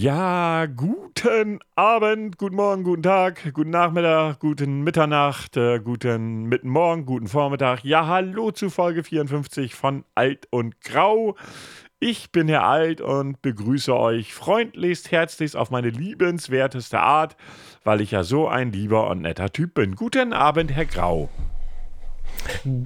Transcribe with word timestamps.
Ja, 0.00 0.66
guten 0.66 1.58
Abend, 1.74 2.38
guten 2.38 2.54
Morgen, 2.54 2.84
guten 2.84 3.02
Tag, 3.02 3.52
guten 3.52 3.70
Nachmittag, 3.70 4.38
guten 4.38 4.82
Mitternacht, 4.82 5.56
äh, 5.56 5.80
guten 5.80 6.44
Mittenmorgen, 6.44 7.04
guten 7.04 7.26
Vormittag. 7.26 7.82
Ja, 7.82 8.06
hallo 8.06 8.52
zu 8.52 8.70
Folge 8.70 9.02
54 9.02 9.74
von 9.74 10.04
Alt 10.14 10.46
und 10.50 10.80
Grau. 10.82 11.34
Ich 11.98 12.30
bin 12.30 12.46
Herr 12.46 12.62
Alt 12.62 13.00
und 13.00 13.42
begrüße 13.42 13.92
euch 13.92 14.34
freundlichst, 14.34 15.10
herzlichst 15.10 15.56
auf 15.56 15.72
meine 15.72 15.90
liebenswerteste 15.90 17.00
Art, 17.00 17.36
weil 17.82 18.00
ich 18.00 18.12
ja 18.12 18.22
so 18.22 18.46
ein 18.46 18.70
lieber 18.70 19.10
und 19.10 19.22
netter 19.22 19.50
Typ 19.50 19.74
bin. 19.74 19.96
Guten 19.96 20.32
Abend, 20.32 20.70
Herr 20.70 20.86
Grau. 20.86 21.28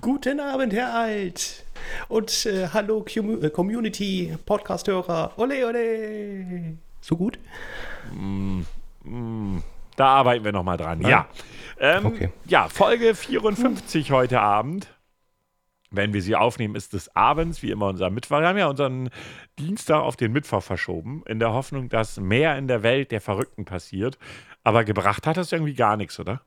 Guten 0.01 0.41
Abend, 0.41 0.73
Herr 0.73 0.95
Alt. 0.95 1.67
Und 2.09 2.47
äh, 2.47 2.69
hallo 2.69 3.05
äh, 3.05 3.51
Community, 3.51 4.35
Podcast-Hörer. 4.47 5.33
Ole, 5.37 5.67
ole. 5.67 6.79
So 7.03 7.17
gut? 7.17 7.39
Mm, 8.15 8.61
mm, 9.03 9.63
da 9.97 10.07
arbeiten 10.07 10.45
wir 10.45 10.53
nochmal 10.53 10.77
dran. 10.77 11.01
Ja. 11.03 11.09
Ja. 11.09 11.29
Ähm, 11.79 12.07
okay. 12.07 12.33
ja, 12.47 12.69
Folge 12.69 13.15
54 13.15 14.13
heute 14.13 14.41
Abend. 14.41 14.87
Wenn 15.91 16.15
wir 16.15 16.23
sie 16.23 16.37
aufnehmen, 16.37 16.75
ist 16.75 16.95
es 16.95 17.15
abends, 17.15 17.63
wie 17.63 17.71
immer 17.71 17.89
unser 17.89 18.09
Mittwoch. 18.09 18.39
Wir 18.39 18.47
haben 18.47 18.57
ja 18.57 18.69
unseren 18.69 19.11
Dienstag 19.59 20.01
auf 20.01 20.17
den 20.17 20.33
Mittwoch 20.33 20.63
verschoben, 20.63 21.23
in 21.27 21.39
der 21.39 21.53
Hoffnung, 21.53 21.91
dass 21.91 22.19
mehr 22.19 22.57
in 22.57 22.67
der 22.67 22.83
Welt 22.83 23.11
der 23.11 23.21
Verrückten 23.21 23.67
passiert. 23.67 24.17
Aber 24.63 24.85
gebracht 24.85 25.27
hat 25.27 25.37
das 25.37 25.53
irgendwie 25.53 25.75
gar 25.75 25.97
nichts, 25.97 26.19
oder? 26.19 26.41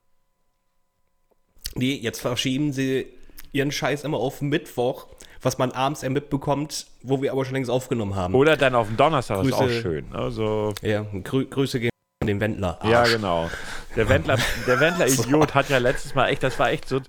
Nee, 1.75 1.95
jetzt 1.95 2.21
verschieben 2.21 2.71
sie 2.71 3.07
ihren 3.51 3.71
Scheiß 3.71 4.05
immer 4.05 4.17
auf 4.17 4.41
Mittwoch, 4.41 5.07
was 5.45 5.57
man 5.57 5.71
abends 5.71 6.03
eher 6.03 6.09
mitbekommt, 6.09 6.87
wo 7.03 7.21
wir 7.21 7.31
aber 7.31 7.45
schon 7.45 7.53
längst 7.53 7.69
aufgenommen 7.69 8.15
haben. 8.15 8.33
Oder 8.33 8.57
dann 8.57 8.75
auf 8.75 8.87
dem 8.87 8.97
Donnerstag, 8.97 9.41
Grüße, 9.41 9.49
ist 9.49 9.61
auch 9.61 9.81
schön. 9.81 10.05
Also, 10.13 10.73
ja, 10.81 11.05
Grü 11.23 11.45
Grüße 11.45 11.79
gehen 11.79 11.91
an 12.21 12.27
den 12.27 12.39
Wendler. 12.39 12.81
Arsch. 12.81 12.91
Ja, 12.91 13.03
genau. 13.03 13.49
Der 13.95 14.09
Wendler, 14.09 14.37
der 14.65 14.79
Wendler-Idiot 14.79 15.53
hat 15.53 15.69
ja 15.69 15.77
letztes 15.77 16.15
Mal 16.15 16.29
echt, 16.29 16.41
das 16.43 16.57
war 16.57 16.71
echt 16.71 16.89
so. 16.89 16.99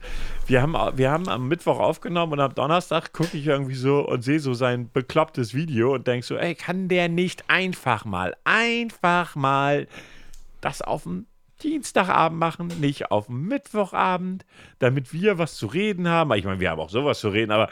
Wir 0.47 0.62
haben, 0.62 0.75
wir 0.97 1.11
haben 1.11 1.28
am 1.28 1.48
Mittwoch 1.48 1.81
aufgenommen 1.81 2.34
und 2.34 2.41
am 2.41 2.55
Donnerstag 2.55 3.12
gucke 3.12 3.37
ich 3.37 3.47
irgendwie 3.47 3.75
so 3.75 4.06
und 4.06 4.23
sehe 4.23 4.39
so 4.39 4.55
sein 4.55 4.91
beklopptes 4.93 5.55
Video 5.55 5.95
und 5.95 6.06
denke 6.06 6.27
so, 6.27 6.37
ey, 6.37 6.55
kann 6.55 6.89
der 6.89 7.09
nicht 7.09 7.45
einfach 7.48 8.05
mal, 8.05 8.37
einfach 8.45 9.34
mal 9.34 9.89
das 10.61 10.83
auf 10.83 11.05
dem 11.05 11.27
Dienstagabend 11.62 12.39
machen, 12.39 12.71
nicht 12.81 13.11
auf 13.11 13.28
Mittwochabend, 13.28 14.45
damit 14.78 15.12
wir 15.12 15.39
was 15.39 15.55
zu 15.55 15.67
reden 15.67 16.06
haben. 16.09 16.33
Ich 16.34 16.45
meine, 16.45 16.61
wir 16.61 16.71
haben 16.71 16.81
auch 16.81 16.91
sowas 16.91 17.19
zu 17.19 17.31
reden, 17.31 17.50
aber 17.50 17.71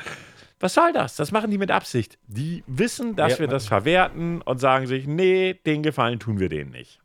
was 0.64 0.72
soll 0.72 0.94
das? 0.94 1.14
Das 1.16 1.30
machen 1.30 1.50
die 1.50 1.58
mit 1.58 1.70
Absicht. 1.70 2.18
Die 2.26 2.64
wissen, 2.66 3.16
dass 3.16 3.32
ja, 3.32 3.40
wir 3.40 3.48
das 3.48 3.66
verwerten 3.66 4.40
und 4.40 4.58
sagen 4.58 4.86
sich, 4.86 5.06
nee, 5.06 5.52
den 5.66 5.82
Gefallen 5.82 6.18
tun 6.18 6.40
wir 6.40 6.48
denen 6.48 6.70
nicht. 6.70 7.00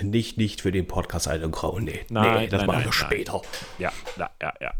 Nicht, 0.00 0.38
nicht 0.38 0.62
für 0.62 0.72
den 0.72 0.86
Podcast 0.86 1.28
Alt 1.28 1.44
und 1.44 1.52
Grau, 1.52 1.78
nee. 1.78 2.06
Nein, 2.08 2.44
nee, 2.44 2.46
das 2.46 2.60
nein, 2.60 2.66
machen 2.66 2.76
nein, 2.78 2.86
wir 2.86 2.92
später. 2.94 3.42
Ja, 3.78 3.92
ja, 4.16 4.30
ja, 4.40 4.54
ja. 4.62 4.72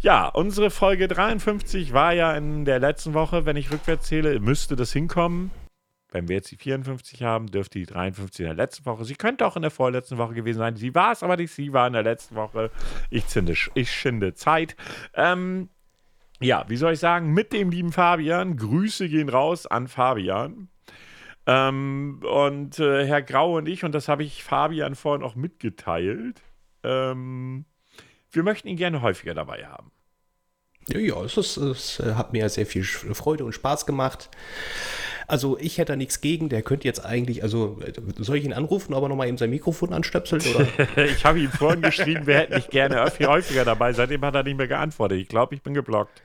Ja, 0.00 0.26
unsere 0.26 0.70
Folge 0.70 1.06
53 1.06 1.92
war 1.92 2.12
ja 2.12 2.36
in 2.36 2.64
der 2.64 2.80
letzten 2.80 3.14
Woche, 3.14 3.46
wenn 3.46 3.54
ich 3.54 3.70
rückwärts 3.70 4.08
zähle, 4.08 4.40
müsste 4.40 4.74
das 4.74 4.92
hinkommen. 4.92 5.52
Wenn 6.10 6.26
wir 6.26 6.34
jetzt 6.34 6.50
die 6.50 6.56
54 6.56 7.22
haben, 7.22 7.46
dürfte 7.46 7.78
die 7.78 7.86
53 7.86 8.40
in 8.40 8.46
der 8.46 8.54
letzten 8.56 8.84
Woche. 8.84 9.04
Sie 9.04 9.14
könnte 9.14 9.46
auch 9.46 9.54
in 9.54 9.62
der 9.62 9.70
vorletzten 9.70 10.18
Woche 10.18 10.34
gewesen 10.34 10.58
sein. 10.58 10.74
Sie 10.74 10.92
war 10.92 11.12
es 11.12 11.22
aber 11.22 11.36
nicht. 11.36 11.52
Sie 11.52 11.72
war 11.72 11.86
in 11.86 11.92
der 11.92 12.02
letzten 12.02 12.34
Woche. 12.34 12.72
Ich, 13.10 13.28
zinde, 13.28 13.54
ich 13.74 13.92
schinde 13.92 14.34
Zeit. 14.34 14.74
Ähm, 15.14 15.68
ja, 16.42 16.64
wie 16.68 16.76
soll 16.76 16.94
ich 16.94 16.98
sagen? 16.98 17.32
Mit 17.32 17.52
dem 17.52 17.70
lieben 17.70 17.92
Fabian. 17.92 18.56
Grüße 18.56 19.08
gehen 19.08 19.28
raus 19.28 19.66
an 19.66 19.88
Fabian. 19.88 20.68
Ähm, 21.46 22.20
und 22.22 22.78
äh, 22.78 23.06
Herr 23.06 23.22
Grau 23.22 23.56
und 23.56 23.68
ich, 23.68 23.84
und 23.84 23.92
das 23.92 24.08
habe 24.08 24.22
ich 24.22 24.44
Fabian 24.44 24.94
vorhin 24.94 25.24
auch 25.24 25.34
mitgeteilt, 25.34 26.40
ähm, 26.84 27.64
wir 28.30 28.42
möchten 28.42 28.68
ihn 28.68 28.76
gerne 28.76 29.02
häufiger 29.02 29.34
dabei 29.34 29.66
haben. 29.66 29.90
Ja, 30.88 30.98
ja 30.98 31.22
es, 31.22 31.36
ist, 31.36 31.56
es 31.56 31.98
hat 32.00 32.32
mir 32.32 32.48
sehr 32.48 32.66
viel 32.66 32.84
Freude 32.84 33.44
und 33.44 33.52
Spaß 33.52 33.86
gemacht. 33.86 34.30
Also 35.26 35.56
ich 35.58 35.78
hätte 35.78 35.92
da 35.92 35.96
nichts 35.96 36.20
gegen, 36.20 36.48
der 36.48 36.62
könnte 36.62 36.86
jetzt 36.86 37.04
eigentlich, 37.04 37.42
also 37.42 37.80
soll 38.18 38.36
ich 38.36 38.44
ihn 38.44 38.52
anrufen, 38.52 38.92
ob 38.94 39.02
er 39.04 39.08
nochmal 39.08 39.28
eben 39.28 39.38
sein 39.38 39.50
Mikrofon 39.50 39.92
anstöpselt? 39.92 40.46
Oder? 40.46 40.66
ich 41.04 41.24
habe 41.24 41.40
ihm 41.40 41.50
vorhin 41.50 41.82
geschrieben, 41.82 42.26
wir 42.26 42.38
hätten 42.38 42.54
dich 42.54 42.68
gerne 42.68 43.02
häufiger 43.02 43.64
dabei. 43.64 43.92
Seitdem 43.92 44.22
hat 44.22 44.34
er 44.34 44.42
nicht 44.42 44.56
mehr 44.56 44.68
geantwortet. 44.68 45.18
Ich 45.18 45.28
glaube, 45.28 45.54
ich 45.54 45.62
bin 45.62 45.74
geblockt. 45.74 46.22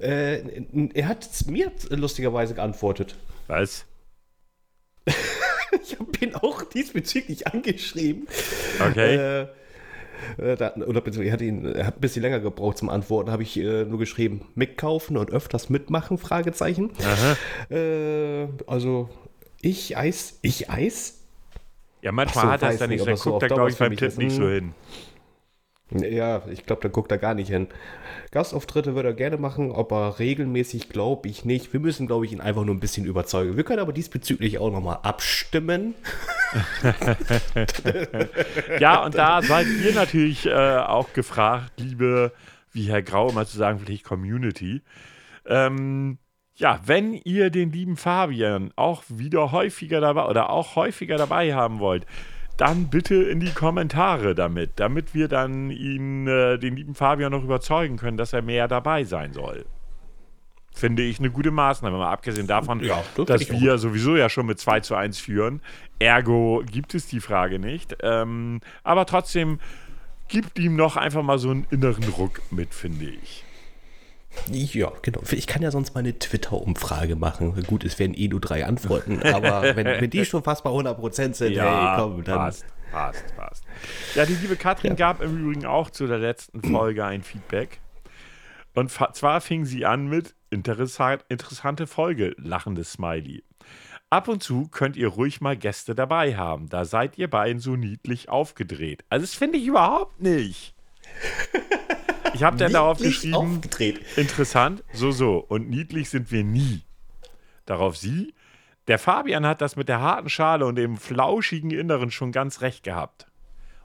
Äh, 0.00 0.62
er 0.94 1.08
hat 1.08 1.28
mir 1.46 1.72
lustigerweise 1.90 2.54
geantwortet. 2.54 3.16
Was? 3.46 3.84
ich 5.82 5.98
habe 5.98 6.10
ihn 6.20 6.34
auch 6.34 6.62
diesbezüglich 6.62 7.46
angeschrieben. 7.46 8.28
Okay. 8.80 9.16
Äh, 9.16 9.46
äh, 10.36 10.56
da, 10.56 10.74
oder 10.74 11.02
er 11.06 11.32
hat 11.32 11.40
ihn, 11.40 11.64
er 11.64 11.86
hat 11.86 11.96
ein 11.96 12.00
bisschen 12.00 12.22
länger 12.22 12.40
gebraucht 12.40 12.78
zum 12.78 12.90
Antworten, 12.90 13.30
habe 13.30 13.42
ich 13.42 13.56
äh, 13.58 13.84
nur 13.84 13.98
geschrieben, 13.98 14.46
mitkaufen 14.54 15.16
und 15.16 15.30
öfters 15.30 15.70
mitmachen, 15.70 16.18
Fragezeichen. 16.18 16.90
Äh, 17.70 18.46
also, 18.66 19.08
ich 19.60 19.96
Eis, 19.96 20.38
ich 20.42 20.70
Eis? 20.70 21.18
Ja, 22.02 22.12
manchmal 22.12 22.44
so, 22.44 22.50
hat 22.50 22.62
er 22.62 22.70
es 22.70 22.78
dann 22.78 22.90
nicht, 22.90 23.06
dann 23.06 23.16
guckt 23.16 23.42
er, 23.42 23.48
glaube 23.48 23.70
ich, 23.70 23.76
beim 23.76 23.96
Tipp 23.96 24.18
nicht 24.18 24.34
so 24.34 24.48
hin. 24.48 24.74
Ja, 25.90 26.42
ich 26.50 26.66
glaube, 26.66 26.82
da 26.82 26.88
guckt 26.88 27.10
er 27.10 27.18
gar 27.18 27.32
nicht 27.32 27.48
hin. 27.48 27.66
Gastauftritte 28.30 28.94
würde 28.94 29.08
er 29.08 29.14
gerne 29.14 29.38
machen, 29.38 29.70
ob 29.70 29.90
er 29.92 30.18
regelmäßig, 30.18 30.90
glaube 30.90 31.28
ich 31.28 31.46
nicht. 31.46 31.72
Wir 31.72 31.80
müssen, 31.80 32.06
glaube 32.06 32.26
ich, 32.26 32.32
ihn 32.32 32.42
einfach 32.42 32.64
nur 32.64 32.74
ein 32.74 32.80
bisschen 32.80 33.06
überzeugen. 33.06 33.56
Wir 33.56 33.64
können 33.64 33.78
aber 33.78 33.94
diesbezüglich 33.94 34.58
auch 34.58 34.70
nochmal 34.70 34.98
abstimmen. 35.02 35.94
ja, 38.80 39.02
und 39.02 39.14
da 39.14 39.40
seid 39.40 39.66
ihr 39.82 39.94
natürlich 39.94 40.44
äh, 40.44 40.76
auch 40.76 41.14
gefragt, 41.14 41.72
liebe, 41.78 42.32
wie 42.72 42.90
Herr 42.90 43.02
Grau 43.02 43.30
immer 43.30 43.46
zu 43.46 43.56
sagen, 43.56 43.78
vielleicht 43.78 44.04
Community. 44.04 44.82
Ähm, 45.46 46.18
ja, 46.54 46.80
wenn 46.84 47.14
ihr 47.14 47.48
den 47.48 47.72
lieben 47.72 47.96
Fabian 47.96 48.72
auch 48.76 49.04
wieder 49.08 49.52
häufiger 49.52 50.02
dabei 50.02 50.26
oder 50.26 50.50
auch 50.50 50.76
häufiger 50.76 51.16
dabei 51.16 51.54
haben 51.54 51.78
wollt, 51.78 52.04
dann 52.58 52.88
bitte 52.88 53.14
in 53.14 53.40
die 53.40 53.52
Kommentare 53.52 54.34
damit, 54.34 54.72
damit 54.76 55.14
wir 55.14 55.28
dann 55.28 55.70
ihn, 55.70 56.26
äh, 56.26 56.58
den 56.58 56.76
lieben 56.76 56.94
Fabian 56.94 57.32
noch 57.32 57.44
überzeugen 57.44 57.96
können, 57.96 58.16
dass 58.16 58.32
er 58.32 58.42
mehr 58.42 58.68
dabei 58.68 59.04
sein 59.04 59.32
soll. 59.32 59.64
Finde 60.74 61.02
ich 61.02 61.18
eine 61.18 61.30
gute 61.30 61.50
Maßnahme, 61.50 61.96
mal 61.96 62.10
abgesehen 62.10 62.46
davon, 62.46 62.80
ja, 62.80 63.02
das 63.16 63.26
dass 63.26 63.50
wir 63.50 63.78
sowieso 63.78 64.16
ja 64.16 64.28
schon 64.28 64.46
mit 64.46 64.58
2 64.58 64.80
zu 64.80 64.94
1 64.94 65.18
führen. 65.18 65.62
Ergo 65.98 66.62
gibt 66.70 66.94
es 66.94 67.06
die 67.06 67.20
Frage 67.20 67.58
nicht. 67.58 67.96
Ähm, 68.02 68.60
aber 68.84 69.06
trotzdem 69.06 69.60
gibt 70.28 70.58
ihm 70.58 70.76
noch 70.76 70.96
einfach 70.96 71.22
mal 71.22 71.38
so 71.38 71.50
einen 71.50 71.66
inneren 71.70 72.04
Ruck 72.04 72.42
mit, 72.50 72.74
finde 72.74 73.06
ich. 73.06 73.44
Ja, 74.52 74.92
genau. 75.02 75.20
Ich 75.30 75.46
kann 75.46 75.62
ja 75.62 75.70
sonst 75.70 75.94
mal 75.94 76.00
eine 76.00 76.18
Twitter-Umfrage 76.18 77.16
machen. 77.16 77.60
Gut, 77.66 77.84
es 77.84 77.98
werden 77.98 78.14
eh 78.14 78.28
nur 78.28 78.40
drei 78.40 78.66
Antworten, 78.66 79.22
aber 79.34 79.76
wenn, 79.76 79.86
wenn 79.86 80.10
die 80.10 80.24
schon 80.24 80.42
fast 80.42 80.64
bei 80.64 80.70
100% 80.70 81.34
sind, 81.34 81.52
ja, 81.52 81.96
hey, 81.96 82.02
komm, 82.02 82.24
dann. 82.24 82.38
Passt, 82.38 82.66
passt, 82.90 83.36
passt. 83.36 83.64
Ja, 84.14 84.26
die 84.26 84.34
liebe 84.34 84.56
Katrin 84.56 84.92
ja. 84.92 84.96
gab 84.96 85.22
im 85.22 85.38
Übrigen 85.38 85.66
auch 85.66 85.90
zu 85.90 86.06
der 86.06 86.18
letzten 86.18 86.62
Folge 86.62 87.04
ein 87.04 87.22
Feedback. 87.22 87.80
Und 88.74 88.90
zwar 88.90 89.40
fing 89.40 89.64
sie 89.64 89.86
an 89.86 90.06
mit 90.06 90.34
interessant, 90.50 91.24
interessante 91.28 91.86
Folge, 91.86 92.34
lachendes 92.38 92.92
Smiley. 92.92 93.42
Ab 94.10 94.28
und 94.28 94.42
zu 94.42 94.68
könnt 94.68 94.96
ihr 94.96 95.08
ruhig 95.08 95.40
mal 95.40 95.56
Gäste 95.56 95.94
dabei 95.94 96.36
haben. 96.36 96.68
Da 96.68 96.84
seid 96.86 97.18
ihr 97.18 97.28
beiden 97.28 97.60
so 97.60 97.76
niedlich 97.76 98.28
aufgedreht. 98.30 99.04
Also, 99.10 99.24
das 99.24 99.34
finde 99.34 99.58
ich 99.58 99.66
überhaupt 99.66 100.20
nicht. 100.20 100.74
Ich 102.38 102.44
habe 102.44 102.56
dann 102.56 102.72
darauf 102.72 102.98
geschrieben, 102.98 103.34
aufgedreht. 103.34 104.00
interessant, 104.14 104.84
so, 104.92 105.10
so. 105.10 105.38
Und 105.38 105.68
niedlich 105.68 106.08
sind 106.08 106.30
wir 106.30 106.44
nie. 106.44 106.82
Darauf 107.66 107.96
sie, 107.96 108.32
der 108.86 109.00
Fabian 109.00 109.44
hat 109.44 109.60
das 109.60 109.74
mit 109.74 109.88
der 109.88 110.00
harten 110.00 110.30
Schale 110.30 110.64
und 110.64 110.76
dem 110.76 110.98
flauschigen 110.98 111.72
Inneren 111.72 112.12
schon 112.12 112.30
ganz 112.30 112.60
recht 112.60 112.84
gehabt. 112.84 113.26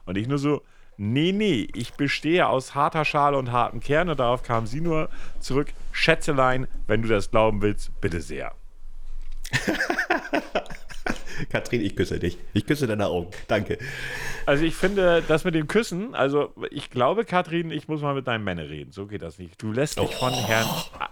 Und 0.06 0.16
ich 0.16 0.28
nur 0.28 0.38
so, 0.38 0.62
nee, 0.96 1.32
nee, 1.32 1.66
ich 1.74 1.94
bestehe 1.94 2.46
aus 2.46 2.76
harter 2.76 3.04
Schale 3.04 3.38
und 3.38 3.50
hartem 3.50 3.80
Kern. 3.80 4.08
Und 4.08 4.20
darauf 4.20 4.44
kam 4.44 4.68
sie 4.68 4.80
nur 4.80 5.10
zurück, 5.40 5.72
Schätzelein, 5.90 6.68
wenn 6.86 7.02
du 7.02 7.08
das 7.08 7.32
glauben 7.32 7.60
willst, 7.60 8.00
bitte 8.00 8.20
sehr. 8.20 8.52
Katrin, 11.50 11.80
ich 11.80 11.96
küsse 11.96 12.18
dich. 12.18 12.38
Ich 12.52 12.66
küsse 12.66 12.86
deine 12.86 13.06
Augen. 13.06 13.30
Danke. 13.48 13.78
Also 14.46 14.64
ich 14.64 14.74
finde, 14.74 15.22
das 15.26 15.44
mit 15.44 15.54
dem 15.54 15.68
Küssen, 15.68 16.14
also 16.14 16.52
ich 16.70 16.90
glaube, 16.90 17.24
Katrin, 17.24 17.70
ich 17.70 17.88
muss 17.88 18.02
mal 18.02 18.14
mit 18.14 18.26
deinem 18.26 18.44
Männer 18.44 18.68
reden. 18.68 18.92
So 18.92 19.06
geht 19.06 19.22
das 19.22 19.38
nicht. 19.38 19.60
Du 19.62 19.72
lässt 19.72 19.98
dich 19.98 20.04
oh. 20.04 20.26
von, 20.26 20.32
Herrn, 20.32 20.66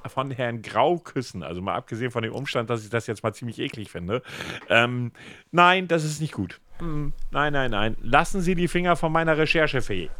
von 0.06 0.30
Herrn 0.30 0.62
Grau 0.62 0.98
küssen. 0.98 1.42
Also 1.42 1.62
mal 1.62 1.74
abgesehen 1.74 2.10
von 2.10 2.22
dem 2.22 2.32
Umstand, 2.32 2.70
dass 2.70 2.84
ich 2.84 2.90
das 2.90 3.06
jetzt 3.06 3.22
mal 3.22 3.32
ziemlich 3.32 3.58
eklig 3.58 3.90
finde. 3.90 4.22
Ähm, 4.68 5.12
nein, 5.50 5.88
das 5.88 6.04
ist 6.04 6.20
nicht 6.20 6.32
gut. 6.32 6.60
Hm, 6.78 7.12
nein, 7.30 7.52
nein, 7.52 7.70
nein. 7.70 7.96
Lassen 8.02 8.40
Sie 8.40 8.54
die 8.54 8.68
Finger 8.68 8.96
von 8.96 9.12
meiner 9.12 9.38
Recherchefee. 9.38 10.10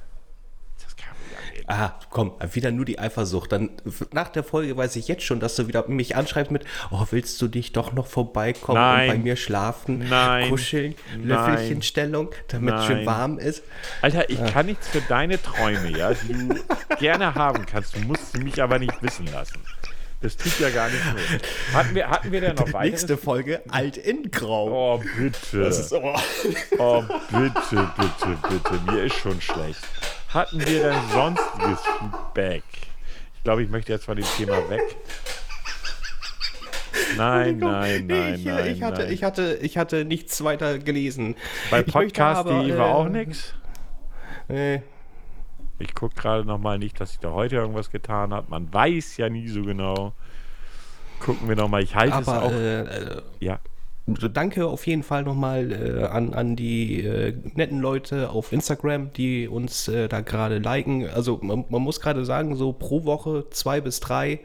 Ah, 1.66 1.92
komm, 2.10 2.32
wieder 2.52 2.70
nur 2.70 2.84
die 2.84 2.98
Eifersucht. 2.98 3.52
Dann 3.52 3.70
nach 4.12 4.28
der 4.28 4.44
Folge 4.44 4.76
weiß 4.76 4.96
ich 4.96 5.08
jetzt 5.08 5.22
schon, 5.22 5.40
dass 5.40 5.56
du 5.56 5.68
wieder 5.68 5.86
mich 5.88 6.16
anschreibst 6.16 6.50
mit, 6.50 6.64
oh, 6.90 7.06
willst 7.10 7.40
du 7.40 7.48
dich 7.48 7.72
doch 7.72 7.92
noch 7.92 8.06
vorbeikommen 8.06 8.80
Nein. 8.80 9.10
und 9.10 9.16
bei 9.16 9.22
mir 9.22 9.36
schlafen, 9.36 10.06
Nein. 10.08 10.50
kuscheln. 10.50 10.94
Löffelchenstellung, 11.22 12.30
damit 12.48 12.74
es 12.74 12.86
schön 12.86 13.06
warm 13.06 13.38
ist? 13.38 13.62
Alter, 14.00 14.28
ich 14.28 14.44
kann 14.46 14.66
nichts 14.66 14.88
für 14.88 15.00
deine 15.02 15.40
Träume, 15.40 15.96
ja, 15.96 16.12
die 16.14 16.32
du 16.32 16.54
gerne 16.98 17.34
haben 17.34 17.64
kannst. 17.66 17.96
Du 17.96 18.00
musst 18.00 18.32
sie 18.32 18.40
mich 18.40 18.62
aber 18.62 18.78
nicht 18.78 19.02
wissen 19.02 19.26
lassen. 19.26 19.60
Das 20.22 20.36
tut 20.36 20.60
ja 20.60 20.70
gar 20.70 20.88
nicht 20.88 21.04
mit. 21.14 21.42
Hatten 21.74 21.94
wir, 21.96 22.08
hatten 22.08 22.30
wir 22.30 22.40
denn 22.40 22.54
noch 22.54 22.72
weitere? 22.72 22.90
Nächste 22.90 23.16
Folge, 23.16 23.60
alt 23.68 23.96
in 23.96 24.30
grau. 24.30 24.94
Oh, 24.94 25.02
bitte. 25.16 25.62
Das 25.64 25.80
ist, 25.80 25.92
oh. 25.92 26.14
Oh, 26.78 27.02
bitte, 27.30 27.90
bitte, 27.96 28.38
bitte. 28.48 28.80
Mir 28.92 29.04
ist 29.04 29.16
schon 29.16 29.40
schlecht. 29.40 29.80
Hatten 30.32 30.60
wir 30.60 30.82
denn 30.82 30.98
sonstiges 31.12 31.80
Feedback? 31.98 32.62
Ich 33.34 33.42
glaube, 33.44 33.62
ich 33.62 33.70
möchte 33.70 33.92
jetzt 33.92 34.04
von 34.04 34.16
dem 34.16 34.24
Thema 34.36 34.68
weg. 34.70 34.96
Nein, 37.16 37.58
nein, 37.58 38.06
nein, 38.06 38.34
ich, 38.36 38.44
nein. 38.44 38.66
ich, 38.72 38.82
hatte, 38.82 39.02
nein. 39.02 39.12
ich, 39.12 39.24
hatte, 39.24 39.54
ich 39.60 39.76
hatte 39.78 40.04
nichts 40.04 40.42
weiter 40.44 40.78
gelesen. 40.78 41.36
Bei 41.70 41.80
Ich 41.80 41.92
Podcast.de 41.92 42.78
war 42.78 42.88
äh, 42.88 42.92
auch 42.92 43.08
nichts. 43.08 43.54
Äh, 44.48 44.80
Ich 45.78 45.94
gucke 45.94 46.14
gerade 46.14 46.44
nochmal 46.44 46.78
nicht, 46.78 46.98
dass 47.00 47.10
sich 47.10 47.18
da 47.20 47.32
heute 47.32 47.56
irgendwas 47.56 47.90
getan 47.90 48.32
hat. 48.32 48.48
Man 48.48 48.72
weiß 48.72 49.16
ja 49.18 49.28
nie 49.28 49.48
so 49.48 49.62
genau. 49.62 50.14
Gucken 51.20 51.48
wir 51.48 51.56
nochmal. 51.56 51.82
Ich 51.82 51.94
halte 51.94 52.18
es 52.20 52.28
auch. 52.28 52.50
äh, 52.52 52.80
äh, 52.80 53.22
ja. 53.40 53.58
Danke 54.06 54.66
auf 54.66 54.86
jeden 54.86 55.02
Fall 55.02 55.22
nochmal 55.22 55.72
äh, 55.72 56.04
an, 56.04 56.34
an 56.34 56.56
die 56.56 57.04
äh, 57.04 57.34
netten 57.54 57.80
Leute 57.80 58.30
auf 58.30 58.52
Instagram, 58.52 59.12
die 59.12 59.46
uns 59.46 59.88
äh, 59.88 60.08
da 60.08 60.20
gerade 60.20 60.58
liken. 60.58 61.08
Also 61.08 61.38
man, 61.42 61.64
man 61.68 61.82
muss 61.82 62.00
gerade 62.00 62.24
sagen, 62.24 62.56
so 62.56 62.72
pro 62.72 63.04
Woche 63.04 63.46
zwei 63.50 63.80
bis 63.80 64.00
drei 64.00 64.40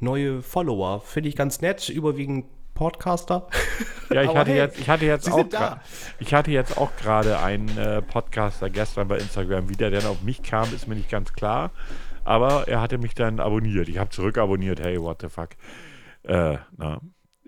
neue 0.00 0.42
Follower. 0.42 1.00
Finde 1.00 1.28
ich 1.28 1.36
ganz 1.36 1.60
nett, 1.60 1.88
überwiegend 1.88 2.46
Podcaster. 2.74 3.46
Ja, 4.08 4.22
ich 4.22 4.28
hatte 4.34 4.50
hey, 4.52 4.58
jetzt, 4.58 4.80
ich 4.80 4.88
hatte 4.88 5.04
jetzt 5.04 5.30
auch, 5.30 5.46
ich 6.18 6.34
hatte 6.34 6.50
jetzt 6.50 6.78
auch 6.78 6.96
gerade 6.96 7.38
einen 7.38 7.76
äh, 7.76 8.02
Podcaster 8.02 8.70
gestern 8.70 9.06
bei 9.06 9.18
Instagram 9.18 9.68
wieder, 9.68 9.90
der 9.90 10.00
dann 10.00 10.10
auf 10.10 10.22
mich 10.22 10.42
kam, 10.42 10.72
ist 10.74 10.88
mir 10.88 10.94
nicht 10.96 11.10
ganz 11.10 11.32
klar. 11.32 11.70
Aber 12.24 12.68
er 12.68 12.80
hatte 12.80 12.98
mich 12.98 13.14
dann 13.14 13.38
abonniert. 13.38 13.88
Ich 13.88 13.98
habe 13.98 14.10
zurückabonniert. 14.10 14.80
Hey, 14.80 15.00
what 15.00 15.20
the 15.20 15.28
fuck? 15.28 15.50
Äh, 16.22 16.58
na, 16.76 17.00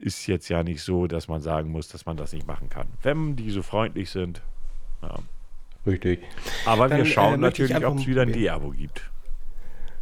ist 0.02 0.26
jetzt 0.26 0.49
ja 0.49 0.62
nicht 0.62 0.82
so, 0.82 1.06
dass 1.06 1.28
man 1.28 1.40
sagen 1.40 1.70
muss, 1.70 1.88
dass 1.88 2.04
man 2.06 2.16
das 2.16 2.32
nicht 2.32 2.46
machen 2.46 2.69
kann. 2.69 2.88
Wenn 3.02 3.37
die 3.37 3.50
so 3.50 3.62
freundlich 3.62 4.10
sind. 4.10 4.43
Ja. 5.02 5.19
Richtig. 5.87 6.20
Aber 6.66 6.88
Dann, 6.88 6.99
wir 6.99 7.06
schauen 7.06 7.34
äh, 7.34 7.37
möchte 7.38 7.64
ich 7.64 7.70
natürlich, 7.70 7.87
ob 7.87 7.99
es 7.99 8.06
wieder 8.06 8.22
ein 8.22 8.32
D-Abo 8.32 8.70
gibt. 8.70 9.10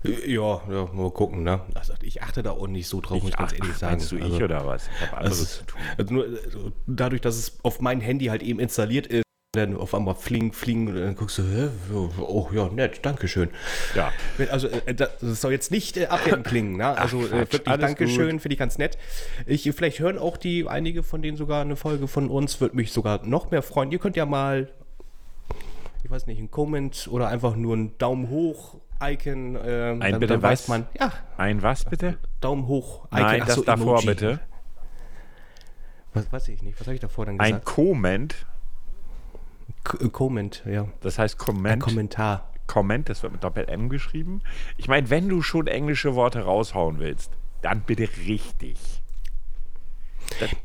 Ja, 0.03 0.63
ja, 0.71 0.89
mal 0.95 1.11
gucken, 1.11 1.43
ne? 1.43 1.61
Also 1.75 1.93
ich 2.01 2.23
achte 2.23 2.43
da 2.43 2.53
auch 2.53 2.67
nicht 2.67 2.89
so 2.89 3.03
drauf, 3.03 3.23
muss 3.23 3.31
ich 3.33 3.37
ganz 3.37 3.53
ehrlich 3.53 3.77
sagen. 3.77 3.93
meinst 3.93 4.11
du 4.13 4.17
ich 4.17 4.25
also, 4.25 4.45
oder 4.45 4.67
was? 4.67 4.89
Ich 4.89 5.07
habe 5.07 5.17
anderes 5.19 5.39
Also, 5.41 5.59
zu 5.61 5.65
tun. 5.67 5.81
also 5.99 6.15
nur 6.15 6.25
also 6.25 6.73
dadurch, 6.87 7.21
dass 7.21 7.37
es 7.37 7.59
auf 7.63 7.81
mein 7.83 8.01
Handy 8.01 8.27
halt 8.27 8.43
eben 8.43 8.61
installiert 8.61 9.07
ist, 9.07 9.25
dann 9.53 9.77
auf 9.77 9.95
einmal 9.95 10.15
fliegen, 10.15 10.53
fliegen 10.53 10.87
und 10.87 10.95
dann 10.95 11.17
guckst 11.17 11.39
du, 11.39 11.43
hä? 11.43 11.71
oh 12.21 12.49
ja, 12.55 12.69
nett, 12.69 13.05
Dankeschön. 13.05 13.51
Ja. 13.97 14.13
Also 14.51 14.69
äh, 14.69 14.95
das 14.95 15.11
soll 15.21 15.51
jetzt 15.51 15.73
nicht 15.73 15.97
äh, 15.97 16.07
abwertend 16.07 16.47
klingen, 16.47 16.77
ne? 16.77 16.97
Also 16.97 17.21
äh, 17.25 17.29
Quatsch, 17.29 17.53
wirklich 17.53 17.77
Dankeschön, 17.79 18.39
finde 18.39 18.53
ich 18.53 18.59
ganz 18.61 18.79
nett. 18.79 18.97
Ich, 19.47 19.69
vielleicht 19.75 19.99
hören 19.99 20.19
auch 20.19 20.37
die 20.37 20.69
einige 20.69 21.03
von 21.03 21.21
denen 21.21 21.37
sogar 21.37 21.63
eine 21.63 21.75
Folge 21.75 22.07
von 22.07 22.31
uns, 22.31 22.61
würde 22.61 22.77
mich 22.77 22.93
sogar 22.93 23.27
noch 23.27 23.51
mehr 23.51 23.63
freuen. 23.63 23.91
Ihr 23.91 23.99
könnt 23.99 24.15
ja 24.17 24.25
mal, 24.25 24.69
ich 26.05 26.11
weiß 26.11 26.29
nicht, 26.29 26.39
einen 26.39 26.53
Comment 26.53 27.09
oder 27.11 27.27
einfach 27.27 27.57
nur 27.57 27.75
einen 27.75 27.99
Daumen 27.99 28.31
hoch 28.31 28.77
Icon, 29.03 29.57
äh, 29.57 29.97
Ein 29.99 30.01
dann, 30.01 30.21
bitte 30.21 30.35
dann 30.35 30.43
was? 30.43 30.51
weiß 30.51 30.69
man, 30.69 30.87
ja, 30.97 31.13
Ein 31.39 31.61
was 31.63 31.87
bitte? 31.87 32.19
Daumen 32.41 32.69
hoch 32.69 33.07
Icon. 33.07 33.21
Nein, 33.23 33.41
Ach 33.43 33.47
das 33.47 33.57
so, 33.57 33.65
davor 33.65 33.95
Emoji. 33.95 34.07
bitte. 34.07 34.41
Was 36.15 36.33
weiß 36.33 36.49
ich 36.49 36.63
nicht, 36.63 36.79
was 36.79 36.87
habe 36.87 36.95
ich 36.95 37.01
davor 37.01 37.27
dann 37.27 37.41
Ein 37.41 37.53
gesagt? 37.53 37.65
Comment, 37.67 38.35
K- 39.85 39.99
äh, 40.05 40.09
Comment, 40.11 40.63
ja. 40.67 40.87
das 41.01 41.19
heißt 41.19 41.35
Ein 41.41 41.45
Comment. 41.45 41.83
Kommentar. 41.83 42.51
Comment, 42.67 43.09
das 43.09 43.23
wird 43.23 43.33
mit 43.33 43.43
Doppel-M 43.43 43.89
geschrieben. 43.89 44.43
Ich 44.77 44.87
meine, 44.89 45.11
wenn 45.11 45.29
du 45.29 45.43
schon 45.43 45.67
englische 45.67 46.15
Worte 46.15 46.43
raushauen 46.43 46.99
willst, 47.01 47.33
dann 47.63 47.81
bitte 47.83 48.09
richtig. 48.27 48.79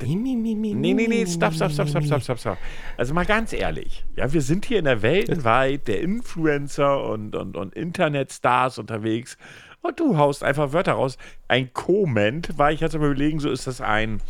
Mi, 0.02 0.14
mi, 0.14 0.36
mi, 0.36 0.54
mi, 0.54 0.74
Nee, 0.74 0.94
nee, 0.94 1.08
nee, 1.08 1.26
stopp, 1.26 1.52
stopp, 1.52 1.68
mi, 1.70 1.74
stopp, 1.74 2.04
stopp, 2.04 2.22
stopp, 2.22 2.38
stopp. 2.38 2.58
Also 2.96 3.12
mal 3.14 3.26
ganz 3.26 3.52
ehrlich, 3.52 4.04
ja, 4.14 4.32
wir 4.32 4.40
sind 4.40 4.64
hier 4.64 4.78
in 4.78 4.84
der 4.84 5.02
Weltenweit 5.02 5.88
der 5.88 6.00
Influencer 6.00 7.02
und, 7.10 7.34
und, 7.34 7.56
und 7.56 7.74
Internetstars 7.74 8.78
unterwegs 8.78 9.36
und 9.82 9.98
du 9.98 10.16
haust 10.16 10.44
einfach 10.44 10.72
Wörter 10.72 10.92
raus. 10.92 11.18
Ein 11.48 11.72
Comment, 11.72 12.56
war 12.56 12.70
ich 12.70 12.80
jetzt 12.80 12.94
am 12.94 13.02
überlegen, 13.02 13.40
so 13.40 13.50
ist 13.50 13.66
das 13.66 13.80
ein, 13.80 14.20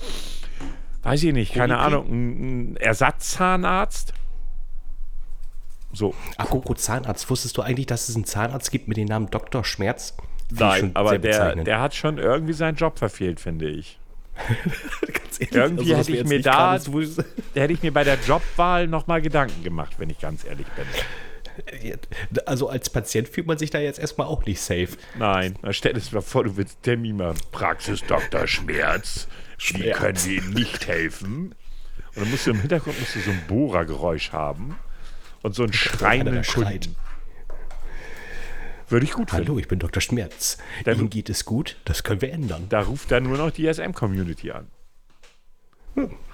weiß 1.03 1.23
ich 1.25 1.33
nicht, 1.35 1.53
keine? 1.53 1.79
Ahnung, 1.79 2.07
ein, 2.09 2.73
ein 2.73 2.77
Ersatzzahnarzt? 2.79 4.15
So, 5.97 6.15
Apropos 6.37 6.77
Zahnarzt, 6.83 7.29
wusstest 7.31 7.57
du 7.57 7.63
eigentlich, 7.63 7.87
dass 7.87 8.09
es 8.11 8.15
einen 8.17 8.27
Zahnarzt 8.27 8.71
gibt 8.71 8.87
mit 8.87 8.99
dem 8.99 9.07
Namen 9.07 9.31
Dr. 9.31 9.65
Schmerz? 9.65 10.15
Finde 10.49 10.55
ich 10.77 10.83
nein, 10.83 10.91
aber 10.95 11.19
der, 11.19 11.57
der 11.57 11.81
hat 11.81 11.95
schon 11.95 12.19
irgendwie 12.19 12.53
seinen 12.53 12.77
Job 12.77 12.99
verfehlt, 12.99 13.41
finde 13.41 13.69
ich. 13.71 13.99
Ganz 14.47 15.41
ehrlich, 15.41 15.53
irgendwie 15.55 15.89
dass 15.91 15.99
hätte 16.01 16.13
wir 16.13 16.21
ich 16.21 16.29
mir 16.29 16.43
da- 16.43 16.79
Da 16.79 17.61
hätte 17.63 17.73
ich 17.73 17.83
mir 17.83 17.93
bei 17.93 18.05
der 18.05 18.19
Jobwahl 18.27 18.87
nochmal 18.87 19.23
Gedanken 19.23 19.63
gemacht, 19.65 19.95
wenn 19.99 20.11
ich 20.11 20.19
ganz 20.19 20.45
ehrlich 20.45 20.67
bin. 20.77 20.85
Also 22.45 22.69
als 22.69 22.91
Patient 22.91 23.29
fühlt 23.29 23.47
man 23.47 23.57
sich 23.57 23.71
da 23.71 23.79
jetzt 23.79 23.99
erstmal 23.99 24.27
auch 24.27 24.45
nicht 24.45 24.61
safe. 24.61 24.91
Nein, 25.19 25.59
stell 25.71 25.95
dir 25.95 26.03
mal 26.13 26.21
vor, 26.21 26.45
du 26.45 26.57
willst 26.59 26.83
Termin 26.83 27.17
machen. 27.17 27.39
Praxis 27.51 28.03
Dr. 28.05 28.47
Schmerz. 28.47 29.27
Wie 29.59 29.63
Schmerz. 29.79 29.97
können 29.99 30.17
Sie 30.17 30.37
Ihnen 30.37 30.53
nicht 30.53 30.87
helfen? 30.87 31.55
Und 32.15 32.23
dann 32.23 32.31
musst 32.31 32.47
du 32.47 32.51
im 32.51 32.61
Hintergrund 32.61 33.01
musst 33.01 33.15
du 33.17 33.21
so 33.21 33.31
ein 33.31 33.43
Bohrergeräusch 33.49 34.33
haben 34.33 34.77
und 35.47 35.55
so 35.55 35.63
einen 35.63 35.71
Einer, 35.73 35.79
schreienden 35.79 36.35
der 36.35 36.43
schreit. 36.43 36.83
Kunden. 36.87 36.97
Würde 38.89 39.05
ich 39.07 39.13
gut 39.13 39.31
finden. 39.31 39.47
Hallo, 39.49 39.59
ich 39.59 39.69
bin 39.69 39.79
Dr. 39.79 40.01
Schmerz. 40.01 40.59
Der- 40.85 40.95
Ihnen 40.95 41.09
geht 41.11 41.29
es 41.31 41.45
gut? 41.45 41.77
Das 41.85 42.03
können 42.05 42.21
wir 42.21 42.33
ändern. 42.33 42.67
Da 42.69 42.81
ruft 42.83 43.11
dann 43.11 43.25
nur 43.25 43.39
noch 43.39 43.51
die 43.51 43.67
SM-Community 43.73 44.51
an. 44.53 44.69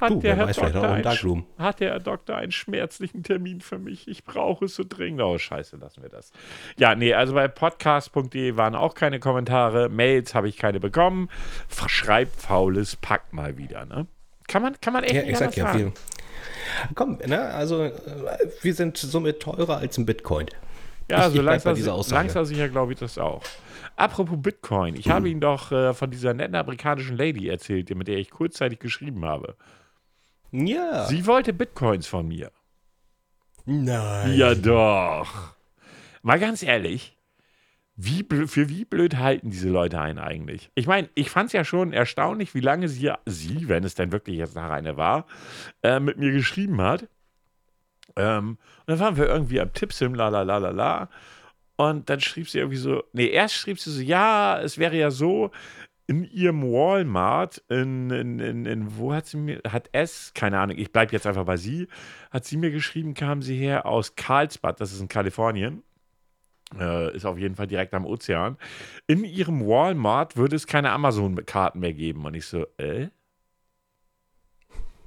Hat 0.01 0.11
du, 0.11 0.23
wer 0.25 0.35
Herr 0.35 0.49
weiß, 0.49 0.57
Doktor 0.57 0.91
ein 0.91 1.03
Darkroom. 1.05 1.47
Hat 1.57 1.79
der 1.79 1.91
Herr 1.93 2.01
Doktor 2.01 2.35
einen 2.37 2.51
schmerzlichen 2.51 3.23
Termin 3.23 3.61
für 3.61 3.79
mich? 3.79 4.09
Ich 4.09 4.25
brauche 4.25 4.65
es 4.65 4.75
so 4.75 4.83
dringend. 4.87 5.21
Oh, 5.23 5.39
scheiße, 5.39 5.77
lassen 5.77 6.03
wir 6.03 6.09
das. 6.09 6.33
Ja, 6.77 6.97
nee, 6.97 7.15
also 7.15 7.35
bei 7.35 7.47
podcast.de 7.47 8.57
waren 8.57 8.75
auch 8.75 8.95
keine 8.95 9.21
Kommentare. 9.21 9.89
Mails 9.89 10.35
habe 10.35 10.49
ich 10.49 10.57
keine 10.57 10.81
bekommen. 10.81 11.29
Schreibfaules 11.87 12.97
Pack 12.97 13.33
mal 13.33 13.57
wieder, 13.57 13.85
ne? 13.87 14.09
Kann 14.53 14.63
man, 14.63 14.81
kann 14.81 14.93
man 14.93 15.03
echt 15.05 15.15
Ja, 15.15 15.23
nicht 15.23 15.37
anders 15.41 15.57
ja, 15.57 15.65
sagen. 15.73 15.79
wir, 15.79 16.95
komm, 16.95 17.19
ne, 17.27 17.41
also 17.55 17.85
äh, 17.85 17.93
wir 18.61 18.75
sind 18.75 18.97
somit 18.99 19.41
teurer 19.41 19.79
als 19.79 19.97
ein 19.99 20.05
Bitcoin. 20.07 20.47
Ja, 21.11 21.27
Ich- 21.27 21.33
so 21.35 21.39
ich 21.41 21.45
langsam, 21.45 21.77
langsam 22.11 22.45
sicher 22.45 22.69
glaube 22.69 22.93
ich 22.93 22.99
das 22.99 23.17
auch. 23.19 23.43
Apropos 23.97 24.37
Bitcoin, 24.41 24.95
ich 24.97 25.09
habe 25.11 25.29
Ihnen 25.29 25.41
doch 25.41 25.73
äh, 25.73 25.93
von 25.95 26.11
dieser 26.11 26.33
netten 26.35 26.55
amerikanischen 26.55 27.17
Lady 27.17 27.49
erzählt, 27.49 27.95
mit 27.95 28.09
der 28.09 28.17
ich 28.19 28.31
kurzzeitig 28.31 28.79
geschrieben 28.79 29.25
habe. 29.25 29.57
Ja. 30.51 31.07
Sie 31.07 31.27
wollte 31.27 31.53
Bitcoins 31.53 32.07
von 32.07 32.29
mir. 32.29 32.51
Nein. 33.65 34.35
Ja, 34.35 34.55
doch. 34.55 35.55
Mal 36.23 36.39
ganz 36.39 36.63
ehrlich, 36.63 37.17
wie 37.97 38.27
für 38.47 38.69
wie 38.69 38.85
blöd 38.85 39.19
halten 39.19 39.51
diese 39.51 39.69
Leute 39.69 40.01
einen 40.01 40.19
eigentlich? 40.19 40.71
Ich 40.75 40.87
meine, 40.87 41.09
ich 41.15 41.31
fand 41.31 41.49
es 41.49 41.53
ja 41.53 41.65
schon 41.65 41.93
erstaunlich, 41.93 42.55
wie 42.55 42.61
lange 42.61 42.89
sie, 42.89 43.13
sie, 43.27 43.69
wenn 43.69 43.85
es 43.85 43.95
denn 43.95 44.13
wirklich 44.13 44.39
jetzt 44.39 44.55
nachher 44.55 44.73
eine 44.73 44.97
war, 44.97 45.27
äh, 45.83 46.01
mit 46.01 46.17
mir 46.17 46.33
geschrieben 46.33 46.81
hat. 46.81 47.09
Ähm, 48.17 48.59
und 48.81 48.87
dann 48.87 48.99
waren 48.99 49.17
wir 49.17 49.27
irgendwie 49.27 49.61
am 49.61 49.73
Tippsim, 49.73 50.15
la 50.15 50.29
la 50.29 50.43
la 50.43 50.59
la 50.59 50.71
la. 50.71 51.09
Und 51.77 52.09
dann 52.09 52.21
schrieb 52.21 52.49
sie 52.49 52.59
irgendwie 52.59 52.79
so, 52.79 53.03
nee, 53.13 53.29
erst 53.29 53.55
schrieb 53.55 53.79
sie 53.79 53.91
so, 53.91 54.01
ja, 54.01 54.61
es 54.61 54.79
wäre 54.79 54.97
ja 54.97 55.11
so, 55.11 55.51
in 56.07 56.25
ihrem 56.25 56.63
Walmart, 56.63 57.63
in, 57.69 58.11
in, 58.11 58.39
in, 58.39 58.67
in 58.67 58.99
wo 58.99 59.15
hat 59.15 59.27
sie 59.27 59.37
mir, 59.37 59.61
hat 59.69 59.89
es, 59.93 60.33
keine 60.35 60.59
Ahnung, 60.59 60.77
ich 60.77 60.93
bleibe 60.93 61.13
jetzt 61.13 61.27
einfach 61.27 61.45
bei 61.45 61.57
sie, 61.57 61.89
hat 62.31 62.45
sie 62.45 62.57
mir 62.57 62.71
geschrieben, 62.71 63.15
kam 63.15 63.41
sie 63.41 63.57
her 63.57 63.87
aus 63.87 64.15
Karlsbad, 64.17 64.81
das 64.81 64.93
ist 64.93 65.01
in 65.01 65.09
Kalifornien. 65.09 65.83
Äh, 66.79 67.15
ist 67.15 67.25
auf 67.25 67.39
jeden 67.39 67.55
Fall 67.55 67.67
direkt 67.67 67.95
am 67.95 68.07
Ozean. 68.07 68.57
In 69.07 69.25
ihrem 69.25 69.67
Walmart 69.67 70.37
würde 70.37 70.57
es 70.57 70.67
keine 70.67 70.91
Amazon-Karten 70.91 71.81
mehr 71.81 71.93
geben. 71.93 72.25
Und 72.25 72.35
ich 72.35 72.47
so, 72.47 72.67
äh? 72.79 73.09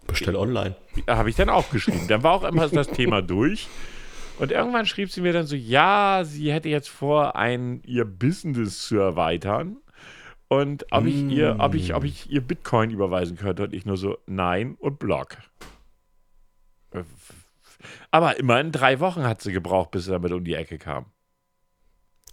Bestell 0.07 0.36
online. 0.36 0.75
habe 1.07 1.29
ich 1.29 1.36
dann 1.36 1.50
auch 1.50 1.69
geschrieben. 1.72 2.07
Dann 2.07 2.24
war 2.24 2.34
auch 2.34 2.43
immer 2.43 2.67
das 2.67 2.88
Thema 2.88 3.22
durch. 3.24 3.67
Und 4.38 4.51
irgendwann 4.51 4.86
schrieb 4.86 5.12
sie 5.12 5.22
mir 5.22 5.34
dann 5.34 5.48
so, 5.48 5.55
ja, 5.55 6.22
sie 6.24 6.51
hätte 6.51 6.69
jetzt 6.69 6.89
vor, 6.89 7.36
ein, 7.36 7.81
ihr 7.86 8.05
Business 8.05 8.86
zu 8.88 8.98
erweitern. 8.98 9.77
Und 10.48 10.86
ob 10.91 11.05
ich 11.05 11.24
ihr, 11.24 11.55
ob 11.60 11.74
ich, 11.74 11.95
ob 11.95 12.03
ich 12.03 12.29
ihr 12.29 12.41
Bitcoin 12.41 12.91
überweisen 12.91 13.38
könnte. 13.38 13.63
Und 13.63 13.74
ich 13.74 13.86
nur 13.86 13.98
so, 13.98 14.17
nein 14.27 14.75
und 14.79 15.00
Block. 15.00 15.38
Aber 18.12 18.38
immerhin 18.38 18.72
drei 18.72 19.00
Wochen 19.00 19.24
hat 19.24 19.41
sie 19.41 19.51
gebraucht, 19.51 19.91
bis 19.91 20.05
sie 20.05 20.12
damit 20.12 20.31
um 20.31 20.43
die 20.43 20.53
Ecke 20.53 20.77
kam. 20.77 21.07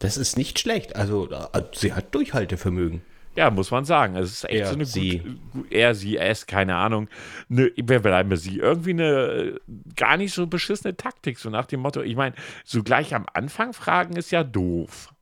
Das 0.02 0.16
ist 0.16 0.36
nicht 0.36 0.58
schlecht. 0.58 0.96
Also, 0.96 1.30
äh, 1.30 1.62
sie 1.72 1.92
hat 1.92 2.12
Durchhaltevermögen. 2.12 3.02
Ja, 3.36 3.50
muss 3.50 3.70
man 3.70 3.84
sagen. 3.84 4.16
Es 4.16 4.32
ist 4.32 4.44
echt 4.44 4.62
Er, 4.62 4.66
so 4.66 4.74
eine 4.74 4.84
sie. 4.84 5.22
Gut, 5.52 5.70
er, 5.70 5.94
sie, 5.94 6.18
es, 6.18 6.46
keine 6.46 6.74
Ahnung. 6.74 7.08
Ne, 7.48 7.70
wer 7.76 8.00
bleiben 8.00 8.28
wir 8.28 8.36
sie? 8.36 8.58
Irgendwie 8.58 8.90
eine 8.90 9.04
äh, 9.04 9.58
gar 9.94 10.16
nicht 10.16 10.34
so 10.34 10.48
beschissene 10.48 10.96
Taktik, 10.96 11.38
so 11.38 11.50
nach 11.50 11.66
dem 11.66 11.80
Motto, 11.80 12.02
ich 12.02 12.16
meine, 12.16 12.34
so 12.64 12.82
gleich 12.82 13.14
am 13.14 13.26
Anfang 13.32 13.72
fragen 13.72 14.16
ist 14.16 14.32
ja 14.32 14.42
doof. 14.42 15.14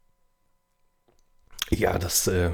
Ja, 1.69 1.99
das 1.99 2.27
äh, 2.27 2.51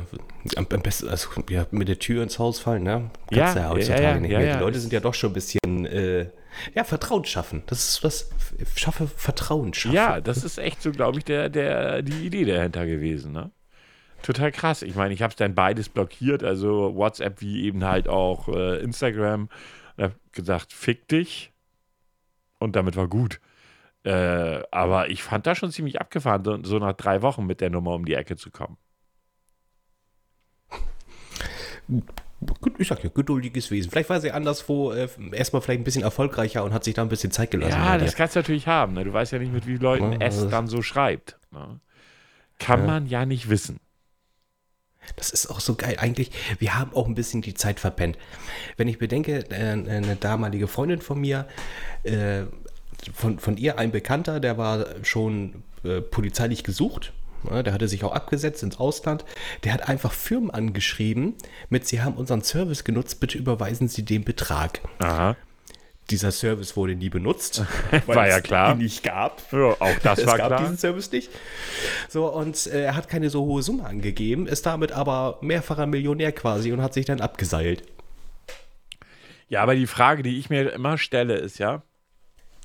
am, 0.56 0.66
besten, 0.66 1.08
also 1.08 1.28
ja, 1.48 1.66
mit 1.70 1.86
der 1.86 2.00
Tür 2.00 2.24
ins 2.24 2.40
Haus 2.40 2.58
fallen, 2.58 2.82
ne? 2.82 3.10
Ja, 3.30 3.44
Kannst 3.44 3.56
du 3.56 3.60
ja, 3.60 3.70
heutzutage 3.70 4.02
ja, 4.02 4.20
nicht 4.20 4.30
ja, 4.32 4.38
mehr. 4.38 4.48
ja. 4.48 4.56
Die 4.56 4.60
Leute 4.62 4.80
sind 4.80 4.92
ja 4.92 5.00
doch 5.00 5.14
schon 5.14 5.30
ein 5.30 5.34
bisschen, 5.34 5.86
äh, 5.86 6.05
ja, 6.74 6.84
Vertrauen 6.84 7.24
schaffen. 7.24 7.62
Das 7.66 7.88
ist 7.88 8.04
was, 8.04 8.30
schaffe 8.74 9.06
Vertrauen 9.06 9.74
schaffen. 9.74 9.94
Ja, 9.94 10.20
das 10.20 10.44
ist 10.44 10.58
echt 10.58 10.82
so, 10.82 10.92
glaube 10.92 11.18
ich, 11.18 11.24
der, 11.24 11.48
der, 11.48 12.02
die 12.02 12.26
Idee 12.26 12.44
dahinter 12.44 12.86
gewesen, 12.86 13.32
ne? 13.32 13.50
Total 14.22 14.50
krass. 14.50 14.82
Ich 14.82 14.94
meine, 14.94 15.14
ich 15.14 15.22
habe 15.22 15.30
es 15.30 15.36
dann 15.36 15.54
beides 15.54 15.88
blockiert, 15.88 16.42
also 16.42 16.94
WhatsApp 16.96 17.40
wie 17.40 17.64
eben 17.64 17.84
halt 17.84 18.08
auch 18.08 18.48
äh, 18.48 18.80
Instagram. 18.80 19.48
Und 19.96 20.04
habe 20.04 20.14
gesagt, 20.32 20.72
fick 20.72 21.06
dich. 21.08 21.52
Und 22.58 22.74
damit 22.74 22.96
war 22.96 23.08
gut. 23.08 23.40
Äh, 24.04 24.62
aber 24.70 25.10
ich 25.10 25.22
fand 25.22 25.46
das 25.46 25.58
schon 25.58 25.70
ziemlich 25.70 26.00
abgefahren, 26.00 26.44
so, 26.44 26.62
so 26.64 26.78
nach 26.78 26.94
drei 26.94 27.22
Wochen 27.22 27.46
mit 27.46 27.60
der 27.60 27.70
Nummer 27.70 27.92
um 27.92 28.04
die 28.04 28.14
Ecke 28.14 28.36
zu 28.36 28.50
kommen. 28.50 28.78
Ich 32.78 32.88
sag 32.88 33.02
ja, 33.02 33.10
geduldiges 33.12 33.70
Wesen. 33.70 33.90
Vielleicht 33.90 34.10
war 34.10 34.20
sie 34.20 34.30
anderswo 34.30 34.92
äh, 34.92 35.08
erstmal 35.32 35.62
vielleicht 35.62 35.80
ein 35.80 35.84
bisschen 35.84 36.02
erfolgreicher 36.02 36.64
und 36.64 36.74
hat 36.74 36.84
sich 36.84 36.94
da 36.94 37.02
ein 37.02 37.08
bisschen 37.08 37.30
Zeit 37.30 37.50
gelassen. 37.50 37.72
Ja, 37.72 37.96
das 37.96 38.10
dir. 38.12 38.16
kannst 38.16 38.36
du 38.36 38.40
natürlich 38.40 38.66
haben. 38.66 38.92
Ne? 38.92 39.04
Du 39.04 39.12
weißt 39.12 39.32
ja 39.32 39.38
nicht, 39.38 39.52
mit 39.52 39.66
wie 39.66 39.76
Leuten 39.76 40.12
Ja, 40.12 40.18
es 40.20 40.46
dann 40.48 40.66
so 40.66 40.82
schreibt. 40.82 41.38
Ne? 41.50 41.80
Kann 42.58 42.80
Ja. 42.80 42.86
man 42.86 43.06
ja 43.06 43.24
nicht 43.26 43.48
wissen. 43.48 43.80
Das 45.16 45.30
ist 45.30 45.46
auch 45.46 45.60
so 45.60 45.76
geil. 45.76 45.96
Eigentlich, 45.98 46.30
wir 46.58 46.78
haben 46.78 46.92
auch 46.94 47.06
ein 47.06 47.14
bisschen 47.14 47.40
die 47.40 47.54
Zeit 47.54 47.80
verpennt. 47.80 48.18
Wenn 48.76 48.88
ich 48.88 48.98
bedenke, 48.98 49.48
äh, 49.50 49.54
eine 49.54 50.16
damalige 50.16 50.68
Freundin 50.68 51.00
von 51.00 51.20
mir, 51.20 51.46
äh, 52.02 52.42
von, 53.14 53.38
von 53.38 53.56
ihr 53.56 53.78
ein 53.78 53.92
Bekannter, 53.92 54.40
der 54.40 54.58
war 54.58 54.86
schon 55.04 55.62
äh, 55.84 56.00
polizeilich 56.00 56.64
gesucht. 56.64 57.12
Der 57.44 57.72
hatte 57.72 57.86
sich 57.88 58.02
auch 58.04 58.12
abgesetzt 58.12 58.62
ins 58.62 58.78
Ausland. 58.78 59.24
Der 59.64 59.72
hat 59.72 59.88
einfach 59.88 60.12
Firmen 60.12 60.50
angeschrieben 60.50 61.34
mit, 61.68 61.86
Sie 61.86 62.02
haben 62.02 62.14
unseren 62.16 62.42
Service 62.42 62.82
genutzt, 62.84 63.20
bitte 63.20 63.38
überweisen 63.38 63.88
Sie 63.88 64.04
den 64.04 64.24
Betrag. 64.24 64.80
Aha. 64.98 65.36
Dieser 66.10 66.30
Service 66.30 66.76
wurde 66.76 66.94
nie 66.94 67.08
benutzt, 67.08 67.64
War 68.06 68.28
ja 68.28 68.36
es 68.38 68.42
klar. 68.44 68.72
ihn 68.72 68.78
nicht 68.78 69.02
gab. 69.02 69.42
Ja, 69.52 69.58
auch 69.78 69.98
das 70.02 70.18
es 70.20 70.26
war 70.26 70.38
gab 70.38 70.48
klar. 70.48 70.60
diesen 70.60 70.78
Service 70.78 71.10
nicht. 71.10 71.30
So, 72.08 72.26
und 72.32 72.66
äh, 72.68 72.84
er 72.84 72.96
hat 72.96 73.08
keine 73.08 73.28
so 73.28 73.44
hohe 73.44 73.62
Summe 73.62 73.84
angegeben, 73.84 74.46
ist 74.46 74.66
damit 74.66 74.92
aber 74.92 75.38
mehrfacher 75.40 75.86
Millionär 75.86 76.30
quasi 76.32 76.72
und 76.72 76.80
hat 76.80 76.94
sich 76.94 77.06
dann 77.06 77.20
abgeseilt. 77.20 77.82
Ja, 79.48 79.62
aber 79.62 79.74
die 79.74 79.86
Frage, 79.86 80.22
die 80.22 80.38
ich 80.38 80.48
mir 80.50 80.72
immer 80.72 80.96
stelle, 80.98 81.34
ist 81.36 81.58
ja, 81.58 81.82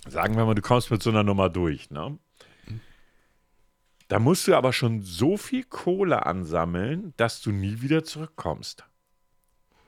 sagen 0.07 0.35
wir 0.35 0.45
mal, 0.45 0.55
du 0.55 0.61
kommst 0.61 0.89
mit 0.91 1.01
so 1.03 1.09
einer 1.09 1.23
Nummer 1.23 1.49
durch, 1.49 1.89
ne? 1.91 2.17
Da 4.11 4.19
musst 4.19 4.45
du 4.45 4.55
aber 4.55 4.73
schon 4.73 5.01
so 5.03 5.37
viel 5.37 5.63
Kohle 5.63 6.25
ansammeln, 6.25 7.13
dass 7.15 7.39
du 7.39 7.53
nie 7.53 7.79
wieder 7.79 8.03
zurückkommst. 8.03 8.83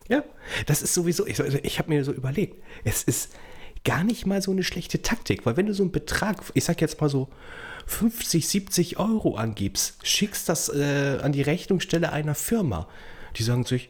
Ja, 0.07 0.23
das 0.65 0.81
ist 0.81 0.93
sowieso, 0.93 1.27
ich, 1.27 1.39
ich 1.39 1.77
habe 1.77 1.89
mir 1.89 2.05
so 2.05 2.13
überlegt, 2.13 2.63
es 2.85 3.03
ist 3.03 3.35
gar 3.83 4.05
nicht 4.05 4.25
mal 4.25 4.41
so 4.41 4.51
eine 4.51 4.63
schlechte 4.63 5.01
Taktik, 5.01 5.45
weil 5.45 5.57
wenn 5.57 5.65
du 5.65 5.73
so 5.73 5.83
einen 5.83 5.91
Betrag, 5.91 6.37
ich 6.53 6.63
sag 6.63 6.79
jetzt 6.79 7.01
mal 7.01 7.09
so 7.09 7.27
50, 7.87 8.47
70 8.47 8.97
Euro 8.97 9.35
angibst, 9.35 10.07
schickst 10.07 10.47
das 10.47 10.69
äh, 10.69 11.19
an 11.21 11.33
die 11.33 11.41
Rechnungsstelle 11.41 12.13
einer 12.13 12.33
Firma, 12.33 12.87
die 13.35 13.43
sagen 13.43 13.65
sich, 13.65 13.89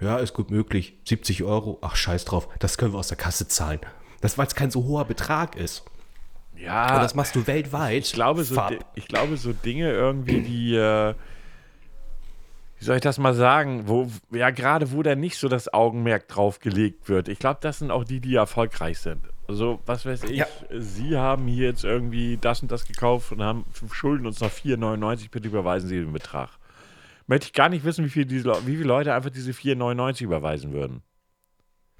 ja, 0.00 0.16
ist 0.16 0.32
gut 0.32 0.50
möglich, 0.50 0.94
70 1.04 1.42
Euro, 1.42 1.80
ach 1.82 1.96
scheiß 1.96 2.24
drauf, 2.24 2.48
das 2.60 2.78
können 2.78 2.94
wir 2.94 2.98
aus 2.98 3.08
der 3.08 3.18
Kasse 3.18 3.46
zahlen. 3.46 3.80
Das, 4.22 4.38
weil 4.38 4.46
es 4.46 4.54
kein 4.54 4.70
so 4.70 4.84
hoher 4.84 5.04
Betrag 5.04 5.54
ist. 5.54 5.84
Ja, 6.58 6.96
Und 6.96 7.02
das 7.02 7.14
machst 7.14 7.34
du 7.36 7.46
weltweit. 7.46 8.04
ich 8.04 8.12
glaube, 8.12 8.44
so, 8.44 8.60
ich 8.94 9.08
glaube, 9.08 9.36
so 9.36 9.52
Dinge 9.52 9.90
irgendwie, 9.90 10.40
die, 10.42 10.74
äh, 10.74 11.14
wie 12.78 12.84
soll 12.84 12.96
ich 12.96 13.02
das 13.02 13.18
mal 13.18 13.34
sagen, 13.34 13.84
wo, 13.86 14.10
ja, 14.30 14.50
gerade 14.50 14.92
wo 14.92 15.02
da 15.02 15.14
nicht 15.14 15.38
so 15.38 15.48
das 15.48 15.72
Augenmerk 15.72 16.28
drauf 16.28 16.60
gelegt 16.60 17.08
wird. 17.08 17.28
Ich 17.28 17.38
glaube, 17.38 17.58
das 17.62 17.78
sind 17.78 17.90
auch 17.90 18.04
die, 18.04 18.20
die 18.20 18.34
erfolgreich 18.34 18.98
sind. 18.98 19.22
Also, 19.48 19.80
was 19.86 20.04
weiß 20.04 20.24
ich, 20.24 20.38
Ja. 20.38 20.46
Sie 20.76 21.16
haben 21.16 21.46
hier 21.46 21.68
jetzt 21.68 21.84
irgendwie 21.84 22.36
das 22.40 22.62
und 22.62 22.70
das 22.72 22.84
gekauft 22.86 23.32
und 23.32 23.42
haben 23.42 23.64
schulden 23.92 24.26
uns 24.26 24.40
noch 24.40 24.50
4,99, 24.50 25.30
bitte 25.30 25.48
überweisen 25.48 25.88
Sie 25.88 25.96
den 26.00 26.12
Betrag. 26.12 26.50
Möchte 27.28 27.46
ich 27.46 27.52
gar 27.52 27.68
nicht 27.68 27.84
wissen, 27.84 28.04
wie, 28.04 28.08
viel 28.10 28.24
diese, 28.24 28.50
wie 28.66 28.76
viele 28.76 28.88
Leute 28.88 29.14
einfach 29.14 29.30
diese 29.30 29.52
4,99 29.52 30.24
überweisen 30.24 30.72
würden. 30.72 31.02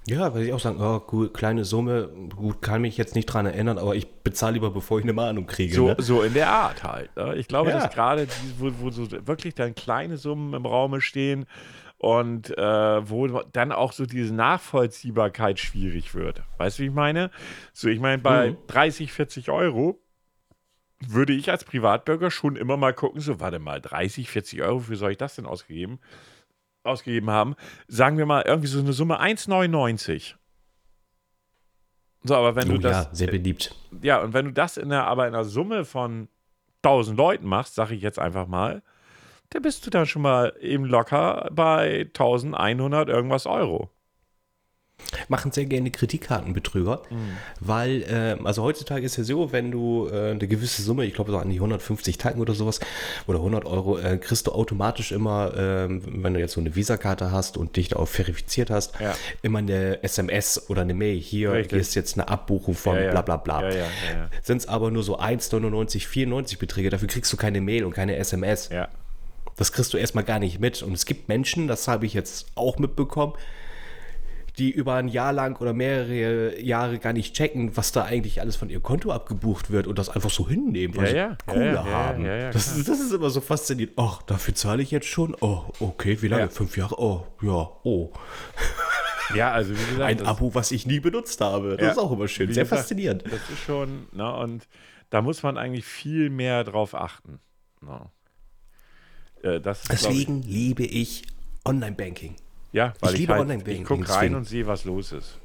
Ja, 0.08 0.32
weil 0.32 0.44
ich 0.44 0.52
auch 0.52 0.60
sagen, 0.60 0.80
oh, 0.80 1.00
gut, 1.00 1.34
kleine 1.34 1.64
Summe, 1.64 2.08
gut, 2.34 2.62
kann 2.62 2.80
mich 2.80 2.96
jetzt 2.96 3.16
nicht 3.16 3.26
dran 3.26 3.44
erinnern, 3.46 3.76
aber 3.78 3.96
ich 3.96 4.06
bezahle 4.22 4.54
lieber, 4.54 4.70
bevor 4.70 4.98
ich 4.98 5.04
eine 5.04 5.12
Mahnung 5.12 5.46
kriege. 5.46 5.74
So, 5.74 5.88
ne? 5.88 5.96
so 5.98 6.22
in 6.22 6.32
der 6.32 6.48
Art 6.50 6.84
halt. 6.84 7.14
Ne? 7.16 7.34
Ich 7.36 7.48
glaube, 7.48 7.70
Ja. 7.70 7.80
dass 7.80 7.92
gerade, 7.92 8.28
wo, 8.58 8.70
wo 8.78 8.90
so 8.90 9.10
wirklich 9.26 9.54
dann 9.56 9.74
kleine 9.74 10.16
Summen 10.16 10.54
im 10.54 10.64
Raume 10.64 11.00
stehen 11.00 11.46
und 11.98 12.56
äh, 12.56 13.10
wo 13.10 13.26
dann 13.52 13.72
auch 13.72 13.92
so 13.92 14.06
diese 14.06 14.32
Nachvollziehbarkeit 14.32 15.58
schwierig 15.58 16.14
wird. 16.14 16.42
Weißt 16.58 16.78
du, 16.78 16.84
wie 16.84 16.86
ich 16.88 16.92
meine? 16.94 17.30
So, 17.72 17.88
ich 17.88 17.98
meine, 17.98 18.22
bei 18.22 18.50
Mhm. 18.52 18.56
30, 18.68 19.12
40 19.12 19.50
Euro 19.50 19.98
würde 21.06 21.32
ich 21.32 21.50
als 21.50 21.64
Privatbürger 21.64 22.30
schon 22.30 22.54
immer 22.56 22.76
mal 22.76 22.94
gucken, 22.94 23.20
so, 23.20 23.40
warte 23.40 23.58
mal, 23.58 23.80
30, 23.80 24.30
40 24.30 24.62
Euro, 24.62 24.76
wofür 24.76 24.96
soll 24.96 25.10
ich 25.10 25.18
das 25.18 25.34
denn 25.34 25.46
ausgegeben, 25.46 25.98
ausgegeben 26.86 27.30
haben? 27.30 27.54
Sagen 27.88 28.18
wir 28.18 28.26
mal, 28.26 28.42
irgendwie 28.46 28.68
so 28.68 28.78
eine 28.80 28.92
Summe 28.92 29.20
1,99. 29.20 30.34
So, 32.24 32.34
aber 32.34 32.56
wenn 32.56 32.68
Oh 32.70 32.72
du 32.74 32.78
das, 32.78 33.06
ja, 33.06 33.14
sehr 33.14 33.28
beliebt. 33.28 33.74
ja, 34.02 34.20
und 34.20 34.32
wenn 34.32 34.46
du 34.46 34.52
das 34.52 34.76
in 34.76 34.88
der, 34.88 35.04
aber 35.06 35.28
in 35.28 35.34
einer 35.34 35.44
Summe 35.44 35.84
von 35.84 36.28
1000 36.82 37.16
Leuten 37.16 37.46
machst, 37.46 37.74
sage 37.74 37.94
ich 37.94 38.02
jetzt 38.02 38.18
einfach 38.18 38.46
mal, 38.46 38.82
dann 39.50 39.62
bist 39.62 39.86
du 39.86 39.90
dann 39.90 40.06
schon 40.06 40.22
mal 40.22 40.52
eben 40.60 40.84
locker 40.84 41.48
bei 41.52 42.00
1100 42.14 43.08
irgendwas 43.08 43.46
Euro. 43.46 43.90
Machen 45.28 45.52
sehr 45.52 45.66
gerne 45.66 45.90
Kreditkartenbetrüger, 45.90 47.02
Mhm. 47.10 47.16
weil, 47.60 48.04
ähm, 48.08 48.46
also 48.46 48.62
heutzutage 48.62 49.04
ist 49.04 49.16
ja 49.16 49.24
so, 49.24 49.52
wenn 49.52 49.70
du 49.70 50.08
äh, 50.08 50.30
eine 50.32 50.46
gewisse 50.48 50.82
Summe, 50.82 51.04
ich 51.04 51.14
glaube 51.14 51.30
so 51.30 51.38
an 51.38 51.48
die 51.50 51.60
150 51.60 52.18
Tagen 52.18 52.40
oder 52.40 52.54
sowas, 52.54 52.80
oder 53.26 53.40
100 53.40 53.66
Euro, 53.66 53.98
äh, 53.98 54.18
kriegst 54.18 54.46
du 54.46 54.52
automatisch 54.52 55.12
immer, 55.12 55.52
ähm, 55.56 56.02
wenn 56.22 56.34
du 56.34 56.40
jetzt 56.40 56.52
so 56.54 56.60
eine 56.60 56.74
Visakarte 56.74 57.30
hast 57.30 57.56
und 57.56 57.76
dich 57.76 57.88
darauf 57.88 58.08
verifiziert 58.10 58.70
hast, 58.70 58.98
Ja. 58.98 59.14
immer 59.42 59.58
eine 59.58 60.02
SMS 60.02 60.68
oder 60.70 60.82
eine 60.82 60.94
Mail. 60.94 61.18
Hier, 61.20 61.52
Richtig. 61.52 61.70
hier 61.72 61.80
ist 61.80 61.94
jetzt 61.94 62.14
eine 62.18 62.28
Abbuchung 62.28 62.74
von 62.74 62.96
Ja, 62.96 63.02
ja. 63.02 63.10
bla 63.10 63.22
bla 63.22 63.36
bla. 63.36 63.68
Ja. 63.70 63.84
Sind 64.42 64.58
es 64.58 64.68
aber 64.68 64.90
nur 64.90 65.02
so 65.02 65.18
1,99, 65.18 66.06
94 66.06 66.58
Beträge, 66.58 66.90
dafür 66.90 67.08
kriegst 67.08 67.32
du 67.32 67.36
keine 67.36 67.60
Mail 67.60 67.84
und 67.84 67.92
keine 67.92 68.16
SMS. 68.16 68.70
Das 69.56 69.72
kriegst 69.72 69.92
du 69.94 69.98
erstmal 69.98 70.24
gar 70.24 70.38
nicht 70.38 70.58
mit. 70.60 70.82
Und 70.82 70.92
es 70.92 71.06
gibt 71.06 71.28
Menschen, 71.28 71.68
das 71.68 71.86
habe 71.88 72.04
ich 72.06 72.12
jetzt 72.14 72.46
auch 72.56 72.78
mitbekommen, 72.78 73.32
die 74.58 74.70
über 74.70 74.94
ein 74.94 75.08
Jahr 75.08 75.32
lang 75.32 75.60
oder 75.60 75.72
mehrere 75.74 76.58
Jahre 76.60 76.98
gar 76.98 77.12
nicht 77.12 77.34
checken, 77.34 77.76
was 77.76 77.92
da 77.92 78.04
eigentlich 78.04 78.40
alles 78.40 78.56
von 78.56 78.70
ihrem 78.70 78.82
Konto 78.82 79.12
abgebucht 79.12 79.70
wird 79.70 79.86
und 79.86 79.98
das 79.98 80.08
einfach 80.08 80.30
so 80.30 80.48
hinnehmen, 80.48 80.96
weil 80.96 81.04
Ja, 81.04 81.10
sie 81.10 81.16
ja. 81.16 81.36
Kohle 81.46 81.72
Ja, 81.74 81.84
haben. 81.84 82.24
das, 82.24 82.76
ist, 82.76 82.88
das 82.88 83.00
ist 83.00 83.12
immer 83.12 83.28
so 83.30 83.40
faszinierend. 83.42 83.94
Ach, 83.98 84.22
dafür 84.22 84.54
zahle 84.54 84.82
ich 84.82 84.90
jetzt 84.90 85.06
schon? 85.08 85.36
Oh, 85.40 85.64
okay, 85.80 86.20
wie 86.22 86.28
lange? 86.28 86.48
Fünf 86.48 86.76
Jahre? 86.76 86.98
Oh, 86.98 87.26
ja, 87.42 87.70
oh. 87.84 88.12
Ja, 89.34 89.52
also 89.52 89.72
wie 89.74 89.84
gesagt, 89.90 90.20
Ein 90.20 90.26
Abo, 90.26 90.54
was 90.54 90.70
ich 90.70 90.86
nie 90.86 91.00
benutzt 91.00 91.40
habe. 91.40 91.76
Das 91.76 91.92
ist 91.92 91.98
auch 91.98 92.12
immer 92.12 92.28
schön. 92.28 92.52
Sehr 92.52 92.62
gesagt, 92.64 92.80
faszinierend. 92.80 93.24
Das 93.26 93.40
ist 93.50 93.58
schon, 93.66 94.06
ne, 94.12 94.32
und 94.36 94.68
da 95.10 95.20
muss 95.20 95.42
man 95.42 95.58
eigentlich 95.58 95.84
viel 95.84 96.30
mehr 96.30 96.64
drauf 96.64 96.94
achten. 96.94 97.40
Ne. 97.82 98.08
Äh, 99.42 99.60
Deswegen 99.60 100.42
liebe 100.42 100.84
ich 100.84 101.24
Online-Banking. 101.64 102.36
Ich, 102.76 102.88
ja, 102.88 102.92
weil 103.00 103.10
ich 103.10 103.14
ich, 103.14 103.20
liebe 103.20 103.32
halt, 103.32 103.42
Online-Banking, 103.42 103.82
ich 103.82 103.88
gucke 103.88 104.08
rein 104.10 104.34
und 104.34 104.44
sehe, 104.46 104.66
was 104.66 104.84
los 104.84 105.12
ist. 105.12 105.38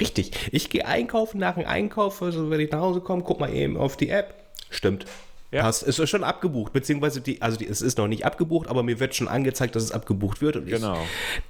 Richtig. 0.00 0.32
Ich 0.52 0.70
gehe 0.70 0.86
einkaufen 0.86 1.38
nach 1.38 1.54
dem 1.54 1.66
Einkauf, 1.66 2.22
also 2.22 2.50
wenn 2.50 2.60
ich 2.60 2.70
nach 2.70 2.80
Hause 2.80 3.00
komme, 3.00 3.22
guck 3.22 3.40
mal 3.40 3.52
eben 3.52 3.76
auf 3.76 3.96
die 3.96 4.08
App. 4.08 4.34
Stimmt. 4.70 5.04
Ja. 5.50 5.60
Passt. 5.64 5.82
Es 5.86 5.98
ist 5.98 6.08
schon 6.08 6.24
abgebucht, 6.24 6.72
beziehungsweise 6.72 7.20
die, 7.20 7.42
also 7.42 7.58
die, 7.58 7.68
es 7.68 7.82
ist 7.82 7.98
noch 7.98 8.08
nicht 8.08 8.24
abgebucht, 8.24 8.68
aber 8.68 8.82
mir 8.82 8.98
wird 9.00 9.14
schon 9.14 9.28
angezeigt, 9.28 9.76
dass 9.76 9.82
es 9.82 9.92
abgebucht 9.92 10.40
wird 10.40 10.56
und 10.56 10.64
Genau. 10.64 10.96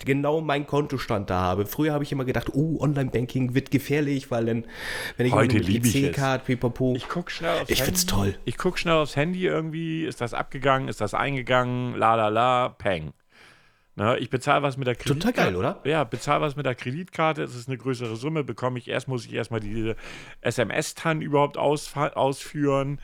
ich 0.01 0.05
genau 0.05 0.41
meinen 0.41 0.67
Kontostand 0.67 1.31
da 1.31 1.39
habe. 1.41 1.67
Früher 1.67 1.93
habe 1.93 2.03
ich 2.03 2.11
immer 2.11 2.25
gedacht, 2.25 2.49
oh, 2.53 2.81
Online-Banking 2.81 3.55
wird 3.55 3.71
gefährlich, 3.71 4.33
weil 4.33 4.47
dann, 4.47 4.65
wenn 5.17 5.27
ich 5.27 5.33
Heute 5.33 5.55
mit 5.55 5.69
ich. 5.69 6.11
PC-Card, 6.11 6.45
pipapo. 6.47 6.95
Ich 6.97 7.09
gucke 7.09 7.31
schnell 7.31 7.61
aufs 7.61 7.71
Ich 7.71 7.79
Handy. 7.79 7.85
find's 7.85 8.07
toll. 8.07 8.35
Ich 8.45 8.59
gucke 8.59 8.77
schnell 8.77 8.95
aufs 8.97 9.15
Handy 9.15 9.47
irgendwie, 9.47 10.05
ist 10.05 10.21
das 10.21 10.35
abgegangen, 10.35 10.89
ist 10.89 11.01
das 11.01 11.15
eingegangen, 11.15 11.95
la 11.97 12.17
la 12.17 12.27
la, 12.27 12.71
peng. 12.71 13.13
Ne, 13.95 14.17
ich 14.19 14.31
bezahle 14.31 14.63
was 14.63 14.79
mit 14.79 14.87
der 14.87 14.97
Total 14.97 15.17
Kreditkarte. 15.19 15.37
geil, 15.53 15.57
oder? 15.57 15.81
Ja, 15.85 16.05
bezahle 16.05 16.41
was 16.41 16.57
mit 16.57 16.65
der 16.65 16.75
Kreditkarte, 16.75 17.43
es 17.43 17.55
ist 17.55 17.69
eine 17.69 17.77
größere 17.77 18.17
Summe, 18.17 18.43
bekomme 18.43 18.79
ich 18.79 18.89
erst, 18.89 19.07
muss 19.07 19.27
ich 19.27 19.35
erstmal 19.35 19.61
diese 19.61 19.97
SMS-TAN 20.41 21.21
überhaupt 21.21 21.59
ausfa- 21.59 22.15
ausführen. 22.15 22.99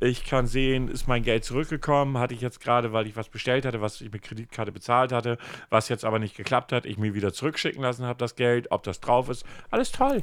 Ich 0.00 0.26
kann 0.26 0.46
sehen, 0.46 0.88
ist 0.88 1.08
mein 1.08 1.22
Geld 1.22 1.44
zurückgekommen, 1.44 2.18
hatte 2.18 2.34
ich 2.34 2.42
jetzt 2.42 2.60
gerade, 2.60 2.92
weil 2.92 3.06
ich 3.06 3.16
was 3.16 3.30
bestellt 3.30 3.64
hatte, 3.64 3.80
was 3.80 4.02
ich 4.02 4.12
mit 4.12 4.20
Kreditkarte 4.20 4.70
bezahlt 4.70 5.12
hatte, 5.12 5.38
was 5.70 5.88
jetzt 5.88 6.04
aber 6.04 6.18
nicht 6.18 6.36
geklappt 6.36 6.72
hat, 6.72 6.84
ich 6.84 6.98
mir 6.98 7.14
wieder 7.14 7.32
zurückschicken 7.32 7.80
lassen 7.80 8.04
habe, 8.04 8.18
das 8.18 8.36
Geld, 8.36 8.70
ob 8.70 8.82
das 8.82 9.00
drauf 9.00 9.30
ist. 9.30 9.46
Alles 9.70 9.92
toll. 9.92 10.22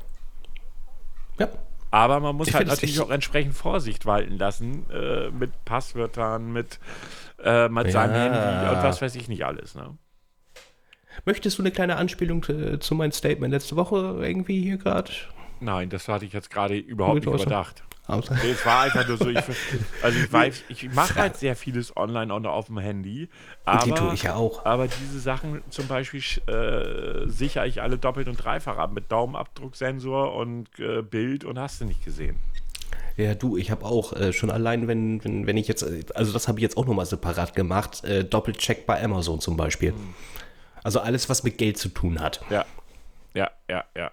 Ja. 1.40 1.48
Aber 1.90 2.20
man 2.20 2.36
muss 2.36 2.48
Ich 2.50 2.54
halt 2.56 2.68
natürlich 2.68 3.00
auch 3.01 3.10
entsprechend 3.10 3.56
Vorsicht 3.56 4.06
walten 4.06 4.38
lassen 4.38 4.88
äh, 4.92 5.30
mit 5.32 5.66
Passwörtern, 5.66 6.54
mit, 6.54 6.80
äh, 7.44 7.68
mit 7.70 7.92
seinem 7.92 8.13
Ja. 8.13 8.22
Handy 8.22 8.75
und 8.78 8.84
was 8.84 9.01
weiß 9.01 9.16
ich 9.16 9.28
nicht 9.28 9.46
alles. 9.46 9.74
Ne? 9.75 9.98
Möchtest 11.25 11.58
du 11.58 11.63
eine 11.63 11.72
kleine 11.72 11.98
Anspielung 11.98 12.44
äh, 12.50 12.80
zu 12.80 12.96
meinem 12.96 13.12
Statement 13.12 13.53
letzte 13.53 13.75
Woche 13.75 14.18
irgendwie 14.22 14.62
hier 14.62 14.77
gerade? 14.77 15.12
Nein, 15.60 15.89
das 15.89 16.08
hatte 16.08 16.25
ich 16.25 16.34
jetzt 16.34 16.50
gerade 16.50 16.75
überhaupt 16.75 17.15
nicht 17.15 17.27
also. 17.27 17.44
überdacht. 17.44 17.84
Nee, 18.08 18.51
Es 18.51 18.65
war 18.65 18.82
einfach 18.82 19.08
nur 19.08 19.18
so, 19.18 19.30
ich, 19.30 19.38
also 20.01 20.20
ich 20.20 20.34
weiß, 20.34 20.63
ich 20.68 20.94
mache 20.94 21.15
halt 21.15 21.38
sehr 21.38 21.56
vieles 21.56 21.96
online 21.96 22.34
und 22.34 22.46
auf 22.46 22.65
dem 22.65 22.80
Handy, 22.80 23.30
aber, 23.63 23.86
Die 23.86 23.91
tue 23.91 24.13
ich 24.13 24.24
ja 24.24 24.36
auch. 24.36 24.65
aber 24.65 24.88
diese 24.88 25.20
Sachen 25.20 25.62
zum 25.70 25.88
Beispiel 25.88 26.22
äh, 26.48 27.30
sichere 27.30 27.68
ich 27.68 27.82
alle 27.82 27.98
doppelt 27.98 28.27
und 28.27 28.36
dreifach 28.36 28.77
ab 28.77 28.91
mit 28.91 29.12
Daumenabdrucksensor 29.12 30.36
und 30.36 30.68
äh, 30.80 31.03
Bild 31.03 31.46
und 31.46 31.58
hast 31.58 31.80
du 31.80 31.86
nicht 31.86 32.03
gesehen. 32.03 32.38
Ja, 33.18 33.36
du, 33.36 33.56
ich 33.56 33.72
habe 33.72 33.86
auch 33.86 34.13
äh, 34.13 34.34
schon 34.34 34.50
allein, 34.50 34.88
wenn, 34.88 35.24
wenn, 35.24 35.48
wenn 35.48 35.58
ich 35.58 35.68
jetzt, 35.68 35.84
äh, 35.84 36.03
also 36.15 36.34
das 36.34 36.48
habe 36.48 36.60
ich 36.60 36.63
jetzt 36.63 36.77
auch 36.77 36.86
nochmal 36.86 37.06
separat 37.06 37.56
gemacht, 37.56 38.03
äh, 38.03 38.25
Doppelcheck 38.25 38.86
bei 38.86 39.01
Amazon 39.01 39.39
zum 39.39 39.56
Beispiel. 39.56 39.94
Also 40.84 41.00
alles, 41.00 41.30
was 41.30 41.44
mit 41.44 41.58
Geld 41.58 41.78
zu 41.78 41.90
tun 41.90 42.20
hat. 42.20 42.42
Ja, 42.50 42.66
ja, 43.34 43.50
ja, 43.70 43.84
ja. 43.96 44.12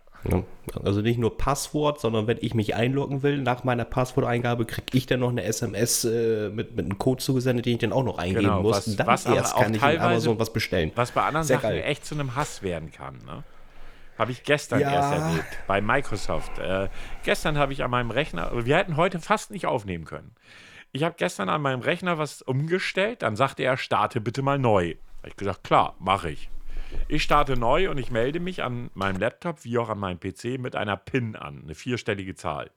Also 0.84 1.00
nicht 1.00 1.18
nur 1.18 1.38
Passwort, 1.38 2.00
sondern 2.00 2.26
wenn 2.26 2.38
ich 2.40 2.52
mich 2.52 2.74
einloggen 2.74 3.22
will, 3.22 3.38
nach 3.38 3.62
meiner 3.62 3.84
Passworteingabe 3.84 4.66
kriege 4.66 4.98
ich 4.98 5.06
dann 5.06 5.20
noch 5.20 5.28
eine 5.30 5.44
SMS 5.44 6.04
äh, 6.04 6.50
mit, 6.50 6.74
mit 6.74 6.86
einem 6.86 6.98
Code 6.98 7.22
zugesendet, 7.22 7.66
den 7.66 7.74
ich 7.74 7.78
dann 7.78 7.92
auch 7.92 8.02
noch 8.02 8.18
eingeben 8.18 8.40
Genau, 8.42 8.62
muss. 8.62 8.76
was- 8.88 8.96
dann 8.96 9.06
was 9.06 9.26
erst 9.26 9.54
kann 9.56 9.72
ich 9.74 9.82
in 9.82 10.00
Amazon 10.00 10.38
was 10.40 10.52
bestellen. 10.52 10.90
Was 10.96 11.12
bei 11.12 11.22
anderen 11.22 11.46
Sehr 11.46 11.58
Sachen 11.60 11.70
geil. 11.70 11.82
echt 11.84 12.04
zu 12.04 12.16
einem 12.16 12.34
Hass 12.34 12.62
werden 12.62 12.90
kann. 12.90 13.16
Ne? 13.26 13.44
Habe 14.18 14.32
ich 14.32 14.42
gestern 14.42 14.80
Ja. 14.80 14.90
erst 14.92 15.12
erlebt 15.12 15.58
bei 15.68 15.80
Microsoft. 15.80 16.58
Äh, 16.58 16.88
gestern 17.22 17.56
habe 17.56 17.72
ich 17.72 17.84
an 17.84 17.90
meinem 17.92 18.10
Rechner, 18.10 18.50
wir 18.66 18.76
hätten 18.76 18.96
heute 18.96 19.20
fast 19.20 19.52
nicht 19.52 19.66
aufnehmen 19.66 20.04
können. 20.04 20.32
Ich 20.90 21.04
habe 21.04 21.14
gestern 21.16 21.48
an 21.48 21.62
meinem 21.62 21.80
Rechner 21.80 22.18
was 22.18 22.42
umgestellt, 22.42 23.22
dann 23.22 23.36
sagte 23.36 23.62
er, 23.62 23.76
starte 23.76 24.20
bitte 24.20 24.42
mal 24.42 24.58
neu. 24.58 24.94
Habe 25.18 25.28
ich 25.28 25.36
gesagt, 25.36 25.62
klar, 25.62 25.94
mache 26.00 26.30
ich. 26.30 26.50
Ich 27.08 27.22
starte 27.22 27.56
neu 27.56 27.90
und 27.90 27.98
ich 27.98 28.10
melde 28.10 28.40
mich 28.40 28.62
an 28.62 28.90
meinem 28.94 29.18
Laptop 29.18 29.64
wie 29.64 29.78
auch 29.78 29.88
an 29.88 29.98
meinem 29.98 30.20
PC 30.20 30.58
mit 30.58 30.76
einer 30.76 30.96
PIN 30.96 31.36
an, 31.36 31.62
eine 31.64 31.74
vierstellige 31.74 32.34
Zahl. 32.34 32.70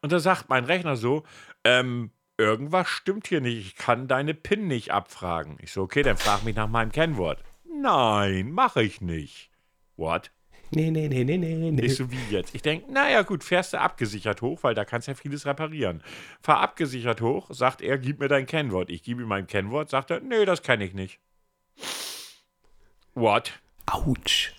Und 0.00 0.12
da 0.12 0.18
sagt 0.18 0.48
mein 0.48 0.64
Rechner 0.64 0.96
so, 0.96 1.24
ähm, 1.64 2.10
irgendwas 2.38 2.88
stimmt 2.88 3.26
hier 3.26 3.40
nicht, 3.40 3.66
ich 3.66 3.76
kann 3.76 4.08
deine 4.08 4.34
PIN 4.34 4.66
nicht 4.66 4.92
abfragen. 4.92 5.58
Ich 5.60 5.72
so, 5.72 5.82
okay, 5.82 6.02
dann 6.02 6.16
frag 6.16 6.44
mich 6.44 6.56
nach 6.56 6.68
meinem 6.68 6.92
Kennwort. 6.92 7.42
Nein, 7.64 8.52
mache 8.52 8.82
ich 8.82 9.00
nicht. 9.00 9.50
What? 9.96 10.30
Nee, 10.74 10.90
nee, 10.90 11.08
nee, 11.08 11.24
nee, 11.24 11.36
nee, 11.36 11.70
nee. 11.70 11.82
Ich 11.82 11.96
so, 11.96 12.10
wie 12.10 12.16
jetzt? 12.30 12.54
Ich 12.54 12.62
denke, 12.62 12.90
naja, 12.90 13.22
gut, 13.22 13.44
fährst 13.44 13.74
du 13.74 13.80
abgesichert 13.80 14.40
hoch, 14.40 14.62
weil 14.62 14.74
da 14.74 14.86
kannst 14.86 15.06
du 15.06 15.12
ja 15.12 15.14
vieles 15.14 15.44
reparieren. 15.44 16.02
Fahr 16.40 16.60
abgesichert 16.60 17.20
hoch, 17.20 17.50
sagt 17.50 17.82
er, 17.82 17.98
gib 17.98 18.20
mir 18.20 18.28
dein 18.28 18.46
Kennwort. 18.46 18.88
Ich 18.88 19.02
gebe 19.02 19.22
ihm 19.22 19.28
mein 19.28 19.46
Kennwort, 19.46 19.90
sagt 19.90 20.10
er, 20.10 20.20
nee, 20.20 20.46
das 20.46 20.62
kenne 20.62 20.84
ich 20.84 20.94
nicht. 20.94 21.20
What? 23.14 23.52
Autsch. 23.86 24.54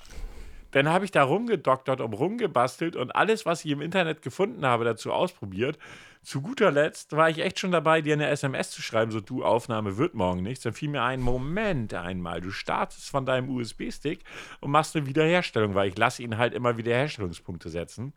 Dann 0.72 0.90
habe 0.90 1.06
ich 1.06 1.12
da 1.12 1.24
rumgedoktert 1.24 2.02
und 2.02 2.14
rumgebastelt 2.14 2.96
und 2.96 3.16
alles, 3.16 3.46
was 3.46 3.64
ich 3.66 3.72
im 3.72 3.82
Internet 3.82 4.22
gefunden 4.22 4.66
habe, 4.66 4.86
dazu 4.86 5.12
ausprobiert. 5.12 5.78
Zu 6.24 6.42
guter 6.42 6.72
Letzt 6.72 7.12
war 7.14 7.30
ich 7.30 7.40
echt 7.40 7.60
schon 7.60 7.72
dabei, 7.72 8.02
dir 8.02 8.14
eine 8.14 8.28
SMS 8.28 8.72
zu 8.72 8.82
schreiben, 8.82 9.12
so 9.12 9.22
du, 9.22 9.44
Aufnahme 9.44 9.98
wird 9.98 10.14
morgen 10.14 10.42
nichts. 10.42 10.64
Dann 10.64 10.74
fiel 10.74 10.90
mir 10.90 11.04
ein, 11.04 11.20
Moment 11.20 11.94
einmal, 11.94 12.42
du 12.42 12.52
startest 12.52 13.10
von 13.10 13.26
deinem 13.26 13.50
USB-Stick 13.50 14.24
und 14.62 14.72
machst 14.72 14.96
eine 14.96 15.06
Wiederherstellung, 15.06 15.76
weil 15.76 15.90
ich 15.90 15.98
lasse 15.98 16.24
ihn 16.24 16.38
halt 16.38 16.54
immer 16.54 16.78
Wiederherstellungspunkte 16.78 17.70
setzen. 17.70 18.14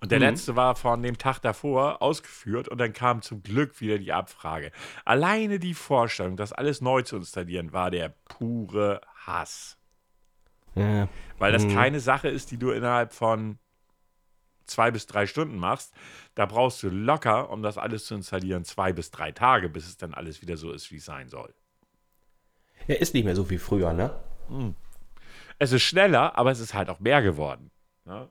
Und 0.00 0.10
der 0.12 0.18
letzte 0.18 0.56
war 0.56 0.76
von 0.76 1.02
dem 1.02 1.18
Tag 1.18 1.40
davor 1.40 2.00
ausgeführt 2.00 2.68
und 2.68 2.78
dann 2.78 2.94
kam 2.94 3.20
zum 3.20 3.42
Glück 3.42 3.80
wieder 3.80 3.98
die 3.98 4.12
Abfrage. 4.12 4.72
Alleine 5.04 5.58
die 5.58 5.74
Vorstellung, 5.74 6.36
das 6.36 6.52
alles 6.52 6.80
neu 6.80 7.02
zu 7.02 7.16
installieren, 7.16 7.72
war 7.72 7.90
der 7.90 8.14
pure 8.24 9.02
Hass. 9.26 9.76
Ja. 10.74 11.08
Weil 11.38 11.52
das 11.52 11.68
keine 11.68 12.00
Sache 12.00 12.28
ist, 12.28 12.50
die 12.50 12.56
du 12.56 12.70
innerhalb 12.70 13.12
von 13.12 13.58
zwei 14.70 14.90
bis 14.90 15.06
drei 15.06 15.26
Stunden 15.26 15.58
machst. 15.58 15.92
Da 16.34 16.46
brauchst 16.46 16.82
du 16.82 16.88
locker, 16.88 17.50
um 17.50 17.62
das 17.62 17.76
alles 17.76 18.06
zu 18.06 18.14
installieren, 18.14 18.64
zwei 18.64 18.92
bis 18.92 19.10
drei 19.10 19.32
Tage, 19.32 19.68
bis 19.68 19.86
es 19.86 19.96
dann 19.96 20.14
alles 20.14 20.40
wieder 20.40 20.56
so 20.56 20.72
ist, 20.72 20.90
wie 20.90 20.96
es 20.96 21.04
sein 21.04 21.28
soll. 21.28 21.52
ja, 22.86 22.94
ist 22.94 23.12
nicht 23.12 23.24
mehr 23.24 23.36
so 23.36 23.50
wie 23.50 23.58
früher, 23.58 23.92
ne? 23.92 24.18
Es 25.58 25.72
ist 25.72 25.82
schneller, 25.82 26.38
aber 26.38 26.50
es 26.50 26.60
ist 26.60 26.72
halt 26.72 26.88
auch 26.88 27.00
mehr 27.00 27.20
geworden. 27.20 27.70
Ne? 28.06 28.28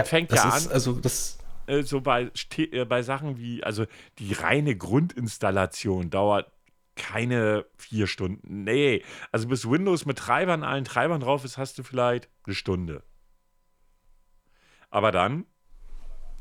Das 0.00 0.08
fängt 0.08 0.32
das 0.32 0.44
ja 0.44 0.50
an, 0.50 0.68
Also 0.72 0.92
das, 0.94 1.38
äh, 1.66 1.82
so 1.82 2.00
bei, 2.00 2.30
äh, 2.56 2.84
bei 2.84 3.02
Sachen 3.02 3.38
wie, 3.38 3.62
also 3.62 3.86
die 4.18 4.32
reine 4.32 4.76
Grundinstallation 4.76 6.10
dauert 6.10 6.50
keine 6.96 7.66
vier 7.76 8.06
Stunden. 8.06 8.64
Nee, 8.64 9.02
also 9.32 9.48
bis 9.48 9.68
Windows 9.68 10.06
mit 10.06 10.18
Treibern, 10.18 10.62
allen 10.62 10.84
Treibern 10.84 11.20
drauf 11.20 11.44
ist, 11.44 11.58
hast 11.58 11.78
du 11.78 11.82
vielleicht 11.82 12.28
eine 12.44 12.54
Stunde. 12.54 13.02
Aber 14.90 15.10
dann 15.10 15.46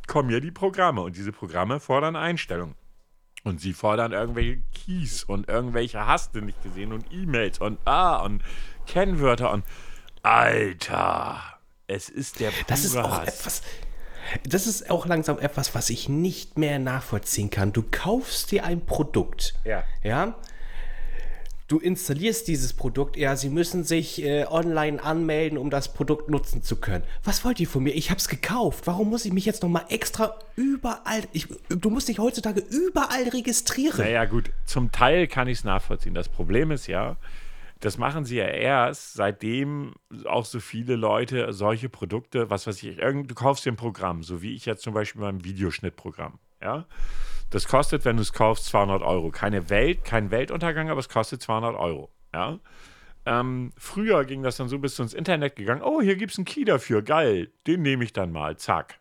kommen 0.05 0.29
ja 0.29 0.39
die 0.39 0.51
Programme 0.51 1.01
und 1.01 1.15
diese 1.15 1.31
Programme 1.31 1.79
fordern 1.79 2.15
Einstellungen. 2.15 2.75
Und 3.43 3.59
sie 3.59 3.73
fordern 3.73 4.13
irgendwelche 4.13 4.61
Keys 4.73 5.23
und 5.23 5.49
irgendwelche 5.49 6.05
hast 6.05 6.35
du 6.35 6.41
nicht 6.41 6.61
gesehen 6.63 6.93
und 6.93 7.11
E-Mails 7.11 7.59
und 7.59 7.79
ah 7.85 8.23
und 8.23 8.41
Kennwörter 8.85 9.51
und 9.51 9.65
Alter, 10.21 11.52
es 11.87 12.09
ist 12.09 12.39
der 12.39 12.49
pure 12.51 12.65
das 12.67 12.85
ist 12.85 12.97
auch 12.97 13.19
Hass. 13.19 13.27
etwas. 13.27 13.61
Das 14.47 14.67
ist 14.67 14.89
auch 14.89 15.05
langsam 15.05 15.37
etwas, 15.39 15.75
was 15.75 15.89
ich 15.89 16.07
nicht 16.07 16.57
mehr 16.57 16.79
nachvollziehen 16.79 17.49
kann. 17.49 17.73
Du 17.73 17.83
kaufst 17.89 18.51
dir 18.51 18.63
ein 18.63 18.85
Produkt. 18.85 19.53
Ja. 19.65 19.83
Ja. 20.01 20.35
Du 21.67 21.79
installierst 21.79 22.47
dieses 22.47 22.73
Produkt, 22.73 23.17
ja, 23.17 23.35
sie 23.35 23.49
müssen 23.49 23.83
sich 23.83 24.21
äh, 24.21 24.45
online 24.45 25.01
anmelden, 25.01 25.57
um 25.57 25.69
das 25.69 25.93
Produkt 25.93 26.29
nutzen 26.29 26.61
zu 26.61 26.75
können. 26.75 27.03
Was 27.23 27.43
wollt 27.45 27.59
ihr 27.59 27.67
von 27.67 27.83
mir? 27.83 27.95
Ich 27.95 28.11
hab's 28.11 28.27
gekauft. 28.27 28.85
Warum 28.85 29.09
muss 29.09 29.25
ich 29.25 29.33
mich 29.33 29.45
jetzt 29.45 29.63
nochmal 29.63 29.85
extra 29.89 30.37
überall. 30.55 31.23
Ich, 31.31 31.47
du 31.69 31.89
musst 31.89 32.09
dich 32.09 32.19
heutzutage 32.19 32.61
überall 32.61 33.27
registrieren. 33.29 33.97
Naja, 33.97 34.25
gut, 34.25 34.51
zum 34.65 34.91
Teil 34.91 35.27
kann 35.27 35.47
ich 35.47 35.59
es 35.59 35.63
nachvollziehen. 35.63 36.13
Das 36.13 36.29
Problem 36.29 36.69
ist 36.69 36.87
ja, 36.87 37.15
das 37.83 37.97
machen 37.97 38.23
sie 38.23 38.37
ja 38.37 38.45
erst, 38.45 39.13
seitdem 39.13 39.93
auch 40.25 40.45
so 40.45 40.61
viele 40.61 40.95
Leute 40.95 41.51
solche 41.51 41.89
Produkte, 41.89 42.49
was 42.49 42.65
weiß 42.65 42.81
ich, 42.81 42.97
irgend, 42.97 43.29
du 43.29 43.35
kaufst 43.35 43.65
dir 43.65 43.73
ein 43.73 43.75
Programm, 43.75 44.23
so 44.23 44.41
wie 44.41 44.55
ich 44.55 44.65
jetzt 44.65 44.83
zum 44.83 44.93
Beispiel 44.93 45.21
beim 45.21 45.43
Videoschnittprogramm, 45.43 46.39
ja. 46.61 46.85
Das 47.49 47.67
kostet, 47.67 48.05
wenn 48.05 48.15
du 48.15 48.21
es 48.21 48.31
kaufst, 48.31 48.65
200 48.67 49.03
Euro. 49.03 49.29
Keine 49.29 49.69
Welt, 49.69 50.05
kein 50.05 50.31
Weltuntergang, 50.31 50.89
aber 50.89 51.01
es 51.01 51.09
kostet 51.09 51.41
200 51.41 51.75
Euro, 51.75 52.09
ja. 52.33 52.57
Ähm, 53.25 53.73
früher 53.77 54.23
ging 54.23 54.43
das 54.43 54.55
dann 54.55 54.69
so, 54.69 54.79
bist 54.79 54.97
du 54.97 55.03
ins 55.03 55.13
Internet 55.13 55.57
gegangen, 55.57 55.81
oh, 55.83 56.01
hier 56.01 56.15
gibt 56.15 56.31
es 56.31 56.37
einen 56.37 56.45
Key 56.45 56.63
dafür, 56.63 57.01
geil, 57.01 57.51
den 57.67 57.81
nehme 57.81 58.05
ich 58.05 58.13
dann 58.13 58.31
mal, 58.31 58.55
zack. 58.55 58.99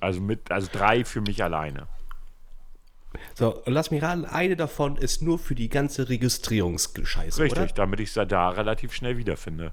Also 0.00 0.20
mit, 0.20 0.50
also 0.50 0.68
drei 0.70 1.04
für 1.04 1.20
mich 1.20 1.42
alleine. 1.42 1.86
So, 3.34 3.62
lass 3.66 3.90
mich 3.90 4.02
raten, 4.02 4.24
eine 4.24 4.56
davon 4.56 4.96
ist 4.96 5.22
nur 5.22 5.38
für 5.38 5.54
die 5.54 5.68
ganze 5.68 6.08
Registrierungsscheiße, 6.08 7.42
Richtig, 7.42 7.62
oder? 7.62 7.72
damit 7.74 8.00
ich 8.00 8.16
es 8.16 8.28
da 8.28 8.48
relativ 8.48 8.92
schnell 8.92 9.18
wiederfinde. 9.18 9.72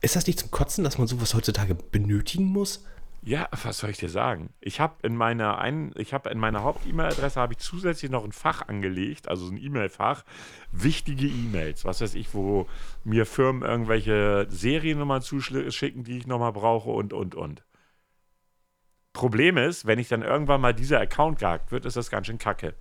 Ist 0.00 0.16
das 0.16 0.26
nicht 0.26 0.38
zum 0.38 0.50
Kotzen, 0.50 0.84
dass 0.84 0.98
man 0.98 1.06
sowas 1.06 1.34
heutzutage 1.34 1.74
benötigen 1.74 2.44
muss? 2.44 2.84
Ja, 3.26 3.48
was 3.60 3.78
soll 3.78 3.90
ich 3.90 3.98
dir 3.98 4.08
sagen? 4.08 4.50
Ich 4.60 4.78
habe 4.78 4.94
in 5.02 5.16
meiner 5.16 5.58
ein, 5.58 5.92
ich 5.96 6.14
habe 6.14 6.30
in 6.30 6.38
meiner 6.38 6.62
Haupt-E-Mail-Adresse 6.62 7.40
habe 7.40 7.54
ich 7.54 7.58
zusätzlich 7.58 8.08
noch 8.08 8.22
ein 8.22 8.30
Fach 8.30 8.68
angelegt, 8.68 9.26
also 9.26 9.46
so 9.46 9.52
ein 9.52 9.56
E-Mail-Fach, 9.56 10.22
wichtige 10.70 11.26
E-Mails, 11.26 11.84
was 11.84 12.00
weiß 12.00 12.14
ich, 12.14 12.34
wo 12.34 12.68
mir 13.02 13.26
Firmen 13.26 13.68
irgendwelche 13.68 14.46
Seriennummern 14.48 15.22
zuschicken, 15.22 16.04
die 16.04 16.18
ich 16.18 16.28
nochmal 16.28 16.52
brauche 16.52 16.90
und 16.90 17.12
und 17.12 17.34
und. 17.34 17.64
Problem 19.12 19.56
ist, 19.56 19.86
wenn 19.86 19.98
ich 19.98 20.06
dann 20.06 20.22
irgendwann 20.22 20.60
mal 20.60 20.72
dieser 20.72 21.00
Account 21.00 21.40
gehackt 21.40 21.72
wird, 21.72 21.84
ist 21.84 21.96
das 21.96 22.10
ganz 22.10 22.28
schön 22.28 22.38
kacke. 22.38 22.74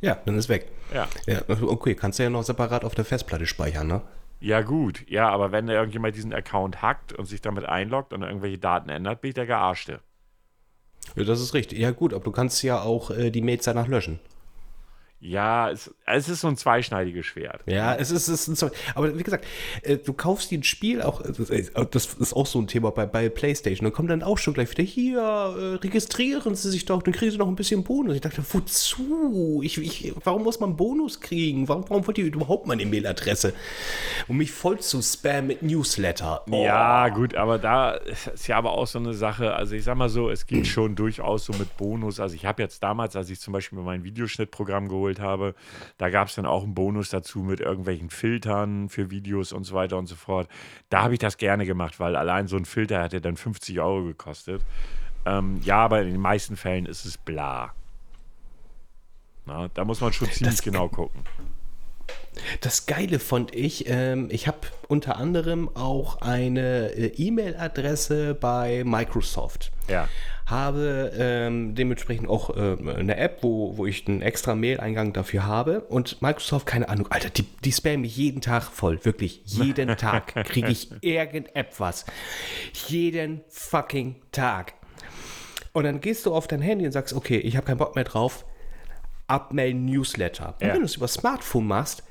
Ja, 0.00 0.18
dann 0.24 0.36
ist 0.36 0.48
weg. 0.48 0.72
Ja. 0.92 1.06
ja. 1.26 1.42
Okay, 1.48 1.94
kannst 1.94 2.18
du 2.18 2.24
ja 2.24 2.30
noch 2.30 2.42
separat 2.42 2.84
auf 2.84 2.96
der 2.96 3.04
Festplatte 3.04 3.46
speichern, 3.46 3.86
ne? 3.86 4.02
Ja, 4.42 4.60
gut. 4.62 5.08
Ja, 5.08 5.28
aber 5.28 5.52
wenn 5.52 5.68
irgendjemand 5.68 6.16
diesen 6.16 6.34
Account 6.34 6.82
hackt 6.82 7.12
und 7.12 7.26
sich 7.26 7.40
damit 7.40 7.64
einloggt 7.64 8.12
und 8.12 8.22
irgendwelche 8.22 8.58
Daten 8.58 8.88
ändert, 8.88 9.20
bin 9.20 9.28
ich 9.28 9.34
der 9.34 9.46
Gearschte. 9.46 10.00
Ja, 11.14 11.22
das 11.22 11.40
ist 11.40 11.54
richtig. 11.54 11.78
Ja, 11.78 11.92
gut, 11.92 12.12
aber 12.12 12.24
du 12.24 12.32
kannst 12.32 12.60
ja 12.64 12.82
auch 12.82 13.12
äh, 13.12 13.30
die 13.30 13.40
Mails 13.40 13.64
danach 13.64 13.86
löschen. 13.86 14.18
Ja, 15.22 15.70
es, 15.70 15.88
es, 16.04 16.28
ist 16.28 16.40
so 16.40 16.48
ein 16.48 16.56
zweischneidiges 16.56 17.24
Schwert. 17.24 17.60
Ja, 17.66 17.94
es 17.94 18.10
ist, 18.10 18.26
es 18.26 18.48
ist 18.48 18.62
ein 18.64 18.70
Aber 18.96 19.16
wie 19.16 19.22
gesagt, 19.22 19.44
äh, 19.82 19.96
du 19.96 20.12
kaufst 20.12 20.50
dir 20.50 20.58
ein 20.58 20.64
Spiel, 20.64 21.00
auch 21.00 21.20
äh, 21.20 21.64
das 21.90 22.14
ist 22.14 22.32
auch 22.34 22.46
so 22.46 22.60
ein 22.60 22.66
Thema 22.66 22.90
bei, 22.90 23.06
bei 23.06 23.28
PlayStation. 23.28 23.84
Da 23.84 23.90
kommt 23.94 24.10
dann 24.10 24.22
auch 24.22 24.38
schon 24.38 24.52
gleich 24.52 24.70
wieder, 24.72 24.82
hier, 24.82 25.20
äh, 25.20 25.74
registrieren 25.76 26.54
Sie 26.56 26.70
sich 26.70 26.86
doch, 26.86 27.02
dann 27.02 27.14
kriegen 27.14 27.30
Sie 27.30 27.38
noch 27.38 27.46
ein 27.46 27.54
bisschen 27.54 27.84
Bonus. 27.84 28.16
Ich 28.16 28.20
dachte, 28.20 28.42
wozu? 28.50 29.60
Ich, 29.62 29.78
ich, 29.78 30.12
warum 30.24 30.42
muss 30.42 30.58
man 30.58 30.76
Bonus 30.76 31.20
kriegen? 31.20 31.68
Warum, 31.68 31.84
warum 31.88 32.06
wollt 32.06 32.18
ihr 32.18 32.26
überhaupt 32.26 32.66
meine 32.66 32.82
E-Mail-Adresse? 32.82 33.54
Um 34.26 34.38
mich 34.38 34.50
voll 34.50 34.80
zu 34.80 35.00
spammen 35.02 35.46
mit 35.46 35.62
Newsletter. 35.62 36.42
Oh. 36.50 36.64
Ja, 36.64 37.08
gut, 37.10 37.36
aber 37.36 37.58
da 37.58 37.92
ist 37.92 38.48
ja 38.48 38.56
aber 38.56 38.72
auch 38.72 38.86
so 38.86 38.98
eine 38.98 39.14
Sache. 39.14 39.54
Also 39.54 39.74
ich 39.74 39.84
sag 39.84 39.96
mal 39.96 40.08
so, 40.08 40.30
es 40.30 40.46
geht 40.46 40.66
schon 40.66 40.96
durchaus 40.96 41.44
so 41.44 41.52
mit 41.52 41.76
Bonus. 41.76 42.20
Also 42.20 42.34
ich 42.34 42.44
habe 42.44 42.62
jetzt 42.62 42.82
damals, 42.82 43.14
als 43.14 43.30
ich 43.30 43.40
zum 43.40 43.52
Beispiel 43.52 43.78
mein 43.78 44.04
Videoschnittprogramm 44.04 44.88
geholt 44.88 45.11
geholt 45.12 45.20
habe. 45.20 45.54
Da 45.98 46.10
gab 46.10 46.28
es 46.28 46.34
dann 46.34 46.46
auch 46.46 46.62
einen 46.62 46.74
Bonus 46.74 47.10
dazu 47.10 47.40
mit 47.40 47.60
irgendwelchen 47.60 48.10
Filtern 48.10 48.88
für 48.88 49.10
Videos 49.10 49.52
und 49.52 49.64
so 49.64 49.74
weiter 49.74 49.98
und 49.98 50.06
so 50.06 50.16
fort. 50.16 50.48
Da 50.88 51.02
habe 51.02 51.14
ich 51.14 51.20
das 51.20 51.36
gerne 51.36 51.66
gemacht, 51.66 52.00
weil 52.00 52.16
allein 52.16 52.48
so 52.48 52.56
ein 52.56 52.64
Filter 52.64 53.02
hätte 53.02 53.20
dann 53.20 53.36
50 53.36 53.80
Euro 53.80 54.04
gekostet. 54.04 54.62
Ähm, 55.24 55.60
ja, 55.64 55.76
aber 55.76 56.02
in 56.02 56.10
den 56.10 56.20
meisten 56.20 56.56
Fällen 56.56 56.86
ist 56.86 57.04
es 57.04 57.16
bla. 57.16 57.72
Na, 59.46 59.68
da 59.74 59.84
muss 59.84 60.00
man 60.00 60.12
schon 60.12 60.30
ziemlich 60.30 60.56
das, 60.56 60.62
genau 60.62 60.88
gucken. 60.88 61.22
Das 62.60 62.86
Geile 62.86 63.18
fand 63.18 63.54
ich, 63.54 63.88
ähm, 63.88 64.28
ich 64.30 64.46
habe 64.46 64.58
unter 64.88 65.16
anderem 65.16 65.68
auch 65.74 66.22
eine 66.22 66.92
äh, 66.94 67.06
E-Mail-Adresse 67.16 68.34
bei 68.34 68.82
Microsoft. 68.84 69.72
Ja 69.88 70.08
habe 70.46 71.12
ähm, 71.16 71.74
dementsprechend 71.74 72.28
auch 72.28 72.50
äh, 72.56 72.76
eine 72.98 73.16
App, 73.16 73.38
wo, 73.42 73.76
wo 73.76 73.86
ich 73.86 74.06
einen 74.08 74.22
extra 74.22 74.54
Mail-Eingang 74.54 75.12
dafür 75.12 75.46
habe. 75.46 75.82
Und 75.82 76.20
Microsoft, 76.20 76.66
keine 76.66 76.88
Ahnung, 76.88 77.06
Alter, 77.10 77.30
die, 77.30 77.44
die 77.64 77.72
spammen 77.72 78.02
mich 78.02 78.16
jeden 78.16 78.40
Tag 78.40 78.64
voll. 78.64 79.04
Wirklich, 79.04 79.42
jeden 79.44 79.88
Tag 79.96 80.34
kriege 80.46 80.68
ich 80.68 80.90
irgendetwas. 81.00 82.04
Jeden 82.88 83.42
fucking 83.48 84.16
Tag. 84.32 84.74
Und 85.72 85.84
dann 85.84 86.00
gehst 86.00 86.26
du 86.26 86.34
auf 86.34 86.48
dein 86.48 86.60
Handy 86.60 86.84
und 86.84 86.92
sagst, 86.92 87.14
okay, 87.14 87.38
ich 87.38 87.56
habe 87.56 87.66
keinen 87.66 87.78
Bock 87.78 87.94
mehr 87.94 88.04
drauf. 88.04 88.44
Abmelden 89.26 89.86
Newsletter. 89.86 90.56
Und 90.60 90.68
wenn 90.68 90.80
du 90.80 90.84
es 90.84 90.96
über 90.96 91.08
Smartphone 91.08 91.66
machst, 91.66 92.02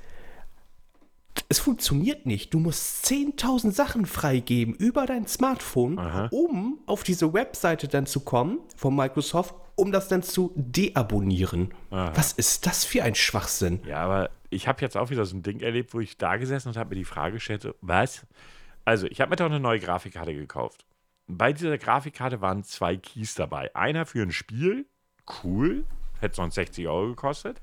es 1.52 1.60
funktioniert 1.60 2.26
nicht. 2.26 2.54
Du 2.54 2.60
musst 2.60 3.06
10.000 3.06 3.72
Sachen 3.74 4.06
freigeben 4.06 4.74
über 4.74 5.06
dein 5.06 5.28
Smartphone, 5.28 6.00
Aha. 6.00 6.30
um 6.32 6.80
auf 6.86 7.04
diese 7.04 7.34
Webseite 7.34 7.90
dann 7.90 8.06
zu 8.06 8.22
kommen 8.22 8.60
von 8.78 8.96
Microsoft, 8.96 9.54
um 9.76 9.92
das 9.92 10.08
dann 10.08 10.24
zu 10.24 10.54
deabonnieren. 10.56 11.74
Aha. 11.90 12.14
Was 12.16 12.32
ist 12.32 12.66
das 12.68 12.86
für 12.86 13.04
ein 13.04 13.16
Schwachsinn? 13.16 13.82
Ja, 13.86 13.98
aber 13.98 14.30
ich 14.50 14.70
habe 14.70 14.80
jetzt 14.80 14.96
auch 14.96 15.10
wieder 15.10 15.26
so 15.26 15.36
ein 15.36 15.44
Ding 15.44 15.60
erlebt, 15.60 15.94
wo 15.94 16.00
ich 16.00 16.18
da 16.18 16.38
gesessen 16.38 16.70
und 16.70 16.78
habe 16.78 16.92
mir 16.92 16.96
die 16.96 17.06
Frage 17.06 17.34
gestellt, 17.34 17.68
was? 17.82 18.26
Also, 18.86 19.08
ich 19.08 19.20
habe 19.20 19.32
mir 19.32 19.36
doch 19.36 19.48
eine 19.48 19.60
neue 19.60 19.82
Grafikkarte 19.82 20.34
gekauft. 20.34 20.86
Bei 21.28 21.52
dieser 21.52 21.78
Grafikkarte 21.78 22.40
waren 22.40 22.64
zwei 22.64 22.96
Keys 22.96 23.36
dabei. 23.36 23.76
Einer 23.76 24.06
für 24.06 24.22
ein 24.22 24.32
Spiel, 24.32 24.86
cool, 25.44 25.84
hätte 26.22 26.36
sonst 26.36 26.56
60 26.56 26.88
Euro 26.88 27.10
gekostet. 27.10 27.62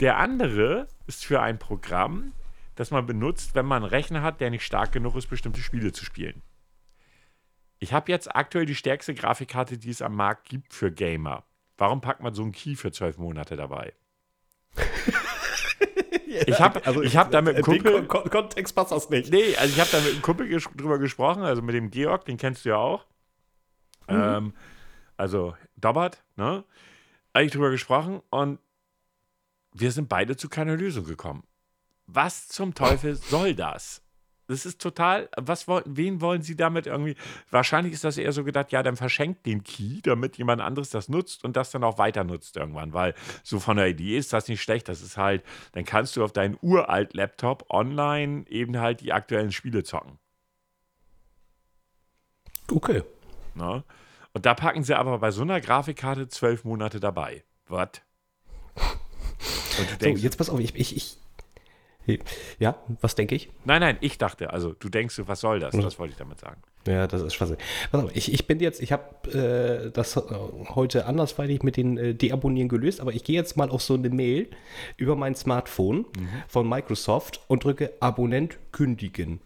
Der 0.00 0.16
andere 0.16 0.88
ist 1.06 1.24
für 1.24 1.40
ein 1.40 1.60
Programm, 1.60 2.32
das 2.80 2.90
man 2.90 3.04
benutzt, 3.04 3.54
wenn 3.54 3.66
man 3.66 3.82
einen 3.82 3.90
Rechner 3.90 4.22
hat, 4.22 4.40
der 4.40 4.48
nicht 4.48 4.64
stark 4.64 4.90
genug 4.90 5.14
ist, 5.14 5.26
bestimmte 5.26 5.60
Spiele 5.60 5.92
zu 5.92 6.02
spielen. 6.02 6.40
Ich 7.78 7.92
habe 7.92 8.10
jetzt 8.10 8.34
aktuell 8.34 8.64
die 8.64 8.74
stärkste 8.74 9.12
Grafikkarte, 9.12 9.76
die 9.76 9.90
es 9.90 10.00
am 10.00 10.14
Markt 10.14 10.48
gibt 10.48 10.72
für 10.72 10.90
Gamer. 10.90 11.44
Warum 11.76 12.00
packt 12.00 12.22
man 12.22 12.32
so 12.32 12.42
einen 12.42 12.52
Key 12.52 12.76
für 12.76 12.90
zwölf 12.90 13.18
Monate 13.18 13.56
dabei? 13.56 13.92
ich 16.46 16.58
habe 16.58 16.86
also 16.86 17.04
hab 17.04 17.30
da 17.30 17.42
mit 17.42 17.56
einem 17.56 17.64
Kumpel. 17.64 18.06
Kon 18.06 18.30
Kontext 18.30 18.74
passt 18.74 18.92
das 18.92 19.10
nicht. 19.10 19.30
Nee, 19.30 19.54
also 19.56 19.74
ich 19.74 19.78
habe 19.78 19.90
da 19.92 20.00
mit 20.00 20.12
einem 20.12 20.22
Kumpel 20.22 20.48
ges 20.48 20.66
drüber 20.74 20.98
gesprochen, 20.98 21.42
also 21.42 21.60
mit 21.60 21.74
dem 21.74 21.90
Georg, 21.90 22.24
den 22.24 22.38
kennst 22.38 22.64
du 22.64 22.70
ja 22.70 22.76
auch. 22.76 23.04
Mhm. 24.08 24.22
Ähm, 24.22 24.54
also 25.18 25.54
Dobbert, 25.76 26.24
ne? 26.36 26.64
Eigentlich 27.34 27.52
drüber 27.52 27.70
gesprochen 27.70 28.22
und 28.30 28.58
wir 29.74 29.92
sind 29.92 30.08
beide 30.08 30.34
zu 30.38 30.48
keiner 30.48 30.78
Lösung 30.78 31.04
gekommen. 31.04 31.44
Was 32.12 32.48
zum 32.48 32.74
Teufel 32.74 33.14
soll 33.14 33.54
das? 33.54 34.02
Das 34.48 34.66
ist 34.66 34.80
total, 34.80 35.28
was 35.36 35.68
wollen, 35.68 35.84
wen 35.86 36.20
wollen 36.20 36.42
sie 36.42 36.56
damit 36.56 36.88
irgendwie? 36.88 37.14
Wahrscheinlich 37.52 37.92
ist 37.92 38.02
das 38.02 38.18
eher 38.18 38.32
so 38.32 38.42
gedacht, 38.42 38.72
ja, 38.72 38.82
dann 38.82 38.96
verschenkt 38.96 39.46
den 39.46 39.62
Key, 39.62 40.00
damit 40.02 40.38
jemand 40.38 40.60
anderes 40.60 40.90
das 40.90 41.08
nutzt 41.08 41.44
und 41.44 41.56
das 41.56 41.70
dann 41.70 41.84
auch 41.84 41.98
weiter 41.98 42.24
nutzt 42.24 42.56
irgendwann, 42.56 42.92
weil 42.92 43.14
so 43.44 43.60
von 43.60 43.76
der 43.76 43.86
Idee 43.86 44.18
ist 44.18 44.32
das 44.32 44.48
nicht 44.48 44.60
schlecht. 44.60 44.88
Das 44.88 45.02
ist 45.02 45.16
halt, 45.16 45.44
dann 45.70 45.84
kannst 45.84 46.16
du 46.16 46.24
auf 46.24 46.32
deinen 46.32 46.58
uralt 46.62 47.14
Laptop 47.14 47.66
online 47.70 48.44
eben 48.48 48.76
halt 48.76 49.02
die 49.02 49.12
aktuellen 49.12 49.52
Spiele 49.52 49.84
zocken. 49.84 50.18
Okay. 52.68 53.04
Na? 53.54 53.84
Und 54.32 54.46
da 54.46 54.54
packen 54.54 54.82
sie 54.82 54.98
aber 54.98 55.18
bei 55.20 55.30
so 55.30 55.42
einer 55.42 55.60
Grafikkarte 55.60 56.26
zwölf 56.26 56.64
Monate 56.64 56.98
dabei. 56.98 57.44
Was? 57.68 57.90
So, 60.00 60.08
jetzt 60.08 60.38
pass 60.38 60.50
auf, 60.50 60.58
ich, 60.58 60.74
ich, 60.74 60.96
ich, 60.96 61.16
ja, 62.58 62.76
was 63.00 63.14
denke 63.14 63.34
ich? 63.34 63.50
Nein, 63.64 63.80
nein, 63.80 63.96
ich 64.00 64.18
dachte, 64.18 64.52
also 64.52 64.72
du 64.72 64.88
denkst, 64.88 65.20
was 65.26 65.40
soll 65.40 65.60
das? 65.60 65.76
Das 65.76 65.98
wollte 65.98 66.12
ich 66.12 66.18
damit 66.18 66.40
sagen. 66.40 66.60
Ja, 66.86 67.06
das 67.06 67.20
ist 67.20 67.34
Spaß. 67.34 67.52
Ich, 68.14 68.32
ich 68.32 68.46
bin 68.46 68.58
jetzt, 68.58 68.80
ich 68.80 68.92
habe 68.92 69.86
äh, 69.86 69.90
das 69.90 70.16
heute 70.16 71.04
andersweitig 71.04 71.62
mit 71.62 71.76
den 71.76 71.98
äh, 71.98 72.14
Deabonnieren 72.14 72.68
gelöst, 72.68 73.00
aber 73.00 73.12
ich 73.12 73.22
gehe 73.22 73.36
jetzt 73.36 73.56
mal 73.56 73.68
auf 73.68 73.82
so 73.82 73.94
eine 73.94 74.08
Mail 74.08 74.48
über 74.96 75.14
mein 75.14 75.34
Smartphone 75.34 75.98
mhm. 75.98 76.28
von 76.48 76.68
Microsoft 76.68 77.40
und 77.48 77.64
drücke 77.64 77.92
Abonnent 78.00 78.58
kündigen. 78.72 79.40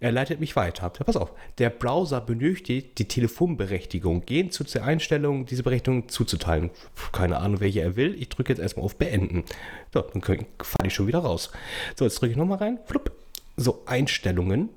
Er 0.00 0.12
leitet 0.12 0.40
mich 0.40 0.56
weiter. 0.56 0.90
Pass 0.90 1.16
auf, 1.16 1.32
der 1.58 1.70
Browser 1.70 2.20
benötigt 2.20 2.98
die 2.98 3.06
Telefonberechtigung. 3.06 4.26
Gehen 4.26 4.50
zu 4.50 4.64
der 4.64 4.84
Einstellung, 4.84 5.46
diese 5.46 5.62
Berechtigung 5.62 6.08
zuzuteilen. 6.08 6.70
Keine 7.12 7.38
Ahnung, 7.38 7.60
welche 7.60 7.80
er 7.80 7.96
will. 7.96 8.14
Ich 8.20 8.28
drücke 8.28 8.52
jetzt 8.52 8.60
erstmal 8.60 8.84
auf 8.84 8.96
Beenden. 8.96 9.44
So, 9.92 10.02
dann 10.02 10.22
falle 10.22 10.46
ich 10.86 10.94
schon 10.94 11.06
wieder 11.06 11.20
raus. 11.20 11.50
So, 11.96 12.04
jetzt 12.04 12.20
drücke 12.20 12.32
ich 12.32 12.36
nochmal 12.36 12.58
rein. 12.58 12.78
Flupp. 12.86 13.12
So, 13.56 13.82
Einstellungen. 13.86 14.68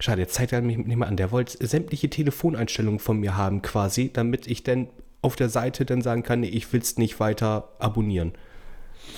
Schade, 0.00 0.22
jetzt 0.22 0.34
zeigt 0.34 0.52
er 0.52 0.62
mich 0.62 0.78
nicht 0.78 0.96
mehr 0.96 1.08
an. 1.08 1.16
Der 1.18 1.30
wollte 1.30 1.64
sämtliche 1.66 2.08
Telefoneinstellungen 2.08 2.98
von 3.00 3.20
mir 3.20 3.36
haben, 3.36 3.60
quasi, 3.60 4.10
damit 4.10 4.46
ich 4.46 4.62
dann 4.62 4.88
auf 5.22 5.36
der 5.36 5.50
Seite 5.50 5.84
dann 5.84 6.00
sagen 6.00 6.22
kann, 6.22 6.40
nee, 6.40 6.48
ich 6.48 6.72
will 6.72 6.80
es 6.80 6.96
nicht 6.96 7.20
weiter 7.20 7.68
abonnieren. 7.78 8.32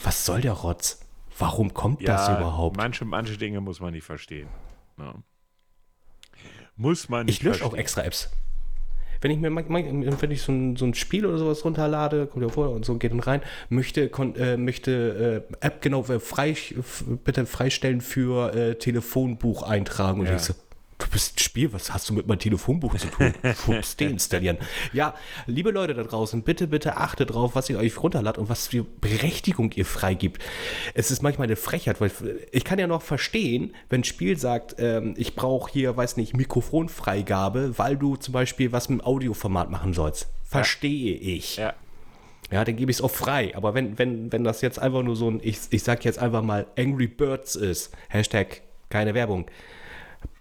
Was 0.02 0.26
soll 0.26 0.40
der 0.40 0.52
Rotz? 0.52 1.01
Warum 1.42 1.74
kommt 1.74 2.00
ja, 2.02 2.16
das 2.16 2.28
überhaupt? 2.28 2.76
Manche, 2.76 3.04
manche 3.04 3.36
Dinge 3.36 3.60
muss 3.60 3.80
man 3.80 3.92
nicht 3.92 4.04
verstehen. 4.04 4.48
Ja. 4.98 5.14
Muss 6.76 7.08
man 7.08 7.26
nicht 7.26 7.38
Ich 7.38 7.42
lösche 7.42 7.64
auch 7.64 7.74
extra 7.74 8.02
Apps. 8.02 8.30
Wenn 9.20 9.30
ich 9.30 9.38
mir 9.38 9.54
wenn 9.54 10.30
ich 10.32 10.42
so 10.42 10.50
ein, 10.50 10.76
so 10.76 10.84
ein 10.84 10.94
Spiel 10.94 11.24
oder 11.26 11.38
sowas 11.38 11.64
runterlade, 11.64 12.26
kommt 12.26 12.44
ja 12.44 12.48
vor 12.48 12.70
und 12.70 12.84
so 12.84 12.96
geht 12.96 13.12
dann 13.12 13.20
rein, 13.20 13.40
möchte, 13.68 14.10
äh, 14.10 14.56
möchte 14.56 15.44
äh, 15.48 15.66
App 15.66 15.80
genau 15.80 16.04
äh, 16.06 16.18
frei, 16.18 16.56
bitte 17.24 17.46
freistellen 17.46 18.00
für 18.00 18.52
äh, 18.52 18.74
Telefonbuch 18.74 19.62
eintragen. 19.62 20.20
Und 20.20 20.26
ja. 20.26 20.34
ich 20.34 20.42
so, 20.42 20.54
du 21.02 21.10
bist 21.10 21.36
ein 21.36 21.38
Spiel, 21.38 21.72
was 21.72 21.92
hast 21.92 22.08
du 22.08 22.14
mit 22.14 22.26
meinem 22.26 22.38
Telefonbuch 22.38 22.96
zu 22.96 23.08
tun? 23.08 23.34
Pups, 23.64 23.96
deinstallieren. 23.96 24.58
Ja, 24.92 25.14
liebe 25.46 25.70
Leute 25.70 25.94
da 25.94 26.02
draußen, 26.02 26.42
bitte, 26.42 26.68
bitte 26.68 26.96
achtet 26.96 27.32
drauf, 27.32 27.54
was 27.54 27.68
ihr 27.68 27.78
euch 27.78 28.00
runterladet 28.02 28.38
und 28.38 28.48
was 28.48 28.68
für 28.68 28.84
Berechtigung 28.84 29.72
ihr 29.72 29.84
freigibt. 29.84 30.42
Es 30.94 31.10
ist 31.10 31.22
manchmal 31.22 31.46
eine 31.46 31.56
Frechheit, 31.56 32.00
weil 32.00 32.10
ich 32.52 32.64
kann 32.64 32.78
ja 32.78 32.86
noch 32.86 33.02
verstehen, 33.02 33.74
wenn 33.88 34.00
ein 34.00 34.04
Spiel 34.04 34.38
sagt, 34.38 34.76
ähm, 34.78 35.14
ich 35.16 35.34
brauche 35.34 35.72
hier, 35.72 35.96
weiß 35.96 36.16
nicht, 36.16 36.36
Mikrofonfreigabe, 36.36 37.78
weil 37.78 37.96
du 37.96 38.16
zum 38.16 38.32
Beispiel 38.32 38.72
was 38.72 38.88
mit 38.88 39.00
dem 39.00 39.04
Audioformat 39.04 39.70
machen 39.70 39.92
sollst. 39.92 40.28
Verstehe 40.44 41.16
ja. 41.16 41.36
ich. 41.36 41.56
Ja. 41.56 41.74
Ja, 42.50 42.64
dann 42.64 42.76
gebe 42.76 42.90
ich 42.90 42.98
es 42.98 43.02
auch 43.02 43.10
frei. 43.10 43.56
Aber 43.56 43.72
wenn, 43.72 43.98
wenn, 43.98 44.30
wenn 44.30 44.44
das 44.44 44.60
jetzt 44.60 44.78
einfach 44.78 45.02
nur 45.02 45.16
so 45.16 45.30
ein, 45.30 45.40
ich, 45.42 45.58
ich 45.70 45.82
sag 45.82 46.04
jetzt 46.04 46.18
einfach 46.18 46.42
mal 46.42 46.66
Angry 46.76 47.06
Birds 47.06 47.56
ist, 47.56 47.92
Hashtag 48.10 48.60
keine 48.90 49.14
Werbung, 49.14 49.46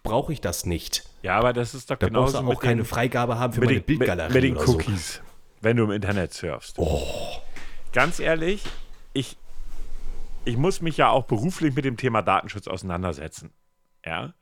brauche 0.04 0.34
ich 0.34 0.42
das 0.42 0.66
nicht. 0.66 1.04
Ja, 1.22 1.38
aber 1.38 1.54
das 1.54 1.74
ist 1.74 1.90
doch 1.92 1.98
da 1.98 2.08
genauso. 2.08 2.34
Da 2.34 2.42
brauchst 2.42 2.54
du 2.54 2.58
auch 2.58 2.62
keine 2.62 2.82
den, 2.82 2.86
Freigabe 2.86 3.38
haben 3.38 3.54
für 3.54 3.62
meine 3.62 3.74
den, 3.74 3.84
Bildgalerie. 3.84 4.34
Mit, 4.34 4.44
mit 4.44 4.44
den 4.44 4.58
Cookies, 4.58 5.16
so. 5.16 5.22
wenn 5.62 5.78
du 5.78 5.84
im 5.84 5.92
Internet 5.92 6.34
surfst. 6.34 6.78
Oh. 6.78 7.42
Ganz 7.94 8.20
ehrlich, 8.20 8.64
ich, 9.14 9.38
ich 10.46 10.58
muss 10.58 10.82
mich 10.82 10.98
ja 10.98 11.10
auch 11.10 11.26
beruflich 11.26 11.76
mit 11.76 11.86
dem 11.86 11.98
Thema 11.98 12.22
Datenschutz 12.22 12.68
auseinandersetzen. 12.68 13.52
Ja. 14.06 14.34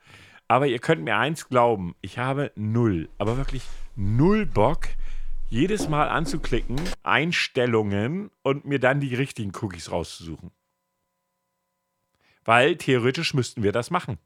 Aber 0.47 0.67
ihr 0.67 0.79
könnt 0.79 1.03
mir 1.03 1.17
eins 1.17 1.47
glauben, 1.47 1.95
ich 2.01 2.17
habe 2.17 2.51
null, 2.55 3.09
aber 3.17 3.37
wirklich 3.37 3.63
null 3.95 4.45
Bock, 4.45 4.87
jedes 5.49 5.89
Mal 5.89 6.09
anzuklicken, 6.09 6.79
Einstellungen 7.03 8.31
und 8.43 8.65
mir 8.65 8.79
dann 8.79 8.99
die 8.99 9.13
richtigen 9.13 9.51
Cookies 9.61 9.91
rauszusuchen. 9.91 10.51
Weil 12.45 12.77
theoretisch 12.77 13.33
müssten 13.33 13.61
wir 13.61 13.71
das 13.71 13.91
machen. 13.91 14.17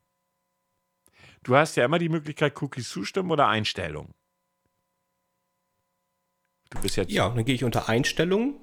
Du 1.44 1.56
hast 1.56 1.76
ja 1.76 1.86
immer 1.86 2.00
die 2.00 2.10
Möglichkeit, 2.10 2.60
Cookies 2.62 2.90
zustimmen 2.90 3.32
oder 3.32 3.48
Einstellungen. 3.48 4.14
Du 6.70 6.82
bist 6.82 6.96
jetzt. 6.96 7.12
Ja, 7.12 7.30
dann 7.30 7.46
gehe 7.46 7.56
ich 7.56 7.64
unter 7.64 7.88
Einstellungen 7.90 8.56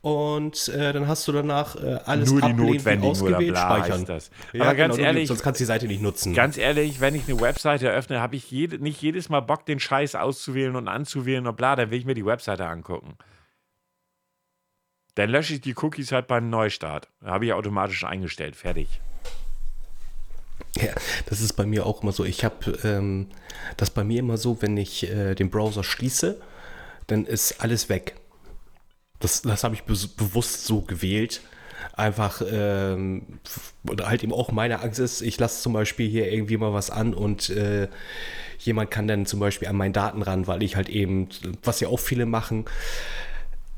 und 0.00 0.68
äh, 0.68 0.92
dann 0.92 1.08
hast 1.08 1.26
du 1.26 1.32
danach 1.32 1.76
äh, 1.76 1.98
alles 2.04 2.30
nur 2.30 2.40
die 2.40 2.52
notwendigen 2.52 3.10
ausgewählt, 3.10 3.36
oder 3.36 3.52
bla 3.52 3.84
speichern. 3.84 4.04
das. 4.04 4.30
Ja, 4.52 4.64
Aber 4.64 4.74
ganz 4.74 4.96
genau, 4.96 5.06
ehrlich, 5.06 5.28
sonst 5.28 5.42
kannst 5.42 5.60
du 5.60 5.62
die 5.62 5.66
Seite 5.66 5.86
nicht 5.86 6.02
nutzen. 6.02 6.34
Ganz 6.34 6.56
ehrlich, 6.56 7.00
wenn 7.00 7.14
ich 7.14 7.28
eine 7.28 7.40
Webseite 7.40 7.88
eröffne, 7.88 8.20
habe 8.20 8.36
ich 8.36 8.50
jede, 8.50 8.78
nicht 8.78 9.00
jedes 9.00 9.28
Mal 9.28 9.40
Bock, 9.40 9.66
den 9.66 9.80
Scheiß 9.80 10.14
auszuwählen 10.14 10.76
und 10.76 10.88
anzuwählen 10.88 11.46
und 11.46 11.56
bla, 11.56 11.74
dann 11.74 11.90
will 11.90 11.98
ich 11.98 12.04
mir 12.04 12.14
die 12.14 12.26
Webseite 12.26 12.66
angucken. 12.66 13.16
Dann 15.14 15.30
lösche 15.30 15.54
ich 15.54 15.60
die 15.60 15.74
Cookies 15.76 16.12
halt 16.12 16.28
beim 16.28 16.48
Neustart. 16.48 17.08
Habe 17.24 17.46
ich 17.46 17.52
automatisch 17.52 18.04
eingestellt. 18.04 18.54
Fertig. 18.54 19.00
Ja, 20.80 20.92
das 21.26 21.40
ist 21.40 21.54
bei 21.54 21.66
mir 21.66 21.86
auch 21.86 22.02
immer 22.02 22.12
so. 22.12 22.24
Ich 22.24 22.44
habe 22.44 22.78
ähm, 22.84 23.28
das 23.76 23.90
bei 23.90 24.04
mir 24.04 24.20
immer 24.20 24.36
so, 24.36 24.62
wenn 24.62 24.76
ich 24.76 25.08
äh, 25.10 25.34
den 25.34 25.50
Browser 25.50 25.82
schließe, 25.82 26.40
dann 27.06 27.24
ist 27.26 27.60
alles 27.60 27.88
weg. 27.88 28.14
Das, 29.18 29.42
das 29.42 29.64
habe 29.64 29.74
ich 29.74 29.82
be 29.82 29.94
bewusst 30.16 30.64
so 30.64 30.82
gewählt. 30.82 31.40
Einfach, 31.94 32.42
ähm, 32.48 33.40
oder 33.88 34.08
halt 34.08 34.22
eben 34.22 34.32
auch 34.32 34.52
meine 34.52 34.80
Angst 34.80 35.00
ist, 35.00 35.20
ich 35.20 35.38
lasse 35.38 35.62
zum 35.62 35.72
Beispiel 35.72 36.08
hier 36.08 36.30
irgendwie 36.30 36.56
mal 36.56 36.72
was 36.72 36.90
an 36.90 37.14
und 37.14 37.50
äh, 37.50 37.88
jemand 38.58 38.90
kann 38.90 39.08
dann 39.08 39.26
zum 39.26 39.40
Beispiel 39.40 39.68
an 39.68 39.76
meinen 39.76 39.92
Daten 39.92 40.22
ran, 40.22 40.46
weil 40.46 40.62
ich 40.62 40.76
halt 40.76 40.88
eben, 40.88 41.28
was 41.62 41.80
ja 41.80 41.88
auch 41.88 41.98
viele 41.98 42.26
machen, 42.26 42.66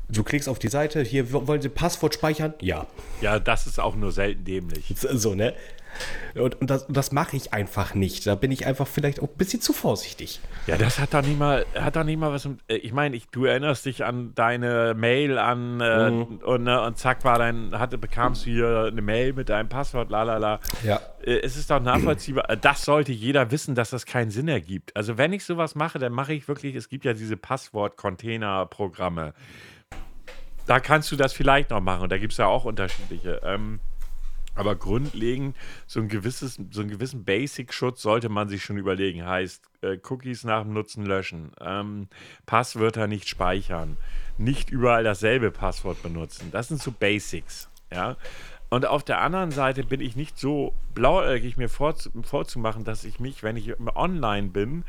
du 0.09 0.23
klickst 0.23 0.49
auf 0.49 0.59
die 0.59 0.67
Seite, 0.67 1.01
hier 1.01 1.31
wollen 1.31 1.61
sie 1.61 1.69
Passwort 1.69 2.13
speichern? 2.13 2.53
Ja. 2.61 2.85
Ja, 3.21 3.39
das 3.39 3.65
ist 3.65 3.79
auch 3.79 3.95
nur 3.95 4.11
selten 4.11 4.43
dämlich. 4.43 4.93
So, 4.95 5.35
ne? 5.35 5.53
Und, 6.35 6.61
und 6.61 6.69
das, 6.69 6.85
das 6.87 7.11
mache 7.11 7.35
ich 7.35 7.53
einfach 7.53 7.93
nicht. 7.93 8.25
Da 8.27 8.35
bin 8.35 8.51
ich 8.51 8.65
einfach 8.65 8.87
vielleicht 8.87 9.19
auch 9.19 9.27
ein 9.27 9.37
bisschen 9.37 9.61
zu 9.61 9.73
vorsichtig. 9.73 10.39
Ja, 10.67 10.77
das 10.77 10.99
hat 10.99 11.13
doch 11.13 11.21
nicht 11.21 11.37
mal, 11.37 11.65
hat 11.75 11.95
doch 11.95 12.03
nicht 12.03 12.19
mal 12.19 12.31
was. 12.31 12.45
Äh, 12.67 12.75
ich 12.75 12.93
meine, 12.93 13.15
ich, 13.15 13.27
du 13.27 13.45
erinnerst 13.45 13.85
dich 13.85 14.03
an 14.05 14.33
deine 14.35 14.93
Mail 14.95 15.37
an 15.37 15.81
äh, 15.81 16.11
mhm. 16.11 16.39
und, 16.43 16.63
ne, 16.63 16.81
und 16.81 16.97
zack 16.97 17.23
war 17.23 17.37
dein, 17.37 17.77
hatte, 17.77 17.97
bekamst 17.97 18.45
du 18.45 18.51
hier 18.51 18.89
eine 18.91 19.01
Mail 19.01 19.33
mit 19.33 19.49
deinem 19.49 19.69
Passwort, 19.69 20.09
lalala. 20.09 20.59
Ja. 20.83 20.99
Äh, 21.23 21.39
es 21.39 21.57
ist 21.57 21.69
doch 21.69 21.81
nachvollziehbar. 21.81 22.49
Äh, 22.49 22.57
das 22.57 22.83
sollte 22.83 23.11
jeder 23.11 23.51
wissen, 23.51 23.75
dass 23.75 23.89
das 23.89 24.05
keinen 24.05 24.31
Sinn 24.31 24.47
ergibt. 24.47 24.95
Also 24.95 25.17
wenn 25.17 25.33
ich 25.33 25.43
sowas 25.43 25.75
mache, 25.75 25.99
dann 25.99 26.13
mache 26.13 26.33
ich 26.33 26.47
wirklich, 26.47 26.75
es 26.75 26.89
gibt 26.89 27.05
ja 27.05 27.13
diese 27.13 27.37
Passwort-Container-Programme. 27.37 29.33
Da 30.67 30.79
kannst 30.79 31.11
du 31.11 31.15
das 31.15 31.33
vielleicht 31.33 31.71
noch 31.71 31.81
machen. 31.81 32.03
Und 32.03 32.11
da 32.11 32.17
gibt 32.17 32.33
es 32.33 32.37
ja 32.37 32.45
auch 32.45 32.65
unterschiedliche. 32.65 33.41
Ähm, 33.43 33.79
aber 34.55 34.75
grundlegend, 34.75 35.55
so, 35.87 35.99
ein 35.99 36.09
gewisses, 36.09 36.59
so 36.71 36.81
einen 36.81 36.89
gewissen 36.89 37.23
Basic-Schutz 37.23 38.01
sollte 38.01 38.29
man 38.29 38.49
sich 38.49 38.63
schon 38.63 38.77
überlegen. 38.77 39.25
Heißt, 39.25 39.63
äh, 39.81 39.97
Cookies 40.09 40.43
nach 40.43 40.63
dem 40.63 40.73
Nutzen 40.73 41.05
löschen, 41.05 41.51
ähm, 41.61 42.07
Passwörter 42.45 43.07
nicht 43.07 43.29
speichern, 43.29 43.97
nicht 44.37 44.69
überall 44.69 45.03
dasselbe 45.03 45.51
Passwort 45.51 46.03
benutzen. 46.03 46.49
Das 46.51 46.67
sind 46.67 46.81
so 46.81 46.91
Basics. 46.91 47.69
Ja. 47.91 48.17
Und 48.69 48.85
auf 48.85 49.03
der 49.03 49.19
anderen 49.19 49.51
Seite 49.51 49.83
bin 49.83 49.99
ich 49.99 50.15
nicht 50.15 50.39
so 50.39 50.73
blauäugig 50.93 51.57
mir 51.57 51.67
vorzumachen, 51.67 52.85
dass 52.85 53.03
ich 53.03 53.19
mich, 53.19 53.43
wenn 53.43 53.57
ich 53.57 53.73
online 53.95 54.47
bin, 54.47 54.85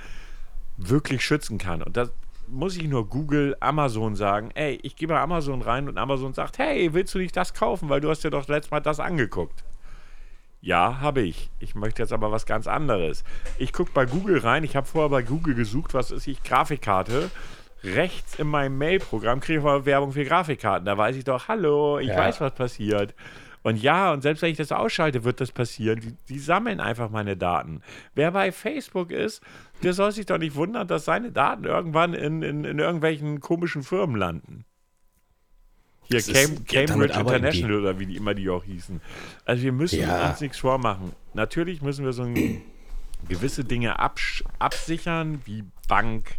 wirklich 0.77 1.25
schützen 1.25 1.59
kann. 1.59 1.83
Und 1.83 1.97
das, 1.97 2.13
muss 2.49 2.77
ich 2.77 2.89
nur 2.89 3.09
Google, 3.09 3.57
Amazon 3.61 4.15
sagen, 4.17 4.51
ey, 4.55 4.79
ich 4.83 4.97
gehe 4.97 5.09
bei 5.09 5.19
Amazon 5.19 5.63
rein 5.63 5.89
und 5.89 5.99
Amazon 5.99 6.35
sagt, 6.35 6.59
hey, 6.59 6.93
willst 6.93 7.15
du 7.15 7.19
nicht 7.19 7.37
das 7.37 7.55
kaufen, 7.55 7.89
weil 7.89 8.01
du 8.01 8.11
hast 8.11 8.25
dir 8.25 8.31
doch 8.31 8.47
letztes 8.49 8.71
Mal 8.71 8.81
das 8.81 9.01
angeguckt. 9.01 9.65
Ja, 10.61 11.01
habe 11.01 11.23
ich. 11.23 11.51
Ich 11.59 11.75
möchte 11.75 12.03
jetzt 12.03 12.13
aber 12.13 12.31
was 12.31 12.47
ganz 12.47 12.69
anderes. 12.69 13.25
Ich 13.59 13.73
gucke 13.73 13.91
bei 13.93 14.07
Google 14.07 14.39
rein, 14.39 14.63
ich 14.63 14.77
habe 14.77 14.87
vorher 14.87 15.11
bei 15.11 15.23
Google 15.23 15.55
gesucht, 15.55 15.93
was 15.93 16.13
ist 16.13 16.29
ich, 16.29 16.43
Grafikkarte. 16.45 17.31
Rechts 17.83 18.39
in 18.39 18.47
meinem 18.47 18.79
Mail-Programm 18.79 19.41
kriege 19.41 19.59
ich 19.59 19.65
mal 19.65 19.85
Werbung 19.85 20.13
für 20.13 20.25
Grafikkarten. 20.25 20.87
Da 20.87 20.97
weiß 20.97 21.17
ich 21.17 21.25
doch, 21.25 21.49
hallo, 21.49 21.99
ich 21.99 22.09
ja. 22.09 22.17
weiß, 22.17 22.41
was 22.41 22.55
passiert. 22.55 23.13
Und 23.63 23.81
ja, 23.81 24.13
und 24.13 24.23
selbst 24.23 24.43
wenn 24.43 24.51
ich 24.51 24.57
das 24.57 24.73
ausschalte, 24.73 25.25
wird 25.25 25.41
das 25.41 25.53
passieren. 25.53 26.01
Die, 26.01 26.17
die, 26.29 26.39
sammeln 26.39 26.81
einfach 26.81 27.11
meine 27.11 27.37
Daten. 27.37 27.83
Wer 28.15 28.33
bei 28.33 28.51
Facebook 28.51 29.11
ist, 29.11 29.41
der 29.83 29.93
soll 29.93 30.13
sich 30.13 30.27
doch 30.27 30.39
nicht 30.39 30.57
wundern, 30.57 30.89
dass 30.89 31.05
seine 31.05 31.31
Daten 31.31 31.65
irgendwann 31.65 32.15
in, 32.15 32.43
in, 32.43 32.65
in 32.65 32.79
irgendwelchen 32.79 33.41
komischen 33.41 33.83
Firmen 33.83 34.17
landen. 34.17 34.65
Hier 36.05 36.21
Cam 36.21 36.65
Cambridge 36.65 37.19
International 37.19 37.79
oder 37.79 37.99
wie 37.99 38.07
die 38.07 38.17
immer 38.17 38.35
die 38.35 38.51
auch 38.51 38.65
hießen. 38.65 39.01
Also 39.45 39.63
wir 39.63 39.73
müssen 39.73 40.01
ja. 40.01 40.31
uns 40.31 40.41
nichts 40.41 40.59
vormachen. 40.59 41.13
Natürlich 41.33 41.81
müssen 41.81 42.05
wir 42.05 42.13
so 42.13 42.23
ein, 42.25 42.63
gewisse 43.29 43.65
Dinge 43.65 43.99
absichern, 43.99 45.41
wie 45.45 45.65
Bank, 45.89 46.35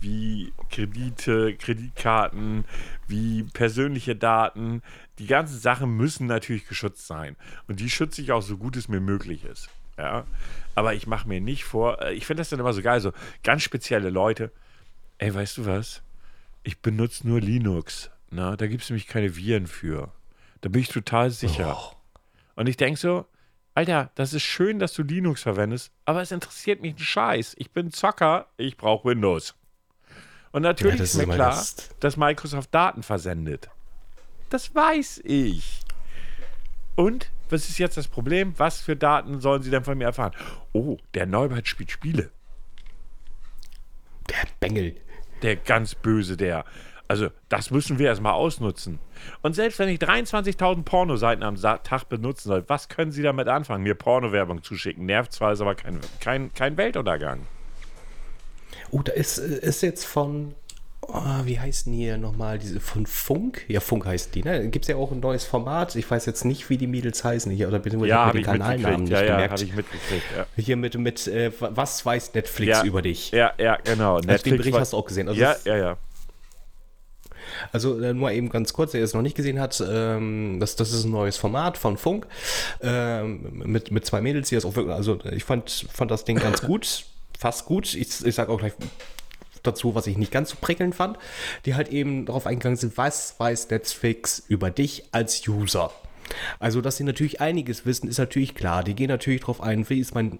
wie 0.00 0.52
Kredite, 0.70 1.54
Kreditkarten, 1.56 2.64
wie 3.08 3.42
persönliche 3.42 4.16
Daten. 4.16 4.82
Die 5.18 5.26
ganzen 5.26 5.58
Sachen 5.58 5.96
müssen 5.96 6.26
natürlich 6.26 6.66
geschützt 6.66 7.06
sein. 7.06 7.36
Und 7.68 7.80
die 7.80 7.90
schütze 7.90 8.22
ich 8.22 8.32
auch 8.32 8.42
so 8.42 8.56
gut 8.56 8.76
es 8.76 8.88
mir 8.88 9.00
möglich 9.00 9.44
ist. 9.44 9.68
Ja. 9.98 10.24
Aber 10.74 10.94
ich 10.94 11.06
mache 11.06 11.28
mir 11.28 11.40
nicht 11.40 11.64
vor, 11.64 12.00
äh, 12.00 12.14
ich 12.14 12.26
finde 12.26 12.40
das 12.40 12.48
dann 12.48 12.60
immer 12.60 12.72
so 12.72 12.82
geil, 12.82 13.00
so 13.00 13.12
ganz 13.42 13.62
spezielle 13.62 14.10
Leute. 14.10 14.50
Ey, 15.18 15.34
weißt 15.34 15.58
du 15.58 15.66
was? 15.66 16.02
Ich 16.62 16.78
benutze 16.80 17.28
nur 17.28 17.40
Linux. 17.40 18.10
Na, 18.30 18.56
da 18.56 18.66
gibt 18.66 18.82
es 18.82 18.90
nämlich 18.90 19.06
keine 19.06 19.36
Viren 19.36 19.66
für. 19.66 20.12
Da 20.62 20.68
bin 20.68 20.80
ich 20.80 20.88
total 20.88 21.30
sicher. 21.30 21.76
Oh. 21.78 21.96
Und 22.54 22.68
ich 22.68 22.76
denke 22.76 22.98
so, 22.98 23.26
Alter, 23.74 24.10
das 24.14 24.34
ist 24.34 24.42
schön, 24.42 24.78
dass 24.78 24.92
du 24.94 25.02
Linux 25.02 25.42
verwendest, 25.42 25.92
aber 26.04 26.22
es 26.22 26.32
interessiert 26.32 26.82
mich 26.82 26.94
ein 26.94 26.98
Scheiß. 26.98 27.54
Ich 27.58 27.70
bin 27.70 27.92
Zocker, 27.92 28.46
ich 28.56 28.76
brauche 28.76 29.08
Windows. 29.08 29.54
Und 30.52 30.62
natürlich 30.62 30.98
ja, 30.98 31.04
ist 31.04 31.14
mir 31.16 31.26
klar, 31.26 31.50
das 31.50 31.90
dass 32.00 32.16
Microsoft 32.16 32.74
Daten 32.74 33.02
versendet. 33.02 33.70
Das 34.48 34.74
weiß 34.74 35.22
ich. 35.24 35.80
Und 36.96 37.30
was 37.48 37.68
ist 37.68 37.78
jetzt 37.78 37.96
das 37.96 38.08
Problem? 38.08 38.54
Was 38.56 38.80
für 38.80 38.96
Daten 38.96 39.40
sollen 39.40 39.62
sie 39.62 39.70
denn 39.70 39.84
von 39.84 39.96
mir 39.96 40.04
erfahren? 40.04 40.32
Oh, 40.72 40.96
der 41.14 41.26
Neubert 41.26 41.68
spielt 41.68 41.90
Spiele. 41.90 42.30
Der 44.28 44.46
Bengel. 44.60 44.96
Der 45.42 45.56
ganz 45.56 45.94
böse, 45.94 46.36
der. 46.36 46.64
Also, 47.08 47.30
das 47.48 47.70
müssen 47.72 47.98
wir 47.98 48.06
erstmal 48.06 48.34
ausnutzen. 48.34 49.00
Und 49.42 49.54
selbst 49.54 49.80
wenn 49.80 49.88
ich 49.88 49.98
23.000 49.98 50.84
Pornoseiten 50.84 51.42
am 51.42 51.56
Tag 51.56 52.08
benutzen 52.08 52.48
soll, 52.48 52.64
was 52.68 52.88
können 52.88 53.10
Sie 53.10 53.22
damit 53.22 53.48
anfangen? 53.48 53.82
Mir 53.82 53.96
Pornowerbung 53.96 54.62
zuschicken. 54.62 55.06
Nervt 55.06 55.32
zwar, 55.32 55.52
ist 55.52 55.60
aber 55.60 55.74
kein, 55.74 55.98
kein, 56.20 56.54
kein 56.54 56.76
Weltuntergang. 56.76 57.46
Oh, 58.90 59.02
da 59.02 59.12
ist, 59.12 59.38
ist 59.38 59.82
jetzt 59.82 60.04
von, 60.04 60.54
oh, 61.02 61.44
wie 61.44 61.58
heißt 61.58 61.86
denn 61.86 61.92
hier 61.92 62.18
nochmal, 62.18 62.58
diese 62.58 62.80
von 62.80 63.06
Funk? 63.06 63.64
Ja, 63.68 63.80
Funk 63.80 64.06
heißt 64.06 64.34
die, 64.34 64.42
ne? 64.42 64.68
Gibt 64.68 64.84
es 64.84 64.88
ja 64.88 64.96
auch 64.96 65.12
ein 65.12 65.20
neues 65.20 65.44
Format. 65.44 65.94
Ich 65.96 66.10
weiß 66.10 66.26
jetzt 66.26 66.44
nicht, 66.44 66.70
wie 66.70 66.78
die 66.78 66.86
Mädels 66.86 67.22
heißen 67.22 67.52
hier, 67.52 67.68
oder 67.68 67.78
beziehungsweise 67.78 68.10
ja, 68.10 68.32
den 68.32 68.42
Kanalnamen 68.42 69.04
nicht 69.04 69.12
ja, 69.12 69.22
ja, 69.22 69.32
gemerkt. 69.32 69.62
ich 69.62 69.74
mitgekriegt, 69.74 70.24
ja. 70.36 70.46
Hier 70.56 70.76
mit, 70.76 70.98
mit 70.98 71.26
äh, 71.26 71.52
was 71.58 72.04
weiß 72.04 72.34
Netflix 72.34 72.78
ja, 72.78 72.84
über 72.84 73.02
dich? 73.02 73.30
Ja, 73.30 73.52
ja, 73.58 73.76
genau. 73.76 74.16
Also 74.16 74.26
Netflix 74.26 74.42
den 74.42 74.56
Bericht 74.58 74.78
hast 74.78 74.92
du 74.92 74.96
auch 74.96 75.06
gesehen. 75.06 75.28
Also 75.28 75.40
ja, 75.40 75.56
ja, 75.64 75.76
ja. 75.76 75.96
Also 77.72 78.00
äh, 78.00 78.14
nur 78.14 78.30
eben 78.30 78.48
ganz 78.48 78.72
kurz, 78.72 78.94
wer 78.94 79.02
es 79.02 79.14
noch 79.14 79.22
nicht 79.22 79.36
gesehen 79.36 79.60
hat, 79.60 79.82
ähm, 79.86 80.58
das, 80.60 80.76
das 80.76 80.92
ist 80.92 81.04
ein 81.04 81.10
neues 81.10 81.36
Format 81.36 81.76
von 81.76 81.96
Funk 81.96 82.26
ähm, 82.80 83.62
mit, 83.64 83.90
mit 83.90 84.06
zwei 84.06 84.20
Mädels, 84.20 84.48
die 84.48 84.54
das 84.54 84.64
auch 84.64 84.76
wirklich, 84.76 84.94
also 84.94 85.18
ich 85.30 85.44
fand, 85.44 85.86
fand 85.92 86.10
das 86.10 86.24
Ding 86.24 86.38
ganz 86.38 86.62
gut 86.66 87.04
fast 87.40 87.64
gut. 87.64 87.94
Ich, 87.94 88.24
ich 88.24 88.34
sage 88.34 88.52
auch 88.52 88.58
gleich 88.58 88.74
dazu, 89.62 89.94
was 89.94 90.06
ich 90.06 90.16
nicht 90.16 90.30
ganz 90.30 90.50
so 90.50 90.56
prickelnd 90.60 90.94
fand, 90.94 91.18
die 91.64 91.74
halt 91.74 91.88
eben 91.88 92.26
darauf 92.26 92.46
eingegangen 92.46 92.76
sind, 92.76 92.96
was 92.96 93.34
weiß 93.38 93.70
Netflix 93.70 94.42
über 94.46 94.70
dich 94.70 95.04
als 95.12 95.46
User. 95.48 95.90
Also, 96.58 96.80
dass 96.80 96.96
sie 96.96 97.04
natürlich 97.04 97.40
einiges 97.40 97.86
wissen, 97.86 98.08
ist 98.08 98.18
natürlich 98.18 98.54
klar. 98.54 98.84
Die 98.84 98.94
gehen 98.94 99.08
natürlich 99.08 99.40
darauf 99.40 99.60
ein, 99.60 99.88
wie 99.88 99.98
ist 99.98 100.14
mein, 100.14 100.38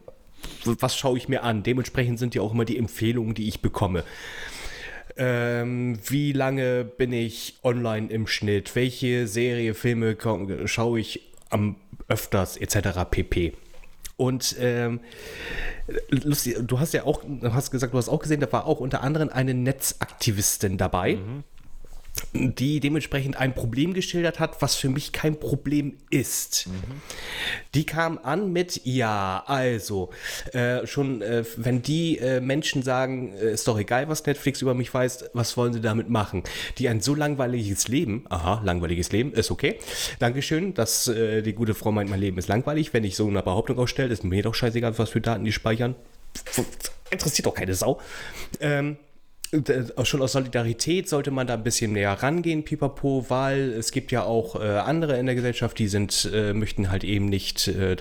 was 0.64 0.96
schaue 0.96 1.18
ich 1.18 1.28
mir 1.28 1.42
an. 1.42 1.62
Dementsprechend 1.62 2.18
sind 2.18 2.34
ja 2.34 2.42
auch 2.42 2.52
immer 2.52 2.64
die 2.64 2.78
Empfehlungen, 2.78 3.34
die 3.34 3.48
ich 3.48 3.60
bekomme. 3.60 4.04
Ähm, 5.16 5.98
wie 6.06 6.32
lange 6.32 6.84
bin 6.84 7.12
ich 7.12 7.58
online 7.62 8.08
im 8.10 8.26
Schnitt? 8.26 8.76
Welche 8.76 9.26
Serie, 9.26 9.74
Filme 9.74 10.16
schaue 10.66 11.00
ich 11.00 11.32
am 11.50 11.76
öfters 12.08 12.56
etc. 12.56 13.00
pp. 13.10 13.54
Und 14.20 14.56
ähm, 14.60 15.00
lustig, 16.10 16.58
du 16.66 16.78
hast 16.78 16.92
ja 16.92 17.04
auch, 17.04 17.22
du 17.24 17.54
hast 17.54 17.70
gesagt, 17.70 17.94
du 17.94 17.96
hast 17.96 18.10
auch 18.10 18.18
gesehen, 18.18 18.38
da 18.38 18.52
war 18.52 18.66
auch 18.66 18.78
unter 18.78 19.02
anderem 19.02 19.30
eine 19.30 19.54
Netzaktivistin 19.54 20.76
dabei. 20.76 21.14
Mhm. 21.14 21.44
Die 22.32 22.80
dementsprechend 22.80 23.36
ein 23.36 23.54
Problem 23.54 23.94
geschildert 23.94 24.38
hat, 24.38 24.62
was 24.62 24.76
für 24.76 24.88
mich 24.88 25.12
kein 25.12 25.38
Problem 25.38 25.94
ist. 26.10 26.66
Mhm. 26.68 26.72
Die 27.74 27.84
kam 27.84 28.18
an 28.22 28.52
mit, 28.52 28.82
ja, 28.84 29.42
also, 29.46 30.10
äh, 30.52 30.86
schon, 30.86 31.22
äh, 31.22 31.44
wenn 31.56 31.82
die 31.82 32.18
äh, 32.18 32.40
Menschen 32.40 32.82
sagen, 32.82 33.32
äh, 33.34 33.52
ist 33.52 33.66
doch 33.66 33.78
egal, 33.78 34.08
was 34.08 34.24
Netflix 34.24 34.62
über 34.62 34.74
mich 34.74 34.92
weiß, 34.92 35.30
was 35.32 35.56
wollen 35.56 35.72
sie 35.72 35.80
damit 35.80 36.08
machen? 36.08 36.44
Die 36.78 36.88
ein 36.88 37.00
so 37.00 37.14
langweiliges 37.14 37.88
Leben, 37.88 38.24
aha, 38.28 38.60
langweiliges 38.64 39.10
Leben, 39.12 39.32
ist 39.32 39.50
okay. 39.50 39.78
Dankeschön, 40.18 40.74
dass 40.74 41.08
äh, 41.08 41.42
die 41.42 41.52
gute 41.52 41.74
Frau 41.74 41.90
meint, 41.90 42.10
mein 42.10 42.20
Leben 42.20 42.38
ist 42.38 42.48
langweilig. 42.48 42.92
Wenn 42.92 43.04
ich 43.04 43.16
so 43.16 43.26
eine 43.26 43.42
Behauptung 43.42 43.78
ausstelle, 43.78 44.12
ist 44.12 44.24
mir 44.24 44.42
doch 44.42 44.54
scheißegal, 44.54 44.98
was 44.98 45.10
für 45.10 45.20
Daten 45.20 45.44
die 45.44 45.52
speichern. 45.52 45.96
Interessiert 47.10 47.46
doch 47.46 47.54
keine 47.54 47.74
Sau. 47.74 48.00
Ähm, 48.60 48.96
schon 50.04 50.22
aus 50.22 50.32
Solidarität 50.32 51.08
sollte 51.08 51.30
man 51.30 51.46
da 51.46 51.54
ein 51.54 51.64
bisschen 51.64 51.92
näher 51.92 52.12
rangehen, 52.12 52.64
pipapo, 52.64 53.26
weil 53.28 53.72
es 53.72 53.90
gibt 53.90 54.12
ja 54.12 54.22
auch 54.22 54.54
äh, 54.54 54.78
andere 54.78 55.18
in 55.18 55.26
der 55.26 55.34
Gesellschaft, 55.34 55.78
die 55.78 55.88
sind, 55.88 56.30
äh, 56.32 56.52
möchten 56.52 56.90
halt 56.90 57.02
eben 57.02 57.26
nicht 57.26 57.66
äh, 57.66 57.96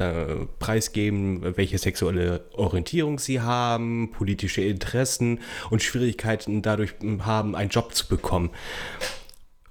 preisgeben, 0.60 1.58
welche 1.58 1.80
sexuelle 1.80 2.42
Orientierung 2.54 3.18
sie 3.18 3.42
haben, 3.42 4.12
politische 4.12 4.62
Interessen 4.62 5.40
und 5.72 5.82
Schwierigkeiten 5.82 6.62
dadurch 6.62 6.94
hm, 7.00 7.26
haben, 7.26 7.56
einen 7.56 7.70
Job 7.70 7.96
zu 7.96 8.08
bekommen. 8.08 8.52